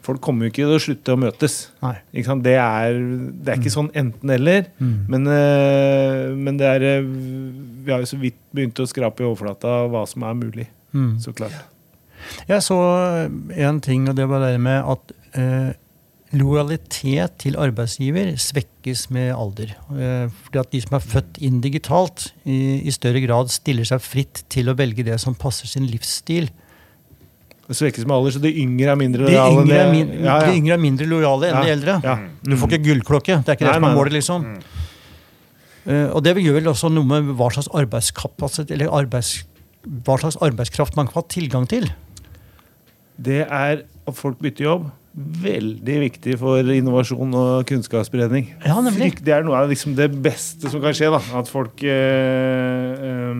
Folk 0.01 0.17
kommer 0.25 0.47
jo 0.47 0.49
ikke 0.49 0.63
til 0.63 0.73
å 0.73 0.81
slutte 0.81 1.13
å 1.13 1.19
møtes. 1.21 1.55
Det 1.77 2.23
er, 2.25 2.39
det, 2.41 2.55
er, 2.55 3.59
ikke 3.59 3.69
mm. 3.69 3.75
sånn 3.75 3.89
enten-eller. 4.01 4.71
Mm. 4.81 4.95
Men, 5.13 5.27
eh, 5.29 6.23
men, 6.33 6.57
det 6.57 6.71
er 6.71 6.85
eh, 6.87 7.11
Vi 7.81 7.93
har 7.93 8.03
jo 8.03 8.09
så 8.09 8.19
vidt 8.21 8.39
begynt 8.55 8.79
å 8.81 8.87
skrape 8.89 9.23
i 9.23 9.27
overflata 9.27 9.83
hva 9.91 10.05
som 10.09 10.25
er 10.27 10.37
mulig. 10.37 10.67
Mm. 10.95 11.15
Så 11.23 11.33
klart. 11.35 11.57
Jeg 12.49 12.63
så 12.63 12.77
en 13.57 13.79
ting, 13.83 14.07
og 14.09 14.17
det 14.17 14.27
var 14.29 14.43
det 14.45 14.59
med 14.61 14.83
at 14.93 15.13
eh, 15.39 15.71
lojalitet 16.37 17.39
til 17.43 17.57
arbeidsgiver 17.59 18.33
svekkes 18.39 19.07
med 19.13 19.33
alder. 19.35 19.73
Eh, 19.91 20.27
fordi 20.45 20.61
at 20.61 20.73
de 20.73 20.81
som 20.83 20.97
er 20.97 21.05
født 21.05 21.39
inn 21.43 21.61
digitalt, 21.63 22.29
i, 22.45 22.81
i, 22.85 22.93
større 22.95 23.23
grad 23.25 23.51
stiller 23.51 23.87
seg 23.87 24.03
fritt 24.05 24.43
til 24.51 24.71
å 24.71 24.77
velge 24.77 25.05
det 25.07 25.17
som 25.23 25.35
passer 25.37 25.69
sin 25.71 25.89
livsstil. 25.89 26.51
Det 27.67 27.77
svekkes 27.77 28.07
med 28.07 28.15
alder, 28.17 28.35
så 28.35 28.43
de 28.43 28.51
yngre 28.63 28.93
er 28.93 28.99
mindre 28.99 29.27
lojale? 29.27 29.65
De 29.67 29.75
er, 29.75 29.91
ja, 29.95 30.23
ja. 30.27 30.37
De 30.47 30.55
yngre 30.59 30.75
er 30.75 30.81
mindre 30.83 31.07
lojale 31.07 31.51
enn 31.51 31.59
ja, 31.59 31.65
de 31.65 31.75
eldre. 31.75 31.97
Du 32.43 32.55
får 32.59 32.73
ikke 32.73 32.85
gullklokke. 32.89 33.41
Det 33.41 33.53
er 33.53 33.59
ikke 33.59 33.69
det 33.69 33.75
som 33.79 33.87
er 33.87 33.95
målet, 33.95 34.17
liksom. 34.19 34.47
Mm. 34.47 34.87
Uh, 35.85 36.09
og 36.13 36.21
det 36.25 36.35
gjør 36.37 36.59
vel 36.59 36.71
også 36.71 36.91
noe 36.93 37.07
med 37.07 37.33
hva 37.39 37.49
slags 37.53 37.71
arbeidskapasitet 37.73 38.73
eller 38.75 38.93
arbeids, 38.93 39.41
hva 40.05 40.19
slags 40.21 40.37
arbeidskraft 40.43 40.97
man 40.99 41.09
kan 41.09 41.21
ha 41.21 41.27
tilgang 41.31 41.67
til. 41.69 41.89
Det 43.21 43.43
er 43.45 43.83
at 43.85 44.17
folk 44.17 44.39
bytter 44.41 44.65
jobb 44.65 44.89
veldig 45.11 45.95
viktig 46.05 46.37
for 46.39 46.71
innovasjon 46.71 47.35
og 47.35 47.65
kunnskapsspredning. 47.69 48.51
Ja. 48.63 48.77
Det 48.79 49.33
er 49.35 49.43
noe 49.43 49.59
av 49.59 49.71
liksom 49.71 49.95
det 49.97 50.07
beste 50.23 50.71
som 50.71 50.83
kan 50.83 50.95
skje. 50.95 51.11
Da. 51.11 51.19
At 51.41 51.51
folk 51.51 51.83
eh, 51.83 53.33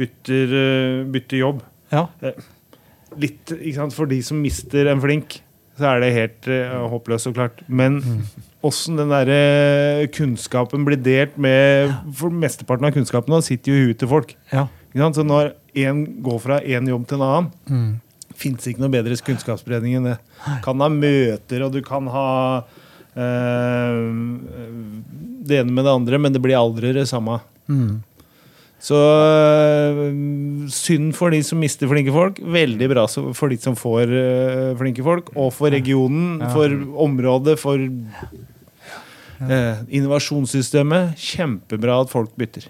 bytter, 0.00 0.52
uh, 0.52 0.98
bytter, 1.12 1.38
jobb. 1.40 1.62
Ja. 1.92 2.06
Eh, 2.20 2.36
litt 3.20 3.54
For 3.92 4.08
de 4.08 4.20
som 4.24 4.40
mister 4.42 4.90
en 4.92 5.00
flink, 5.02 5.40
så 5.78 5.88
er 5.88 6.02
det 6.02 6.12
helt 6.14 6.48
uh, 6.52 6.84
håpløst, 6.92 7.28
så 7.28 7.34
klart. 7.36 7.62
Men 7.66 8.00
åssen 8.64 8.94
mm. 8.94 9.00
den 9.00 9.12
derre 9.14 10.06
kunnskapen 10.12 10.86
blir 10.86 11.00
delt 11.00 11.38
med 11.40 11.94
For 12.18 12.34
mesteparten 12.34 12.86
av 12.88 12.94
kunnskapen 12.94 13.44
sitter 13.44 13.72
jo 13.72 13.78
i 13.78 13.88
huet 13.88 14.02
til 14.02 14.10
folk. 14.12 14.36
Ja. 14.52 14.68
Så 14.92 15.24
når 15.24 15.54
én 15.72 16.04
går 16.20 16.40
fra 16.42 16.60
én 16.60 16.88
jobb 16.90 17.06
til 17.08 17.20
en 17.20 17.28
annen 17.28 17.52
mm 17.64 17.92
fins 18.42 18.68
ikke 18.68 18.82
noe 18.82 18.92
bedre 18.92 19.16
kunnskapsspredning 19.26 19.98
enn 19.98 20.08
det. 20.12 20.16
Du 20.44 20.54
kan 20.64 20.82
ha 20.82 20.88
møter, 20.92 21.64
og 21.66 21.74
du 21.74 21.80
kan 21.86 22.08
ha 22.12 22.28
uh, 22.62 24.00
det 25.42 25.60
ene 25.60 25.74
med 25.74 25.86
det 25.86 25.96
andre, 25.96 26.20
men 26.22 26.34
det 26.34 26.42
blir 26.44 26.58
aldri 26.58 26.94
det 26.96 27.06
samme. 27.10 27.40
Mm. 27.70 28.00
Så 28.82 28.98
øh, 28.98 30.68
synd 30.74 31.12
for 31.14 31.30
de 31.30 31.38
som 31.46 31.60
mister 31.62 31.86
flinke 31.90 32.10
folk. 32.14 32.40
Veldig 32.42 32.88
bra 32.90 33.06
for 33.06 33.52
de 33.52 33.58
som 33.62 33.76
får 33.78 34.10
øh, 34.10 34.70
flinke 34.80 35.04
folk. 35.06 35.30
Og 35.38 35.52
for 35.54 35.70
regionen, 35.70 36.42
for 36.50 36.74
området, 37.06 37.58
for 37.62 37.78
innovasjonssystemet. 39.90 41.14
Kjempebra 41.18 42.00
at 42.02 42.10
folk 42.10 42.34
bytter. 42.38 42.66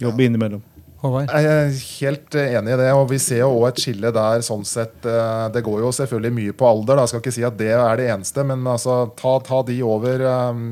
Jobb 0.00 0.20
innimellom. 0.20 0.62
Håvard? 0.98 1.30
Jeg 1.30 1.46
er 1.46 1.68
helt 1.78 2.36
enig 2.40 2.72
i 2.74 2.78
det. 2.80 2.88
og 2.92 3.04
Vi 3.12 3.18
ser 3.22 3.44
jo 3.44 3.52
også 3.52 3.68
et 3.68 3.82
skille 3.84 4.10
der. 4.14 4.40
sånn 4.42 4.64
sett, 4.66 5.06
eh, 5.06 5.48
Det 5.54 5.62
går 5.62 5.80
jo 5.80 5.92
selvfølgelig 5.92 6.32
mye 6.34 6.52
på 6.52 6.66
alder. 6.66 6.96
da, 6.96 7.02
Jeg 7.02 7.08
skal 7.08 7.20
ikke 7.20 7.32
si 7.32 7.44
at 7.44 7.56
det 7.56 7.70
er 7.70 7.96
det 7.96 8.10
eneste, 8.10 8.44
men 8.44 8.64
altså, 8.64 9.14
ta, 9.16 9.38
ta 9.38 9.62
de 9.62 9.82
over 9.82 10.18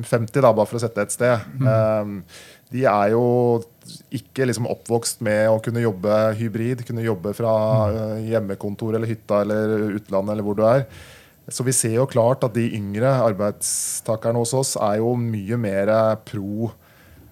50, 0.03 0.41
da, 0.43 0.53
bare 0.53 0.67
for 0.67 0.77
å 0.77 0.81
sette 0.81 0.99
et 0.99 1.13
sted. 1.13 1.39
Mm. 1.61 2.23
De 2.73 2.85
er 2.85 3.11
jo 3.11 3.63
ikke 4.15 4.47
liksom 4.49 4.69
oppvokst 4.71 5.23
med 5.27 5.49
å 5.51 5.61
kunne 5.65 5.85
jobbe 5.85 6.15
hybrid, 6.39 6.85
kunne 6.87 7.05
jobbe 7.05 7.35
fra 7.37 7.53
hjemmekontor 8.23 8.97
eller 8.97 9.11
hytta 9.11 9.43
eller 9.45 9.77
utlandet 9.99 10.35
eller 10.35 10.47
hvor 10.47 10.59
du 10.59 10.65
er. 10.69 10.87
Så 11.49 11.63
vi 11.67 11.75
ser 11.77 11.95
jo 11.95 12.09
klart 12.11 12.43
at 12.43 12.57
de 12.57 12.65
yngre 12.75 13.11
arbeidstakerne 13.29 14.41
hos 14.43 14.55
oss 14.57 14.75
er 14.83 14.99
jo 14.99 15.15
mye 15.21 15.59
mer 15.61 15.93
pro 16.27 16.73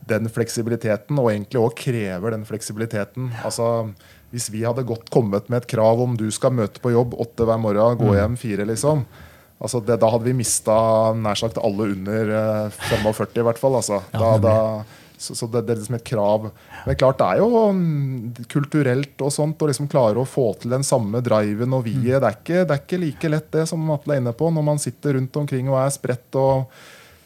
den 0.09 0.29
fleksibiliteten, 0.29 1.19
og 1.21 1.31
egentlig 1.33 1.61
òg 1.63 1.77
krever 1.79 2.35
den 2.35 2.45
fleksibiliteten. 2.49 3.31
Altså, 3.45 3.91
Hvis 4.35 4.51
vi 4.51 4.65
hadde 4.67 4.83
godt 4.83 5.11
kommet 5.15 5.47
med 5.49 5.63
et 5.63 5.71
krav 5.71 6.01
om 6.03 6.17
du 6.19 6.27
skal 6.35 6.53
møte 6.53 6.83
på 6.83 6.91
jobb 6.91 7.15
åtte 7.23 7.47
hver 7.47 7.61
morgen, 7.61 7.99
gå 8.01 8.11
mm. 8.11 8.17
hjem 8.19 8.37
fire, 8.37 8.67
liksom. 8.67 9.05
Altså 9.63 9.79
det, 9.81 10.01
da 10.03 10.11
hadde 10.11 10.27
vi 10.27 10.35
mista 10.35 10.75
nær 11.15 11.39
sagt 11.39 11.61
alle 11.63 11.87
under 11.95 12.33
45, 12.75 13.31
eh, 13.31 13.41
i 13.41 13.47
hvert 13.47 13.61
fall. 13.61 13.79
Altså. 13.79 14.01
Da, 14.13 14.33
da, 14.43 14.57
så, 15.25 15.37
så 15.39 15.49
det, 15.51 15.65
det, 15.65 15.75
er 15.75 15.81
liksom 15.81 15.99
et 15.99 16.07
krav. 16.07 16.49
Men 16.87 16.99
klart 17.01 17.21
det 17.21 17.29
er 17.33 17.43
jo 17.43 17.63
um, 17.71 18.33
kulturelt 18.53 19.25
og 19.25 19.33
sånt 19.35 19.63
å 19.65 19.71
liksom 19.71 19.89
klare 19.93 20.21
å 20.21 20.29
få 20.29 20.51
til 20.61 20.75
den 20.77 20.85
samme 20.87 21.23
driven 21.25 21.77
og 21.77 21.87
viet. 21.89 22.21
Mm. 22.21 22.29
Det, 22.45 22.59
det, 22.61 22.65
er 22.69 22.83
ikke 22.83 23.01
like 23.03 23.33
lett 23.33 23.49
det 23.57 23.65
som 23.71 23.89
Atle 23.95 24.17
er 24.17 24.23
inne 24.23 24.35
på, 24.37 24.51
når 24.53 24.69
man 24.69 24.83
sitter 24.83 25.19
rundt 25.19 25.41
omkring 25.41 25.73
og 25.73 25.81
er 25.83 25.97
spredt. 25.97 26.29
og 26.41 26.69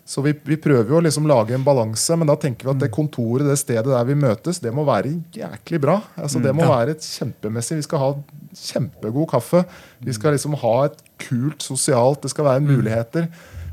så 0.09 0.23
vi, 0.25 0.33
vi, 0.41 0.57
prøver 0.57 0.89
jo 0.89 0.97
å 1.03 1.05
liksom 1.05 1.27
lage 1.29 1.53
en 1.53 1.65
balanse, 1.67 2.17
men 2.17 2.31
da 2.31 2.33
tenker 2.41 2.65
vi 2.65 2.73
at 2.73 2.79
det 2.81 2.89
mm. 2.89 2.95
kontoret, 2.95 3.45
det 3.45 3.59
stedet 3.61 3.91
der 3.93 4.07
vi 4.09 4.15
møtes, 4.17 4.57
det 4.65 4.71
må 4.73 4.87
være 4.89 5.11
jæklig 5.37 5.83
bra. 5.85 5.99
Altså, 6.17 6.41
det 6.41 6.55
må 6.57 6.65
ja. 6.65 6.71
være 6.79 6.95
et 6.97 7.05
kjempemessig. 7.05 7.77
Vi 7.77 7.85
skal 7.85 8.01
ha 8.01 8.09
kjempegod 8.57 9.29
kaffe. 9.35 9.61
Vi 10.01 10.15
skal 10.17 10.33
liksom 10.33 10.57
ha 10.63 10.73
et 10.87 10.97
kult 11.21 11.67
sosialt 11.67 12.25
Det 12.25 12.33
skal 12.33 12.49
være 12.49 12.65
mm. 12.65 12.71
muligheter. 12.73 13.29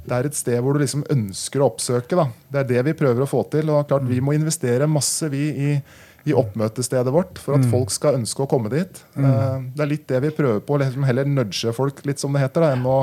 Det 0.06 0.18
er 0.18 0.30
et 0.30 0.38
sted 0.38 0.58
hvor 0.62 0.76
du 0.76 0.84
liksom 0.84 1.06
ønsker 1.12 1.62
å 1.62 1.70
oppsøke. 1.72 2.18
Da. 2.18 2.28
Det 2.52 2.64
er 2.64 2.72
det 2.74 2.88
vi 2.90 2.98
prøver 2.98 3.26
å 3.26 3.30
få 3.30 3.44
til. 3.54 3.72
og 3.74 3.88
klart 3.90 4.08
Vi 4.10 4.22
må 4.24 4.36
investere 4.38 4.90
masse 4.90 5.30
vi 5.34 5.46
i, 5.50 5.70
i 6.30 6.36
oppmøtestedet 6.38 7.14
vårt 7.14 7.42
for 7.42 7.58
at 7.58 7.68
folk 7.72 7.94
skal 7.94 8.20
ønske 8.20 8.46
å 8.46 8.50
komme 8.50 8.72
dit. 8.74 9.04
Mm. 9.16 9.72
det 9.76 9.86
er 9.86 9.94
litt 9.94 10.10
det 10.10 10.22
vi 10.28 10.36
prøver 10.36 10.62
på. 10.66 10.82
Liksom 10.82 11.08
heller 11.08 11.30
nudge 11.30 11.74
folk 11.76 12.04
litt, 12.06 12.22
som 12.22 12.36
det 12.36 12.46
heter, 12.46 12.66
da, 12.66 12.76
enn 12.76 12.86
å 12.90 13.00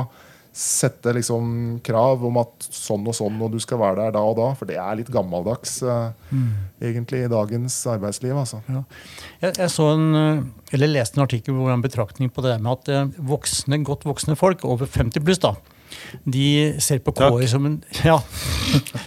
sette 0.53 1.09
liksom 1.17 1.79
krav 1.83 2.21
om 2.27 2.35
at 2.37 2.67
sånn 2.67 3.07
og 3.09 3.15
sånn, 3.17 3.39
og 3.41 3.55
du 3.55 3.57
skal 3.61 3.79
være 3.81 4.03
der 4.03 4.11
da 4.13 4.21
og 4.21 4.35
da. 4.37 4.49
For 4.57 4.69
det 4.69 4.77
er 4.77 4.99
litt 4.99 5.09
gammeldags 5.13 5.79
uh, 5.81 6.11
mm. 6.29 6.51
egentlig 6.89 7.23
i 7.25 7.31
dagens 7.31 7.79
arbeidsliv. 7.89 8.35
Altså. 8.37 8.61
Ja. 8.69 8.83
Jeg, 9.41 9.55
jeg, 9.57 9.71
så 9.73 9.87
en, 9.95 10.05
eh, 10.19 10.43
eller 10.77 10.93
leste 10.93 11.17
en 11.17 11.25
artikkel 11.25 11.57
hvor 11.57 11.73
en 11.73 11.81
betraktning 11.83 12.29
på 12.33 12.45
det 12.45 12.59
med 12.61 12.69
at 12.75 12.91
eh, 12.93 13.17
voksne, 13.33 13.81
godt 13.87 14.05
voksne 14.05 14.37
folk 14.37 14.61
over 14.69 14.85
50 14.85 15.25
pluss 15.25 15.41
da, 15.41 15.55
de 16.23 16.47
ser 16.83 17.01
på 17.03 17.13
KI 17.17 17.47
som 17.49 17.65
en 17.67 17.77
ja. 18.07 18.17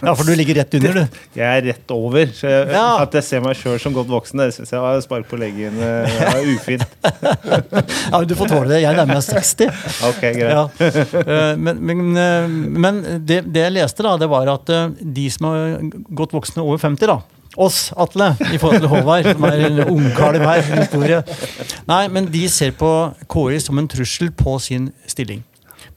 ja. 0.01 0.13
for 0.13 0.23
du 0.27 0.33
ligger 0.37 0.59
rett 0.61 0.77
under, 0.79 0.99
du. 0.99 1.21
Jeg 1.37 1.47
er 1.47 1.65
rett 1.71 1.93
over. 1.95 2.29
Så 2.35 2.49
jeg, 2.51 2.67
ja. 2.75 2.87
At 3.03 3.15
jeg 3.17 3.27
ser 3.27 3.43
meg 3.45 3.57
sjøl 3.59 3.79
som 3.81 3.95
godt 3.95 4.11
voksen, 4.11 4.41
det 4.43 4.55
syns 4.55 4.73
jeg 4.75 4.83
var 4.83 4.99
spark 5.03 5.29
på 5.29 5.39
leggen 5.39 5.79
er 5.81 6.41
ufint. 6.53 6.85
ja, 8.11 8.21
Du 8.27 8.35
får 8.37 8.51
tåle 8.51 8.75
det. 8.75 8.81
Jeg 8.83 8.97
nærmer 8.97 9.17
meg 9.19 9.25
60. 9.25 9.71
Ok, 10.11 10.21
greit. 10.21 10.53
Ja. 10.53 10.67
Eh, 11.27 11.57
men, 11.59 11.79
men, 11.83 11.99
eh, 12.19 12.45
men 12.47 12.99
det, 13.27 13.41
det, 13.51 13.61
jeg 13.65 13.73
leste, 13.75 14.03
da, 14.05 14.13
det 14.19 14.29
var 14.31 14.47
at 14.51 14.69
eh, 14.73 14.93
de 15.01 15.25
som 15.33 15.47
har 15.49 15.79
gått 16.15 16.35
voksne 16.35 16.63
over 16.63 16.79
50, 16.81 17.09
da 17.09 17.17
oss, 17.57 17.91
Atle, 17.97 18.31
i 18.53 18.59
forhold 18.61 18.83
til 18.83 18.91
Håvard, 18.91 19.29
som 19.33 19.45
er 19.49 19.65
en 19.67 19.79
ungkalv 19.87 20.43
her. 20.45 20.61
historie. 20.77 21.21
Nei, 21.89 22.03
men 22.13 22.29
de 22.31 22.45
ser 22.51 22.75
på 22.77 22.91
KI 23.33 23.59
som 23.63 23.79
en 23.81 23.89
trussel 23.89 24.31
på 24.31 24.57
sin 24.61 24.91
stilling. 25.09 25.43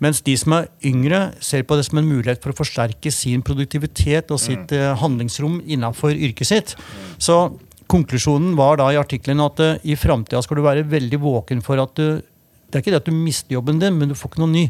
Mens 0.01 0.23
de 0.25 0.35
som 0.41 0.55
er 0.57 0.69
yngre, 0.87 1.31
ser 1.45 1.67
på 1.69 1.77
det 1.77 1.85
som 1.89 2.01
en 2.01 2.09
mulighet 2.09 2.41
for 2.41 2.55
å 2.55 2.61
forsterke 2.63 3.13
sin 3.13 3.43
produktivitet 3.45 4.33
og 4.33 4.41
sitt 4.41 4.73
mm. 4.73 4.97
handlingsrom 5.03 5.59
innenfor 5.69 6.17
yrket 6.17 6.49
sitt. 6.49 6.77
Så 7.21 7.37
konklusjonen 7.91 8.55
var 8.59 8.79
da 8.81 8.91
i 8.93 8.99
artikkelen 9.01 9.43
at 9.45 9.61
uh, 9.61 9.79
i 9.83 9.97
framtida 9.99 10.41
skal 10.45 10.61
du 10.61 10.67
være 10.67 10.87
veldig 10.89 11.21
våken 11.23 11.65
for 11.65 11.81
at 11.83 11.97
du 11.99 12.21
Det 12.71 12.79
er 12.79 12.85
ikke 12.85 12.93
det 12.95 13.01
at 13.01 13.09
du 13.09 13.17
mister 13.17 13.57
jobben 13.57 13.81
din, 13.83 13.97
men 13.99 14.09
du 14.09 14.15
får 14.15 14.31
ikke 14.31 14.41
noe 14.45 14.53
ny. 14.53 14.69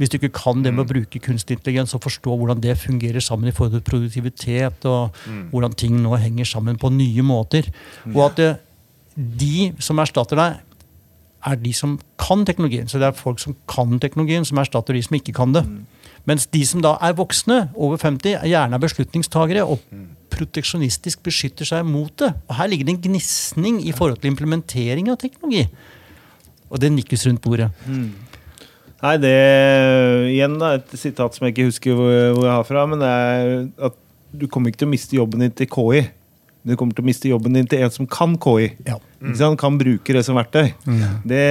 Hvis 0.00 0.08
du 0.08 0.14
ikke 0.16 0.30
kan 0.32 0.62
det 0.64 0.70
med 0.72 0.80
å 0.80 0.86
mm. 0.86 0.92
bruke 0.94 1.20
kunstig 1.20 1.58
intelligens 1.58 1.92
og 1.92 2.00
forstå 2.06 2.38
hvordan 2.40 2.62
det 2.64 2.78
fungerer 2.80 3.20
sammen 3.20 3.50
i 3.50 3.52
forhold 3.52 3.74
til 3.76 3.84
produktivitet, 3.84 4.86
og 4.88 5.12
mm. 5.28 5.42
hvordan 5.50 5.76
ting 5.76 5.98
nå 6.00 6.16
henger 6.16 6.48
sammen 6.48 6.80
på 6.80 6.88
nye 6.88 7.26
måter. 7.28 7.68
Og 8.14 8.22
at 8.30 8.40
uh, 8.40 8.62
de 9.12 9.74
som 9.76 10.00
erstatter 10.00 10.40
deg, 10.40 10.64
er 11.46 11.58
de 11.58 11.72
som 11.74 11.96
kan 12.20 12.44
teknologien. 12.46 12.88
Så 12.88 13.00
det 13.00 13.08
er 13.08 13.18
folk 13.18 13.40
som 13.42 13.56
kan 13.70 13.98
teknologien, 14.02 14.46
som 14.46 14.60
erstatter 14.62 14.96
de 14.96 15.02
som 15.04 15.16
ikke 15.18 15.34
kan 15.36 15.54
det. 15.54 15.64
Mm. 15.66 15.84
Mens 16.30 16.46
de 16.46 16.62
som 16.66 16.82
da 16.84 16.94
er 17.02 17.16
voksne, 17.18 17.64
over 17.74 17.98
50, 17.98 18.36
er 18.38 18.50
gjerne 18.50 18.78
er 18.78 18.82
beslutningstagere 18.82 19.64
og 19.66 19.82
mm. 19.90 20.04
proteksjonistisk 20.30 21.24
beskytter 21.26 21.66
seg 21.68 21.86
mot 21.88 22.12
det. 22.22 22.30
Og 22.48 22.54
Her 22.60 22.70
ligger 22.70 22.88
det 22.88 22.96
en 22.96 23.02
gnisning 23.08 23.80
i 23.86 23.94
forhold 23.96 24.22
til 24.22 24.30
implementering 24.30 25.10
av 25.10 25.18
teknologi. 25.22 25.66
Og 26.70 26.80
det 26.80 26.92
nikkes 26.94 27.26
rundt 27.26 27.42
bordet. 27.44 27.72
Mm. 27.86 28.12
Nei, 29.02 29.16
det 29.18 29.34
igjen 30.30 30.60
da, 30.60 30.76
et 30.78 30.94
sitat 30.94 31.34
som 31.34 31.48
jeg 31.48 31.56
ikke 31.56 31.70
husker 31.72 31.96
hvor, 31.98 32.12
hvor 32.36 32.46
jeg 32.46 32.54
har 32.54 32.66
fra, 32.68 32.84
men 32.86 33.02
det 33.02 33.08
er 33.10 33.54
at 33.90 33.98
du 34.32 34.46
kommer 34.48 34.70
ikke 34.70 34.84
til 34.84 34.88
å 34.88 34.92
miste 34.92 35.16
jobben 35.18 35.42
din 35.42 35.54
til 35.58 35.68
KI. 35.68 36.04
Du 36.62 36.76
kommer 36.78 36.94
til 36.94 37.02
å 37.02 37.08
miste 37.08 37.28
jobben 37.28 37.58
din 37.58 37.66
til 37.68 37.82
en 37.82 37.92
som 37.92 38.06
kan 38.08 38.36
KI. 38.40 38.70
Ja. 38.86 39.00
Mm. 39.22 39.56
Kan 39.60 39.78
bruke 39.78 40.16
det 40.16 40.24
som 40.26 40.38
verktøy. 40.38 40.72
Mm. 40.86 41.02
Det 41.30 41.48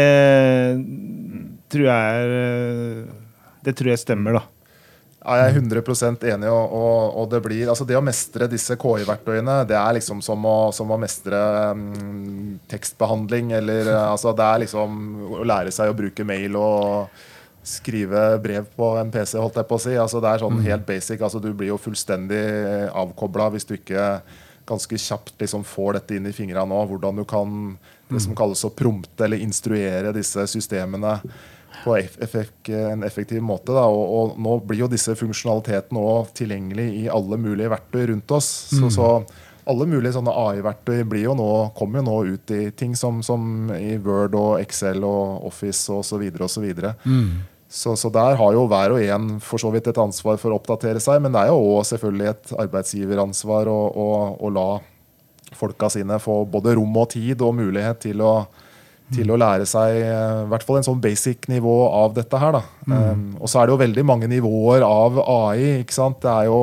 tror 1.71 1.87
jeg 1.87 2.25
er 2.25 3.05
Det 3.63 3.75
tror 3.77 3.93
jeg 3.93 4.01
stemmer, 4.01 4.41
da. 4.41 4.43
Ja, 5.21 5.35
jeg 5.37 5.51
er 5.51 5.57
100 5.61 6.31
enig. 6.33 6.49
Og, 6.49 6.71
og, 6.73 7.17
og, 7.21 7.27
det 7.29 7.41
blir, 7.45 7.67
altså 7.69 7.85
det 7.85 7.97
å 7.97 8.01
mestre 8.01 8.47
disse 8.49 8.73
KI-verktøyene, 8.81 9.59
det 9.69 9.77
er 9.77 9.97
liksom 9.99 10.23
som 10.25 10.47
å, 10.49 10.71
som 10.73 10.89
å 10.89 10.97
mestre 10.97 11.37
um, 11.77 12.57
tekstbehandling. 12.71 13.53
Eller 13.59 13.91
altså 13.99 14.33
det 14.37 14.47
er 14.47 14.63
liksom 14.65 14.97
å 15.37 15.45
lære 15.45 15.73
seg 15.73 15.91
å 15.91 15.97
bruke 15.97 16.25
mail 16.25 16.57
og 16.57 17.21
skrive 17.61 18.39
brev 18.41 18.65
på 18.73 18.87
en 18.97 19.11
PC, 19.13 19.35
holdt 19.37 19.59
jeg 19.61 19.69
på 19.69 19.77
å 19.77 19.83
si. 19.83 19.93
Altså 19.93 20.23
det 20.23 20.31
er 20.31 20.41
sånn 20.41 20.57
mm. 20.57 20.63
helt 20.71 20.87
basic. 20.89 21.21
altså 21.21 21.41
Du 21.43 21.51
blir 21.53 21.69
jo 21.69 21.81
fullstendig 21.81 22.41
avkobla 22.89 23.51
hvis 23.53 23.69
du 23.69 23.75
ikke 23.77 24.07
ganske 24.71 24.99
kjapt 25.03 25.35
liksom 25.43 25.65
får 25.67 25.99
dette 25.99 26.17
inn 26.17 26.29
i 26.29 26.35
fingrene 26.35 26.69
nå. 26.71 26.85
Hvordan 26.89 27.21
du 27.21 27.25
kan 27.27 27.75
det 28.11 28.21
som 28.23 28.35
kalles 28.35 28.63
å 28.67 28.71
prompte 28.75 29.25
eller 29.25 29.41
instruere 29.41 30.11
disse 30.15 30.43
systemene 30.51 31.17
på 31.83 31.95
en 31.97 33.03
effektiv 33.07 33.41
måte. 33.41 33.71
Og, 33.71 34.01
og, 34.15 34.33
nå 34.41 34.57
blir 34.67 34.83
jo 34.83 34.91
disse 34.91 35.15
funksjonalitetene 35.17 36.01
òg 36.01 36.33
tilgjengelig 36.37 36.89
i 37.03 37.07
alle 37.11 37.39
mulige 37.41 37.71
verktøy 37.71 38.11
rundt 38.11 38.35
oss. 38.35 38.49
Så, 38.73 38.83
mm. 38.83 38.91
så 38.97 39.07
alle 39.71 39.87
mulige 39.87 40.15
sånne 40.17 40.33
AI-verktøy 40.35 41.03
kommer 41.77 42.01
jo 42.01 42.05
nå 42.05 42.17
ut 42.35 42.53
i 42.53 42.61
ting 42.75 42.95
som, 42.97 43.21
som 43.23 43.71
i 43.77 43.95
Word 44.01 44.35
og 44.35 44.59
Excel 44.61 45.03
og 45.07 45.47
Office 45.47 45.91
osv. 45.93 46.27
osv. 46.41 46.67
Mm. 47.05 47.29
Så, 47.71 47.95
så, 47.95 48.09
der 48.11 48.35
har 48.35 48.55
jo 48.55 48.65
hver 48.67 48.91
og 48.97 49.03
en 49.15 49.37
for 49.39 49.61
så 49.61 49.69
vidt 49.71 49.85
et 49.87 49.99
ansvar 50.01 50.35
for 50.41 50.51
å 50.51 50.57
oppdatere 50.59 50.99
seg. 50.99 51.21
Men 51.23 51.31
det 51.31 51.45
er 51.45 51.53
jo 51.53 51.77
også 51.77 51.95
selvfølgelig 51.95 52.27
et 52.33 52.51
arbeidsgiveransvar 52.65 53.69
å, 53.71 53.77
å, 53.95 54.07
å 54.43 54.51
la 54.51 54.65
folka 55.55 55.87
sine 55.91 56.17
få 56.19 56.41
både 56.51 56.75
rom 56.75 56.97
og 56.99 57.13
tid 57.13 57.41
og 57.43 57.55
mulighet 57.55 58.01
til 58.03 58.23
å, 58.27 58.33
til 59.15 59.31
å 59.31 59.39
lære 59.39 59.67
seg 59.67 60.01
eh, 60.01 60.41
i 60.43 60.49
hvert 60.51 60.65
fall 60.67 60.81
en 60.81 60.87
sånn 60.87 61.01
basic 61.03 61.47
nivå 61.51 61.77
av 61.87 62.15
dette 62.15 62.43
her. 62.43 62.59
Mm. 62.83 62.97
Um, 62.97 63.23
og 63.39 63.51
så 63.51 63.61
er 63.61 63.67
det 63.67 63.75
jo 63.75 63.83
veldig 63.85 64.05
mange 64.07 64.29
nivåer 64.31 64.83
av 64.87 65.21
AI. 65.23 65.79
ikke 65.85 65.95
sant? 65.95 66.19
Det 66.23 66.31
er 66.31 66.51
jo 66.51 66.61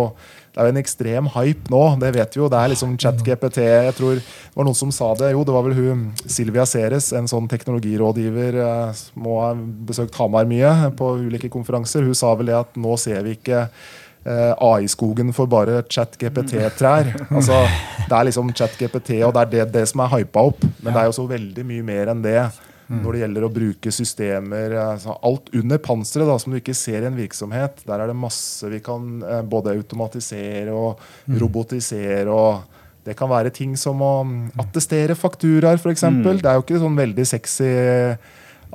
det 0.59 0.65
er 0.65 0.73
jo 0.73 0.75
en 0.75 0.81
ekstrem 0.81 1.27
hype 1.37 1.71
nå. 1.71 1.81
Det 2.03 2.09
vet 2.17 2.33
vi 2.35 2.41
jo. 2.41 2.49
Det 2.51 2.59
er 2.59 2.71
liksom 2.73 2.97
chat-GPT. 2.99 3.61
Jeg 3.63 3.95
tror 3.95 4.17
det 4.19 4.57
var 4.57 4.67
noen 4.67 4.75
som 4.75 4.91
sa 4.91 5.13
det. 5.15 5.29
Jo, 5.31 5.45
det 5.47 5.55
var 5.55 5.63
vel 5.69 5.77
hun 5.77 6.01
Silvia 6.27 6.65
Ceres, 6.67 7.13
en 7.15 7.31
sånn 7.31 7.47
teknologirådgiver 7.47 8.59
eh, 8.65 8.91
som 8.99 9.29
ha 9.37 9.53
besøkt 9.87 10.19
Hamar 10.19 10.49
mye 10.51 10.91
på 10.99 11.13
ulike 11.29 11.47
konferanser. 11.55 12.03
Hun 12.03 12.19
sa 12.19 12.33
vel 12.35 12.51
det 12.51 12.59
at 12.59 12.75
nå 12.75 12.97
ser 12.99 13.23
vi 13.23 13.37
ikke 13.39 13.69
eh, 13.69 14.51
AI-skogen 14.59 15.31
for 15.37 15.47
bare 15.47 15.85
chat-GPT-trær. 15.87 17.15
Altså, 17.29 17.61
det 18.09 18.19
er 18.19 18.27
liksom 18.33 18.51
chat-GPT, 18.51 19.21
og 19.29 19.39
det 19.39 19.45
er 19.45 19.55
det, 19.55 19.69
det 19.79 19.85
som 19.93 20.03
er 20.03 20.17
hypa 20.17 20.49
opp. 20.51 20.67
Men 20.83 20.91
det 20.91 21.05
er 21.05 21.13
jo 21.13 21.21
så 21.21 21.29
veldig 21.31 21.69
mye 21.71 21.87
mer 21.87 22.11
enn 22.17 22.27
det. 22.27 22.41
Mm. 22.89 23.03
Når 23.05 23.13
det 23.13 23.21
gjelder 23.21 23.45
å 23.45 23.51
bruke 23.53 23.91
systemer 23.93 24.73
altså 24.81 25.19
Alt 25.29 25.51
under 25.59 25.81
panseret 25.85 26.25
da, 26.25 26.39
som 26.41 26.55
du 26.55 26.57
ikke 26.57 26.77
ser 26.77 27.03
i 27.03 27.09
en 27.11 27.19
virksomhet. 27.19 27.83
Der 27.85 28.01
er 28.01 28.09
det 28.09 28.17
masse 28.17 28.71
vi 28.73 28.81
kan 28.85 29.19
eh, 29.21 29.43
både 29.45 29.75
automatisere 29.77 30.73
og 30.73 31.03
mm. 31.29 31.37
robotisere. 31.43 32.33
og 32.33 33.05
Det 33.05 33.17
kan 33.19 33.29
være 33.29 33.53
ting 33.53 33.77
som 33.77 34.01
å 34.01 34.13
mm, 34.25 34.39
attestere 34.65 35.19
fakturaer, 35.19 35.77
f.eks. 35.77 36.07
Mm. 36.09 36.23
Det 36.41 36.49
er 36.49 36.57
jo 36.57 36.65
ikke 36.65 36.81
sånn 36.81 36.97
veldig 36.97 37.29
sexy 37.29 37.69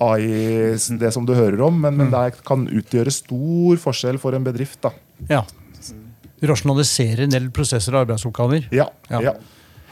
AI, 0.03 0.78
det 1.01 1.11
som 1.14 1.26
du 1.26 1.34
hører 1.38 1.61
om, 1.66 1.76
men, 1.82 1.97
men 1.97 2.09
mm. 2.09 2.14
det 2.14 2.45
kan 2.45 2.66
utgjøre 2.66 3.14
stor 3.14 3.82
forskjell 3.82 4.22
for 4.22 4.38
en 4.38 4.45
bedrift. 4.45 4.80
da. 4.86 4.93
Ja. 5.30 5.43
Rasjonalisere 6.43 7.26
en 7.26 7.34
del 7.34 7.49
prosesser 7.55 7.95
og 7.95 8.03
arbeidsoppgaver. 8.05 8.70
Ja. 8.76 8.89
ja. 9.09 9.22
ja. 9.30 9.36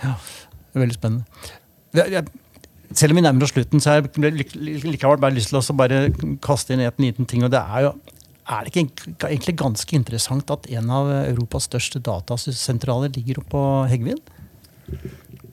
ja. 0.04 0.16
Veldig 0.78 0.98
spennende. 0.98 1.52
Jeg, 1.98 2.26
selv 2.98 3.14
om 3.14 3.20
vi 3.20 3.26
nærmer 3.26 3.46
oss 3.46 3.54
slutten, 3.56 3.82
så 3.84 3.94
har 3.94 4.02
jeg 4.02 4.34
likevel 4.56 5.22
bare 5.22 5.36
lyst 5.36 5.52
til 5.52 5.60
å 5.62 5.78
bare 5.78 6.08
kaste 6.44 6.76
inn 6.76 6.84
en 6.84 7.04
liten 7.04 7.30
ting. 7.30 7.44
og 7.46 7.54
det 7.54 7.62
er 7.62 7.88
jo 7.88 7.94
er 8.52 8.66
det 8.66 8.72
ikke 8.74 9.14
egentlig 9.30 9.54
ganske 9.60 9.96
interessant 9.96 10.50
at 10.52 10.66
en 10.74 10.90
av 10.92 11.10
Europas 11.22 11.70
største 11.70 12.02
datasentraler 12.04 13.12
ligger 13.16 13.40
oppe 13.40 13.54
på 13.54 13.62
Heggvin? 13.92 14.20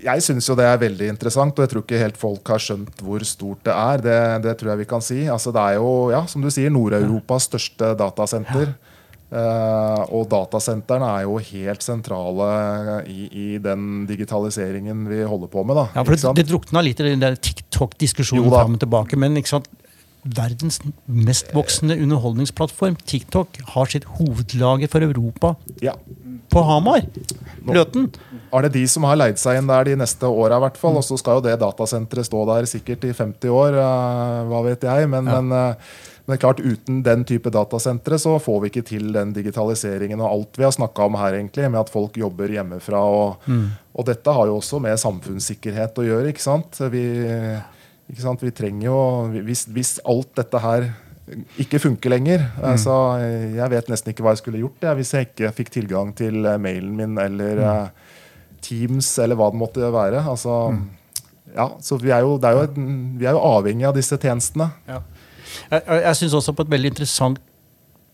Jeg 0.02 0.22
syns 0.22 0.46
jo 0.48 0.56
det 0.58 0.66
er 0.66 0.80
veldig 0.80 1.10
interessant, 1.12 1.54
og 1.54 1.64
jeg 1.64 1.72
tror 1.72 1.84
ikke 1.84 2.00
helt 2.00 2.18
folk 2.18 2.50
har 2.50 2.62
skjønt 2.62 3.02
hvor 3.02 3.22
stort 3.26 3.64
det 3.66 3.74
er. 3.74 4.02
Det, 4.02 4.18
det 4.46 4.56
tror 4.58 4.72
jeg 4.72 4.80
vi 4.82 4.88
kan 4.90 5.04
si. 5.04 5.18
Altså, 5.30 5.52
det 5.54 5.62
er 5.62 5.78
jo, 5.78 6.10
ja, 6.14 6.24
som 6.30 6.42
du 6.42 6.50
sier, 6.54 6.72
Nord-Europas 6.74 7.48
største 7.50 7.92
datasenter. 7.98 8.72
Ja. 8.72 8.87
Uh, 9.28 10.06
og 10.16 10.22
datasentrene 10.32 11.08
er 11.18 11.26
jo 11.26 11.34
helt 11.50 11.84
sentrale 11.84 12.46
i, 13.12 13.26
i, 13.28 13.48
den 13.60 14.06
digitaliseringen 14.08 15.02
vi 15.10 15.20
holder 15.20 15.50
på 15.52 15.64
med. 15.68 15.76
Da, 15.76 15.84
ja, 15.98 16.04
for 16.06 16.16
Det, 16.16 16.32
det 16.38 16.46
drukna 16.48 16.80
litt 16.84 17.02
i 17.04 17.10
den 17.12 17.36
TikTok-diskusjonen 17.36 18.48
fram 18.48 18.78
og 18.78 18.82
tilbake. 18.86 19.20
Men 19.20 19.36
verdens 20.24 20.80
mest 21.04 21.52
voksende 21.54 21.96
underholdningsplattform, 22.00 22.96
TikTok, 23.04 23.60
har 23.74 23.92
sitt 23.92 24.08
hovedlager 24.18 24.90
for 24.90 25.04
Europa 25.04 25.54
ja. 25.84 25.94
på 26.50 26.64
Hamar. 26.64 27.04
Løten. 27.68 28.08
Er 28.52 28.64
det 28.64 28.74
de 28.76 28.84
som 28.88 29.06
har 29.08 29.18
leid 29.20 29.40
seg 29.40 29.60
inn 29.60 29.68
der 29.70 29.90
de 29.90 29.96
neste 30.00 30.28
åra, 30.28 30.58
og 30.58 31.02
så 31.04 31.20
skal 31.20 31.38
jo 31.38 31.46
det 31.46 31.58
datasenteret 31.60 32.28
stå 32.28 32.44
der 32.48 32.68
sikkert 32.70 33.04
i 33.04 33.12
50 33.12 33.52
år, 33.52 33.76
uh, 33.78 34.46
hva 34.50 34.64
vet 34.66 34.88
jeg. 34.88 35.08
Men, 35.12 35.28
ja. 35.28 35.40
men 35.40 35.52
uh, 35.52 35.98
men 36.28 36.36
det 36.36 36.42
er 36.42 36.42
klart, 36.42 36.58
uten 36.60 36.96
den 37.00 37.22
type 37.24 37.48
datasentre 37.48 38.18
så 38.20 38.34
får 38.36 38.58
vi 38.60 38.68
ikke 38.68 38.82
til 38.84 39.06
den 39.14 39.30
digitaliseringen 39.32 40.20
og 40.20 40.28
alt 40.28 40.58
vi 40.60 40.66
har 40.66 40.74
snakka 40.76 41.06
om 41.08 41.16
her, 41.16 41.38
egentlig, 41.38 41.70
med 41.72 41.80
at 41.80 41.88
folk 41.88 42.18
jobber 42.20 42.52
hjemmefra. 42.52 43.00
Og, 43.00 43.46
mm. 43.48 43.62
og, 43.94 44.02
dette 44.10 44.34
har 44.36 44.50
jo 44.50 44.58
også 44.58 44.76
med 44.84 45.00
samfunnssikkerhet 45.00 45.96
å 45.96 46.04
gjøre. 46.04 46.28
ikke 46.28 46.44
sant? 46.44 46.82
Vi, 46.92 47.06
ikke 48.12 48.26
sant? 48.26 48.44
vi 48.44 48.52
trenger 48.60 48.90
jo 48.90 48.98
hvis, 49.38 49.64
hvis, 49.72 49.94
alt 50.04 50.34
dette 50.36 50.60
her 50.66 50.90
ikke 51.60 51.80
funker 51.80 52.12
lenger 52.12 52.40
mm. 52.40 52.62
altså, 52.70 52.92
Jeg 53.20 53.68
vet 53.68 53.90
nesten 53.92 54.14
ikke 54.14 54.24
hva 54.24 54.32
jeg 54.32 54.40
skulle 54.40 54.62
gjort 54.62 54.86
jeg, 54.86 54.96
hvis 54.96 55.10
jeg 55.12 55.26
ikke 55.26 55.50
fikk 55.58 55.72
tilgang 55.74 56.14
til 56.16 56.38
eh, 56.40 56.56
mailen 56.56 56.94
min 56.96 57.20
eller 57.20 57.60
mm. 57.60 57.66
uh, 57.68 58.62
Teams 58.64 59.10
eller 59.20 59.36
hva 59.38 59.48
det 59.52 59.60
måtte 59.64 59.88
være. 59.94 60.26
Altså, 60.28 60.60
mm. 60.76 60.84
ja, 61.56 61.70
så 61.80 61.96
vi 62.04 62.12
er, 62.12 62.28
jo, 62.28 62.36
er 62.36 62.60
jo, 62.60 62.88
vi 63.16 63.28
er 63.28 63.36
jo 63.36 63.46
avhengig 63.56 63.88
av 63.88 63.96
disse 63.96 64.20
tjenestene. 64.20 64.68
Ja. 64.88 65.00
Jeg, 65.70 65.82
jeg 65.88 66.16
synes 66.20 66.36
også 66.40 66.54
på 66.56 66.66
et 66.66 66.74
veldig 66.76 66.92
interessant 66.94 67.44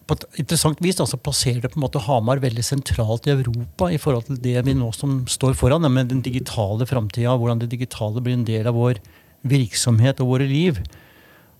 på 0.04 0.16
et 0.18 0.24
interessant 0.42 0.80
vis 0.84 0.98
altså 1.00 1.16
plasserer 1.20 1.62
det 1.62 1.70
på 1.72 1.78
en 1.78 1.84
måte 1.86 2.02
Hamar 2.04 2.42
veldig 2.42 2.64
sentralt 2.66 3.24
i 3.28 3.32
Europa 3.32 3.88
i 3.92 4.00
forhold 4.00 4.26
til 4.28 4.40
det 4.42 4.58
vi 4.66 4.74
nå 4.76 4.90
som 4.92 5.22
står 5.30 5.56
foran, 5.56 5.86
med 5.92 6.10
den 6.12 6.20
digitale 6.24 6.84
framtida, 6.88 7.36
hvordan 7.40 7.62
det 7.62 7.70
digitale 7.72 8.20
blir 8.20 8.36
en 8.36 8.44
del 8.44 8.68
av 8.68 8.76
vår 8.76 9.00
virksomhet 9.48 10.20
og 10.20 10.34
våre 10.34 10.48
liv. 10.48 10.80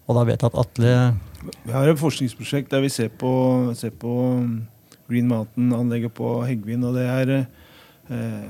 Og 0.05 0.19
da 0.19 0.27
vet 0.29 0.45
jeg 0.45 0.53
at 0.53 0.61
Atle 0.61 0.93
Vi 1.65 1.73
har 1.73 1.89
et 1.89 2.01
forskningsprosjekt 2.01 2.73
der 2.73 2.85
vi 2.85 2.93
ser 2.93 3.09
på, 3.09 3.33
ser 3.77 3.97
på 3.97 4.13
Green 5.09 5.29
Mountain-anlegget 5.29 6.13
på 6.17 6.37
Heggvin, 6.45 6.85
og 6.85 6.97
det 6.97 7.09
er 7.09 7.33
eh, 7.39 8.49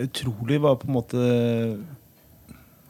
utrolig 0.00 0.60
hva 0.60 0.76
på 0.80 0.88
en 0.88 0.96
måte 0.96 1.24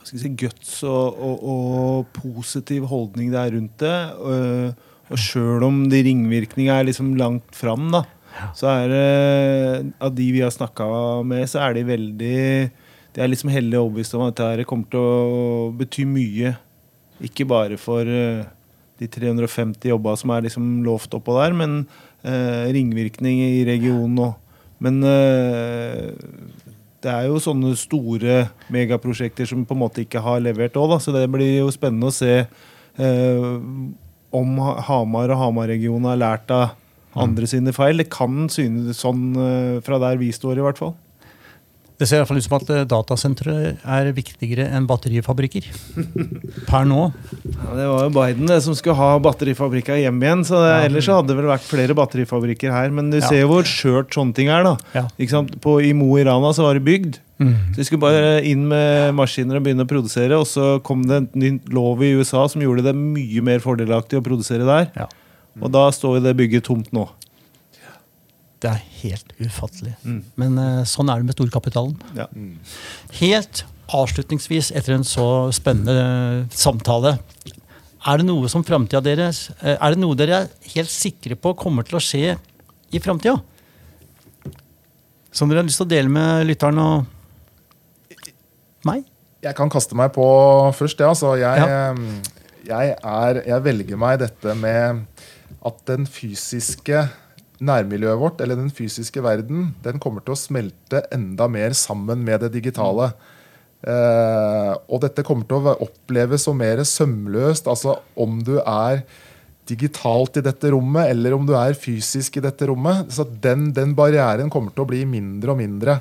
hva 0.00 0.08
skal 0.08 0.16
jeg 0.16 0.22
si, 0.24 0.36
guts 0.40 0.76
og, 0.88 1.18
og, 1.20 1.42
og, 1.44 2.06
positiv 2.16 2.86
holdning 2.88 3.28
det 3.34 3.40
er 3.40 3.52
rundt 3.52 3.82
det. 3.82 3.98
Og, 4.16 4.86
og 5.12 5.20
sjøl 5.20 5.66
om 5.66 5.82
de 5.92 6.00
ringvirkningene 6.06 6.78
er 6.80 6.88
liksom 6.88 7.12
langt 7.20 7.52
fram, 7.56 7.90
da, 7.92 8.06
så 8.56 8.70
er 8.70 8.92
det 8.92 9.92
Av 10.00 10.14
de 10.14 10.28
vi 10.32 10.40
har 10.40 10.52
snakka 10.54 10.86
med, 11.26 11.44
så 11.50 11.60
er 11.66 11.76
de 11.76 11.82
veldig 11.88 12.38
De 13.12 13.20
er 13.20 13.28
liksom 13.28 13.50
hellig 13.52 13.76
overbevist 13.76 14.16
om 14.16 14.24
at 14.28 14.38
dette 14.38 14.68
kommer 14.70 14.88
til 14.88 15.02
å 15.02 15.70
bety 15.76 16.06
mye. 16.08 16.54
Ikke 17.26 17.44
bare 17.50 17.76
for 17.76 18.06
uh, 18.06 18.46
de 19.02 19.08
350 19.10 19.90
jobba 19.90 20.14
som 20.16 20.32
er 20.32 20.46
liksom 20.46 20.78
lovt 20.86 21.18
oppå 21.18 21.34
der, 21.40 21.56
men 21.56 21.82
eh, 22.22 22.68
ringvirkning 22.72 23.40
i 23.42 23.64
regionen 23.66 24.20
òg. 24.28 24.36
Men 24.80 25.02
uh, 25.04 26.12
det 27.04 27.10
er 27.12 27.28
jo 27.30 27.40
sånne 27.40 27.72
store 27.78 28.42
megaprosjekter 28.72 29.48
som 29.48 29.64
på 29.66 29.76
en 29.76 29.82
måte 29.82 30.04
ikke 30.04 30.22
har 30.24 30.42
levert 30.44 30.76
òg, 30.76 30.98
så 31.00 31.14
det 31.14 31.26
blir 31.32 31.60
jo 31.62 31.70
spennende 31.72 32.10
å 32.10 32.14
se 32.14 32.34
eh, 32.44 33.46
om 34.30 34.60
Hamar 34.88 35.32
og 35.32 35.40
Hamar-regionen 35.40 36.10
har 36.10 36.20
lært 36.20 36.52
av 36.54 36.76
andre 37.18 37.48
sine 37.50 37.72
feil. 37.74 38.02
Det 38.02 38.10
kan 38.12 38.50
synes 38.52 39.00
sånn 39.02 39.30
eh, 39.34 39.78
fra 39.86 40.00
der 40.02 40.20
vi 40.20 40.30
står, 40.34 40.60
i 40.60 40.66
hvert 40.66 40.80
fall. 40.80 40.94
Det 42.00 42.06
ser 42.08 42.16
i 42.16 42.20
hvert 42.22 42.30
fall 42.30 42.38
ut 42.40 42.46
som 42.46 42.54
at 42.56 42.70
eh, 42.72 42.84
datasentre 42.88 43.54
er 43.76 44.06
viktigere 44.16 44.64
enn 44.72 44.86
batterifabrikker. 44.88 45.66
Per 46.70 46.86
nå. 46.88 47.00
Ja, 47.44 47.66
det 47.76 47.88
var 47.90 48.06
jo 48.06 48.12
Biden 48.14 48.48
det 48.48 48.56
som 48.64 48.76
skulle 48.78 48.96
ha 48.96 49.10
batterifabrikker 49.20 50.00
hjem 50.00 50.22
igjen. 50.24 50.44
så 50.48 50.62
det, 50.62 50.70
ja. 50.70 50.78
Ellers 50.88 51.10
hadde 51.12 51.28
det 51.28 51.36
vel 51.42 51.50
vært 51.50 51.66
flere 51.68 51.96
batterifabrikker 51.98 52.72
her. 52.72 52.94
Men 52.96 53.12
du 53.12 53.18
ja. 53.18 53.26
ser 53.28 53.42
jo 53.42 53.50
hvor 53.52 53.68
skjørt 53.68 54.16
sånne 54.16 54.32
ting 54.38 54.48
er. 54.48 54.64
da. 54.64 55.04
På, 55.60 55.76
I 55.84 55.92
Mo 55.96 56.14
i 56.16 56.24
Rana 56.24 56.54
så 56.56 56.64
var 56.64 56.80
det 56.80 56.86
bygd. 56.88 57.20
Mm. 57.40 57.52
Så 57.74 57.82
De 57.82 57.88
skulle 57.90 58.04
bare 58.06 58.34
inn 58.48 58.64
med 58.72 59.12
maskiner 59.20 59.60
og 59.60 59.68
begynne 59.68 59.84
å 59.84 59.92
produsere. 59.92 60.40
Og 60.40 60.48
så 60.48 60.78
kom 60.86 61.04
det 61.04 61.20
en 61.20 61.30
ny 61.36 61.54
lov 61.68 62.00
i 62.00 62.14
USA 62.16 62.46
som 62.48 62.64
gjorde 62.64 62.88
det 62.88 62.96
mye 62.96 63.44
mer 63.44 63.60
fordelaktig 63.60 64.22
å 64.22 64.24
produsere 64.24 64.64
der. 64.64 64.88
Og 65.60 65.68
da 65.74 65.90
står 65.92 66.22
det 66.24 66.38
bygget 66.40 66.64
tomt 66.72 66.88
nå. 66.96 67.10
Det 68.60 68.68
er 68.68 68.80
helt 69.00 69.30
ufattelig. 69.40 69.94
Mm. 70.04 70.20
Men 70.40 70.58
uh, 70.60 70.80
sånn 70.88 71.08
er 71.08 71.20
det 71.20 71.30
med 71.30 71.36
storkapitalen. 71.36 71.94
Ja. 72.16 72.26
Mm. 72.36 72.58
Helt 73.20 73.62
avslutningsvis, 73.90 74.70
etter 74.76 74.98
en 74.98 75.06
så 75.06 75.26
spennende 75.56 75.94
uh, 76.44 76.50
samtale, 76.52 77.16
er 78.00 78.20
det 78.20 78.26
noe 78.28 78.48
som 78.48 78.64
framtida 78.64 79.02
deres 79.04 79.50
uh, 79.60 79.74
Er 79.74 79.92
det 79.92 80.00
noe 80.00 80.16
dere 80.16 80.38
er 80.38 80.70
helt 80.72 80.92
sikre 80.92 81.36
på 81.36 81.52
kommer 81.58 81.84
til 81.84 81.98
å 81.98 82.04
skje 82.04 82.36
i 82.92 83.00
framtida? 83.00 83.38
Som 85.32 85.48
dere 85.48 85.62
har 85.62 85.68
lyst 85.68 85.80
til 85.80 85.88
å 85.88 85.92
dele 85.94 86.12
med 86.12 86.44
lytteren 86.48 86.80
og 86.84 87.08
meg? 88.88 89.04
Jeg 89.40 89.56
kan 89.56 89.72
kaste 89.72 89.96
meg 89.96 90.12
på 90.12 90.26
først, 90.76 91.00
ja. 91.00 91.14
Så 91.16 91.32
jeg, 91.40 91.64
ja. 91.64 91.92
jeg, 92.68 92.96
er, 92.96 93.42
jeg 93.48 93.64
velger 93.64 94.00
meg 94.00 94.20
dette 94.20 94.56
med 94.58 95.04
at 95.64 95.80
den 95.88 96.04
fysiske 96.08 97.06
nærmiljøet 97.60 98.20
vårt, 98.20 98.40
eller 98.40 98.58
den 98.58 98.72
fysiske 98.72 99.22
verden, 99.24 99.74
den 99.84 100.00
kommer 100.02 100.24
til 100.24 100.34
å 100.34 100.40
smelte 100.40 101.04
enda 101.12 101.48
mer 101.50 101.76
sammen 101.76 102.24
med 102.24 102.44
det 102.44 102.54
digitale. 102.56 103.10
Eh, 103.80 104.72
og 104.88 105.02
dette 105.04 105.24
kommer 105.24 105.48
til 105.48 105.60
å 105.60 105.76
oppleves 105.86 106.44
som 106.48 106.58
mer 106.60 106.82
sømløst. 106.84 107.68
Altså 107.70 107.98
om 108.20 108.40
du 108.44 108.56
er 108.60 109.04
digitalt 109.70 110.40
i 110.40 110.44
dette 110.44 110.72
rommet, 110.74 111.12
eller 111.12 111.36
om 111.36 111.46
du 111.46 111.54
er 111.58 111.78
fysisk 111.78 112.40
i 112.40 112.44
dette 112.44 112.68
rommet. 112.70 113.12
så 113.12 113.24
den, 113.24 113.70
den 113.76 113.94
barrieren 113.94 114.50
kommer 114.50 114.74
til 114.74 114.84
å 114.84 114.90
bli 114.90 115.04
mindre 115.08 115.54
og 115.54 115.60
mindre. 115.60 116.00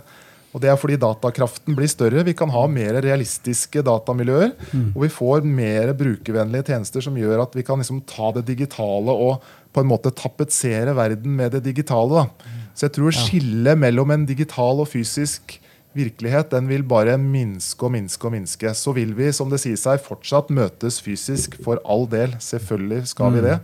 Og 0.49 0.63
Det 0.63 0.69
er 0.71 0.79
fordi 0.81 0.97
datakraften 0.97 1.75
blir 1.77 1.89
større. 1.91 2.23
Vi 2.25 2.33
kan 2.33 2.49
ha 2.49 2.63
mer 2.65 2.97
realistiske 3.05 3.83
datamiljøer. 3.85 4.55
Mm. 4.73 4.87
Og 4.95 5.03
vi 5.05 5.09
får 5.13 5.45
mer 5.45 5.93
brukervennlige 5.93 6.71
tjenester 6.71 7.05
som 7.05 7.17
gjør 7.19 7.43
at 7.43 7.53
vi 7.53 7.65
kan 7.67 7.77
liksom 7.77 8.01
ta 8.09 8.31
det 8.33 8.47
digitale 8.47 9.13
og 9.13 9.45
på 9.73 9.83
en 9.83 9.89
måte 9.89 10.11
tapetsere 10.15 10.95
verden 10.97 11.35
med 11.37 11.53
det 11.55 11.63
digitale. 11.67 12.23
Da. 12.23 12.53
Så 12.73 12.87
jeg 12.87 12.95
tror 12.97 13.15
skillet 13.15 13.79
mellom 13.79 14.13
en 14.15 14.25
digital 14.29 14.81
og 14.81 14.89
fysisk 14.89 15.59
virkelighet 15.97 16.51
den 16.53 16.69
vil 16.69 16.85
bare 16.85 17.17
minske 17.17 17.85
og 17.85 17.93
minske. 17.95 18.25
og 18.25 18.33
minske. 18.33 18.73
Så 18.73 18.93
vil 18.95 19.13
vi 19.17 19.31
som 19.33 19.49
det 19.51 19.61
sier 19.63 19.77
seg, 19.79 20.01
fortsatt 20.05 20.51
møtes 20.53 21.01
fysisk, 21.01 21.57
for 21.63 21.81
all 21.85 22.07
del. 22.09 22.35
Selvfølgelig 22.39 23.07
skal 23.13 23.33
vi 23.35 23.43
mm. 23.43 23.47
det. 23.49 23.59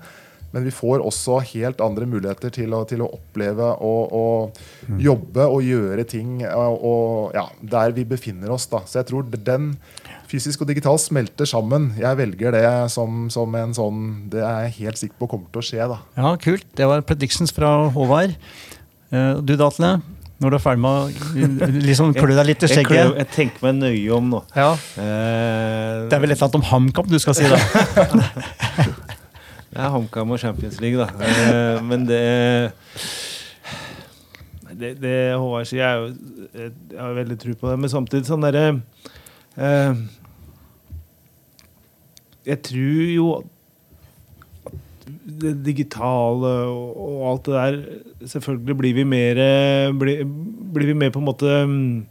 Men 0.55 0.63
vi 0.63 0.71
får 0.71 1.03
også 1.03 1.41
helt 1.51 1.81
andre 1.83 2.05
muligheter 2.07 2.53
til 2.55 2.71
å, 2.77 2.85
til 2.87 3.01
å 3.03 3.09
oppleve 3.17 3.73
og, 3.83 4.13
og 4.15 4.59
mm. 4.87 5.01
jobbe 5.03 5.47
og 5.51 5.65
gjøre 5.67 6.05
ting 6.07 6.37
og, 6.47 6.77
og, 6.79 7.33
ja, 7.35 7.43
der 7.75 7.91
vi 7.97 8.05
befinner 8.07 8.53
oss. 8.55 8.69
Da. 8.71 8.85
Så 8.87 9.01
jeg 9.01 9.09
tror 9.09 9.27
den 9.35 9.73
fysisk 10.29 10.63
og 10.63 10.69
digital 10.71 10.99
smelter 11.01 11.49
sammen. 11.49 11.91
Jeg 11.99 12.19
velger 12.19 12.55
det 12.55 12.65
som, 12.93 13.25
som, 13.33 13.55
en 13.59 13.73
sånn 13.77 14.01
Det 14.31 14.41
er 14.43 14.67
jeg 14.67 14.77
helt 14.81 15.01
sikker 15.01 15.19
på 15.21 15.29
kommer 15.35 15.51
til 15.53 15.61
å 15.63 15.67
skje. 15.69 15.87
da. 15.91 16.01
Ja, 16.17 16.35
Kult. 16.41 16.67
Det 16.77 16.89
var 16.89 17.05
predictions 17.07 17.53
fra 17.55 17.75
Håvard. 17.95 18.35
Du 19.11 19.53
du, 19.55 19.63
Atle? 19.63 19.97
Når 20.43 20.51
du 20.51 20.57
er 20.57 20.63
ferdig 20.63 20.83
med 20.83 20.91
å 20.91 21.69
liksom 21.89 22.11
klø 22.17 22.33
deg 22.35 22.49
litt 22.49 22.65
i 22.65 22.69
skjegget? 22.69 22.97
Jeg, 22.97 23.11
jeg, 23.21 23.29
tenker 23.31 23.67
meg 23.67 23.77
nøye 23.79 24.17
om 24.17 24.33
nå. 24.33 24.41
Ja. 24.57 24.73
Uh, 24.97 26.09
det 26.09 26.17
er 26.17 26.23
vel 26.25 26.35
et 26.35 26.35
eller 26.35 26.49
annet 26.49 26.57
om 26.59 26.65
HamKam 26.73 27.07
du 27.07 27.15
skal 27.23 27.37
si, 27.37 27.47
da? 27.47 27.59
det 29.71 29.79
er 29.79 29.93
HamKam 29.93 30.35
og 30.35 30.41
Champions 30.41 30.81
League, 30.83 30.99
da. 30.99 31.07
Uh, 31.15 31.79
men 31.87 32.03
det 32.09 32.21
det, 34.75 34.91
det 34.99 35.15
Håvard 35.39 35.69
sier, 35.69 35.85
jeg, 35.85 35.95
jo, 36.03 36.67
jeg 36.91 36.99
har 36.99 37.15
veldig 37.15 37.39
tro 37.39 37.55
på 37.61 37.71
det. 37.71 37.79
Men 37.79 37.93
samtidig 37.93 38.27
sånn 38.27 38.43
derre 38.43 38.73
Eh, 38.73 39.21
jeg 42.45 42.57
tror 42.65 43.03
jo 43.15 43.27
det 45.05 45.53
digitale 45.65 46.51
og, 46.71 47.21
alt 47.29 47.45
det 47.47 47.53
der 47.55 48.27
Selvfølgelig 48.33 48.77
blir 48.79 48.93
vi 48.97 49.05
mer 49.07 49.39
blir, 49.95 50.25
blir 50.25 50.91
vi 50.91 50.97
mer 50.97 51.13
på 51.13 51.21
en 51.21 51.27
måte 51.27 51.51
mm, 51.69 52.05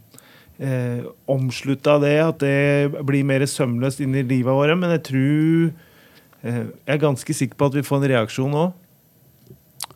eh, 0.59 1.03
omslutta 1.27 1.97
det, 2.03 2.15
at 2.23 2.39
det 2.43 3.03
blir 3.05 3.27
mer 3.27 3.45
sømløst 3.49 4.01
inn 4.03 4.15
i 4.15 4.23
livet 4.23 4.53
vårt. 4.53 4.77
Men 4.79 4.95
jeg 4.95 5.03
tror 5.09 5.69
eh, 6.43 6.63
Jeg 6.63 6.95
er 6.95 7.03
ganske 7.03 7.33
sikker 7.33 7.59
på 7.59 7.69
at 7.69 7.77
vi 7.79 7.85
får 7.85 8.01
en 8.01 8.09
reaksjon 8.13 8.59
òg. 8.63 8.73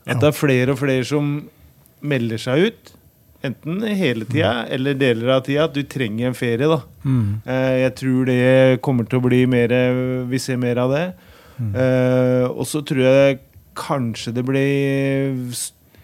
Det 0.10 0.26
er 0.26 0.34
flere 0.34 0.74
og 0.74 0.82
flere 0.82 1.06
som 1.06 1.50
melder 2.02 2.42
seg 2.42 2.70
ut. 2.70 2.94
Enten 3.42 3.82
hele 3.96 4.26
tida 4.28 4.66
eller 4.68 4.98
deler 5.00 5.34
av 5.38 5.46
tida. 5.48 5.70
At 5.70 5.76
du 5.76 5.84
trenger 5.88 6.28
en 6.28 6.38
ferie. 6.38 6.68
da. 6.68 6.82
Mm. 7.06 7.42
Eh, 7.46 7.76
jeg 7.86 7.96
tror 8.02 8.26
det 8.26 8.82
kommer 8.86 9.08
til 9.08 9.20
å 9.20 9.28
bli 9.28 9.46
mer 9.48 9.74
Vi 10.28 10.40
ser 10.40 10.58
mer 10.58 10.78
av 10.78 10.92
det. 10.92 11.06
Mm. 11.60 11.74
Eh, 11.76 12.46
og 12.50 12.66
så 12.68 12.84
tror 12.84 13.04
jeg 13.04 13.40
kanskje 13.80 14.34
det 14.36 14.44
blir 14.48 15.40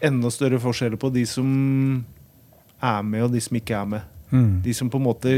enda 0.06 0.32
større 0.32 0.60
forskjeller 0.64 1.00
på 1.00 1.12
de 1.14 1.26
som 1.28 1.50
er 2.84 3.04
med, 3.04 3.26
og 3.26 3.34
de 3.34 3.42
som 3.44 3.58
ikke 3.58 3.78
er 3.78 3.90
med. 3.96 4.12
Mm. 4.32 4.62
De 4.66 4.74
som 4.76 4.90
på 4.92 5.00
en 5.00 5.06
måte 5.06 5.36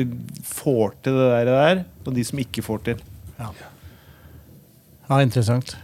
får 0.48 0.96
til 1.06 1.18
det 1.18 1.44
der, 1.50 1.84
og 2.06 2.14
de 2.16 2.24
som 2.26 2.42
ikke 2.42 2.66
får 2.66 2.86
til. 2.92 3.04
Ja, 3.38 3.52
ja 5.10 5.22
interessant. 5.24 5.76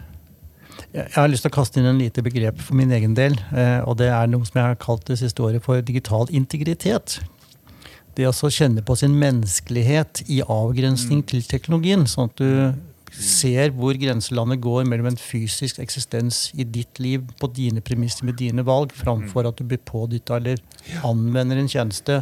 Jeg 0.93 1.09
har 1.15 1.29
lyst 1.31 1.41
til 1.41 1.49
å 1.49 1.55
kaste 1.55 1.79
inn 1.81 1.89
en 1.89 1.97
lite 1.97 2.21
begrep 2.21 2.59
for 2.61 2.77
min 2.77 2.91
egen 2.93 3.15
del. 3.17 3.33
Eh, 3.49 3.79
og 3.81 3.97
det 3.97 4.11
er 4.13 4.29
noe 4.29 4.45
som 4.45 4.59
jeg 4.59 4.73
har 4.73 4.81
kalt 4.81 5.07
det 5.09 5.17
siste 5.23 5.41
året 5.41 5.65
for 5.65 5.81
digital 5.81 6.29
integritet. 6.29 7.17
Det 8.13 8.27
å 8.29 8.33
kjenne 8.53 8.83
på 8.85 8.93
sin 8.99 9.15
menneskelighet 9.17 10.21
i 10.29 10.43
avgrensning 10.45 11.23
mm. 11.23 11.29
til 11.31 11.47
teknologien. 11.49 12.05
Sånn 12.05 12.29
at 12.29 12.37
du 12.37 12.77
ser 13.13 13.73
hvor 13.73 13.97
grenselandet 13.97 14.61
går 14.61 14.85
mellom 14.89 15.09
en 15.09 15.17
fysisk 15.17 15.81
eksistens 15.81 16.47
i 16.53 16.65
ditt 16.65 17.01
liv 17.01 17.25
på 17.41 17.49
dine 17.53 17.81
premisser 17.85 18.29
med 18.29 18.37
dine 18.41 18.65
valg, 18.65 18.93
framfor 18.93 19.49
at 19.49 19.57
du 19.57 19.65
blir 19.69 19.81
pådytta 19.85 20.37
eller 20.37 20.61
anvender 21.05 21.57
en 21.61 21.69
tjeneste. 21.69 22.21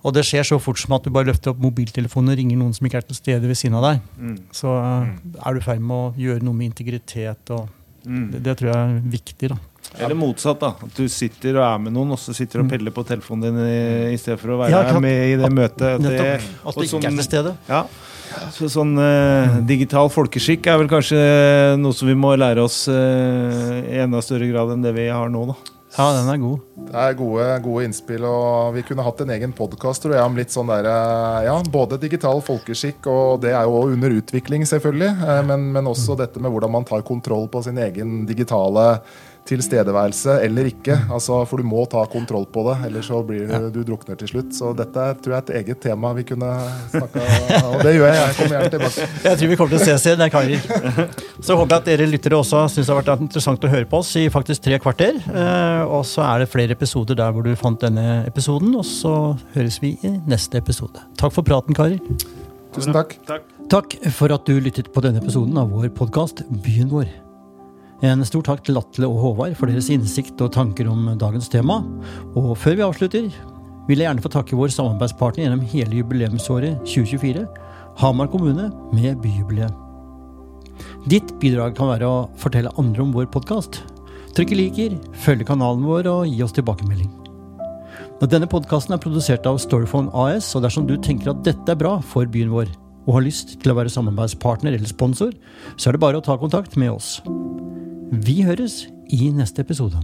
Og 0.00 0.14
det 0.16 0.24
skjer 0.24 0.46
så 0.48 0.56
fort 0.62 0.80
som 0.80 0.94
at 0.96 1.04
du 1.04 1.12
bare 1.12 1.28
løfter 1.28 1.52
opp 1.52 1.60
mobiltelefonen 1.60 2.32
og 2.32 2.38
ringer 2.40 2.60
noen 2.60 2.72
som 2.76 2.86
ikke 2.88 3.02
er 3.02 3.08
til 3.08 3.18
stede 3.18 3.48
ved 3.48 3.58
siden 3.58 3.76
av 3.76 3.84
deg. 3.84 4.06
Mm. 4.16 4.36
Så 4.56 4.72
uh, 4.72 5.10
er 5.36 5.56
du 5.56 5.60
i 5.60 5.66
ferd 5.66 5.82
med 5.84 5.96
å 5.96 6.06
gjøre 6.20 6.44
noe 6.46 6.56
med 6.56 6.70
integritet. 6.70 7.52
og 7.52 7.68
mm. 8.06 8.30
det, 8.32 8.44
det, 8.46 8.54
tror 8.60 8.72
jeg 8.72 8.78
er 8.78 9.10
viktig. 9.16 9.50
da. 9.52 9.58
Eller 9.98 10.16
motsatt. 10.16 10.60
da, 10.62 10.72
At 10.86 10.96
du 10.96 11.04
sitter 11.12 11.58
og 11.58 11.66
er 11.66 11.82
med 11.84 11.96
noen, 11.96 12.14
og 12.16 12.22
så 12.22 12.32
sitter 12.36 12.60
du 12.60 12.64
og 12.64 12.70
mm. 12.70 12.72
peller 12.72 12.94
på 12.96 13.04
telefonen 13.10 13.48
din 13.50 13.60
i, 13.66 14.14
i 14.14 14.20
stedet 14.20 14.40
for 14.40 14.54
å 14.54 14.60
være 14.62 14.86
ja, 14.88 15.02
med 15.04 15.34
i 15.34 15.36
det 15.40 15.52
møtet. 15.52 15.84
At, 15.98 16.06
det, 16.06 16.30
at 16.40 16.80
du 16.80 16.86
ikke 16.86 17.02
er 17.04 17.20
til 17.20 17.28
stede. 17.28 17.54
Ja, 17.68 17.84
så 18.54 18.68
sånn 18.70 18.94
eh, 19.02 19.58
Digital 19.66 20.10
folkeskikk 20.12 20.68
er 20.70 20.78
vel 20.80 20.90
kanskje 20.90 21.18
noe 21.80 21.96
som 21.96 22.08
vi 22.08 22.14
må 22.18 22.30
lære 22.38 22.62
oss 22.62 22.84
eh, 22.92 23.80
i 23.90 24.00
enda 24.04 24.22
større 24.24 24.46
grad 24.52 24.70
enn 24.76 24.84
det 24.86 24.94
vi 24.96 25.08
har 25.10 25.32
nå. 25.32 25.48
da. 25.50 25.79
Ja, 26.00 26.06
den 26.16 26.30
er 26.32 26.38
god. 26.40 26.60
Det 26.80 26.96
er 26.96 27.16
gode, 27.18 27.46
gode 27.60 27.82
innspill. 27.84 28.22
og 28.24 28.72
Vi 28.72 28.84
kunne 28.88 29.04
hatt 29.04 29.18
en 29.20 29.32
egen 29.34 29.52
podkast 29.52 30.06
om 30.08 30.38
litt 30.38 30.54
sånn 30.54 30.70
der, 30.72 30.86
eh, 30.88 31.40
ja, 31.44 31.56
både 31.68 31.98
digital 32.00 32.40
folkeskikk, 32.40 33.04
og 33.10 33.42
det 33.42 33.52
er 33.52 33.68
jo 33.68 33.82
under 33.92 34.14
utvikling, 34.16 34.64
selvfølgelig, 34.64 35.10
eh, 35.26 35.42
men, 35.44 35.66
men 35.74 35.90
også 35.90 36.16
dette 36.16 36.40
med 36.40 36.54
hvordan 36.54 36.72
man 36.72 36.88
tar 36.88 37.04
kontroll 37.04 37.50
på 37.52 37.60
sin 37.66 37.76
egen 37.84 38.24
digitale 38.24 39.02
tilstedeværelse 39.50 40.36
eller 40.46 40.68
ikke. 40.70 40.96
Altså, 41.10 41.40
for 41.50 41.60
du 41.60 41.66
må 41.66 41.84
ta 41.90 42.04
kontroll 42.10 42.46
på 42.52 42.64
det, 42.68 42.76
ellers 42.88 43.10
så 43.10 43.20
blir 43.26 43.48
du, 43.50 43.68
du 43.74 43.80
drukner 43.86 44.18
til 44.20 44.30
slutt. 44.30 44.52
Så 44.56 44.72
dette 44.78 45.06
tror 45.22 45.34
jeg 45.34 45.40
er 45.40 45.46
et 45.46 45.52
eget 45.60 45.82
tema 45.82 46.12
vi 46.16 46.24
kunne 46.28 46.50
snakka 46.92 47.24
om. 47.24 47.70
Og 47.72 47.84
det 47.86 47.94
gjør 47.96 48.06
jeg. 48.08 48.20
Jeg 48.20 48.38
kommer 48.38 48.56
gjerne 48.56 48.72
tilbake. 48.76 49.08
Jeg 49.26 49.40
tror 49.40 49.52
vi 49.52 49.60
kommer 49.60 49.74
til 49.74 49.80
å 49.80 49.88
ses 49.88 50.08
igjen, 50.10 50.26
karer. 50.34 51.14
Så 51.40 51.56
håper 51.56 51.74
jeg 51.74 51.80
at 51.80 51.88
dere 51.90 52.10
lyttere 52.10 52.40
også 52.40 52.64
syns 52.70 52.90
det 52.90 52.94
har 52.94 53.00
vært 53.02 53.24
interessant 53.26 53.64
å 53.66 53.72
høre 53.72 53.88
på 53.90 54.02
oss 54.02 54.12
i 54.20 54.26
faktisk 54.32 54.66
tre 54.66 54.80
kvarter. 54.82 55.16
Eh, 55.30 55.82
og 55.86 56.04
så 56.08 56.24
er 56.26 56.44
det 56.44 56.50
flere 56.52 56.76
episoder 56.76 57.18
der 57.18 57.32
hvor 57.34 57.46
du 57.46 57.54
fant 57.58 57.80
denne 57.82 58.20
episoden, 58.28 58.74
og 58.78 58.86
så 58.86 59.14
høres 59.56 59.80
vi 59.82 59.96
i 60.06 60.14
neste 60.30 60.60
episode. 60.60 61.02
Takk 61.20 61.34
for 61.36 61.46
praten, 61.46 61.76
karer. 61.76 61.98
Tusen 62.74 62.94
takk. 62.94 63.16
Takk. 63.26 63.48
Takk 63.70 63.96
for 64.14 64.34
at 64.34 64.46
du 64.46 64.58
lyttet 64.62 64.92
på 64.94 65.02
denne 65.04 65.22
episoden 65.22 65.58
av 65.58 65.70
vår 65.74 65.90
podkast 65.94 66.44
Byen 66.62 66.90
vår. 66.90 67.10
En 68.00 68.22
stor 68.24 68.40
takk 68.40 68.62
til 68.64 68.78
Atle 68.80 69.08
og 69.10 69.18
Håvard 69.20 69.58
for 69.58 69.68
deres 69.68 69.90
innsikt 69.92 70.40
og 70.40 70.54
tanker 70.54 70.88
om 70.88 71.10
dagens 71.20 71.50
tema. 71.52 71.82
Og 72.32 72.54
før 72.56 72.78
vi 72.78 72.84
avslutter, 72.86 73.26
vil 73.88 74.00
jeg 74.00 74.06
gjerne 74.06 74.24
få 74.24 74.30
takke 74.32 74.56
vår 74.56 74.72
samarbeidspartner 74.72 75.44
gjennom 75.44 75.66
hele 75.68 75.98
jubileumsåret 75.98 76.80
2024, 76.88 77.44
Hamar 78.00 78.30
kommune 78.32 78.70
med 78.96 79.20
byjubileet. 79.20 79.74
Ditt 81.12 81.34
bidrag 81.42 81.74
kan 81.76 81.90
være 81.90 82.08
å 82.08 82.22
fortelle 82.40 82.72
andre 82.80 83.04
om 83.04 83.12
vår 83.12 83.28
podkast. 83.34 83.82
Trykke 84.32 84.56
liker, 84.56 84.96
følge 85.20 85.44
kanalen 85.50 85.84
vår 85.84 86.08
og 86.08 86.30
gi 86.30 86.40
oss 86.46 86.56
tilbakemelding. 86.56 87.10
Denne 88.32 88.48
podkasten 88.48 88.96
er 88.96 89.02
produsert 89.02 89.44
av 89.48 89.60
Storyphone 89.60 90.08
AS, 90.16 90.54
og 90.56 90.64
dersom 90.64 90.88
du 90.88 90.96
tenker 90.96 91.34
at 91.34 91.44
dette 91.44 91.74
er 91.74 91.82
bra 91.82 91.98
for 92.00 92.24
byen 92.24 92.52
vår, 92.52 92.72
og 93.04 93.18
har 93.18 93.28
lyst 93.28 93.58
til 93.60 93.74
å 93.74 93.76
være 93.76 93.92
samarbeidspartner 93.92 94.76
eller 94.76 94.88
sponsor, 94.88 95.36
så 95.76 95.90
er 95.90 95.98
det 95.98 96.04
bare 96.04 96.20
å 96.20 96.24
ta 96.24 96.40
kontakt 96.40 96.80
med 96.80 96.94
oss. 96.94 97.18
Vi 98.10 98.42
høres 98.42 98.88
i 99.10 99.28
neste 99.30 99.62
episode. 99.62 100.00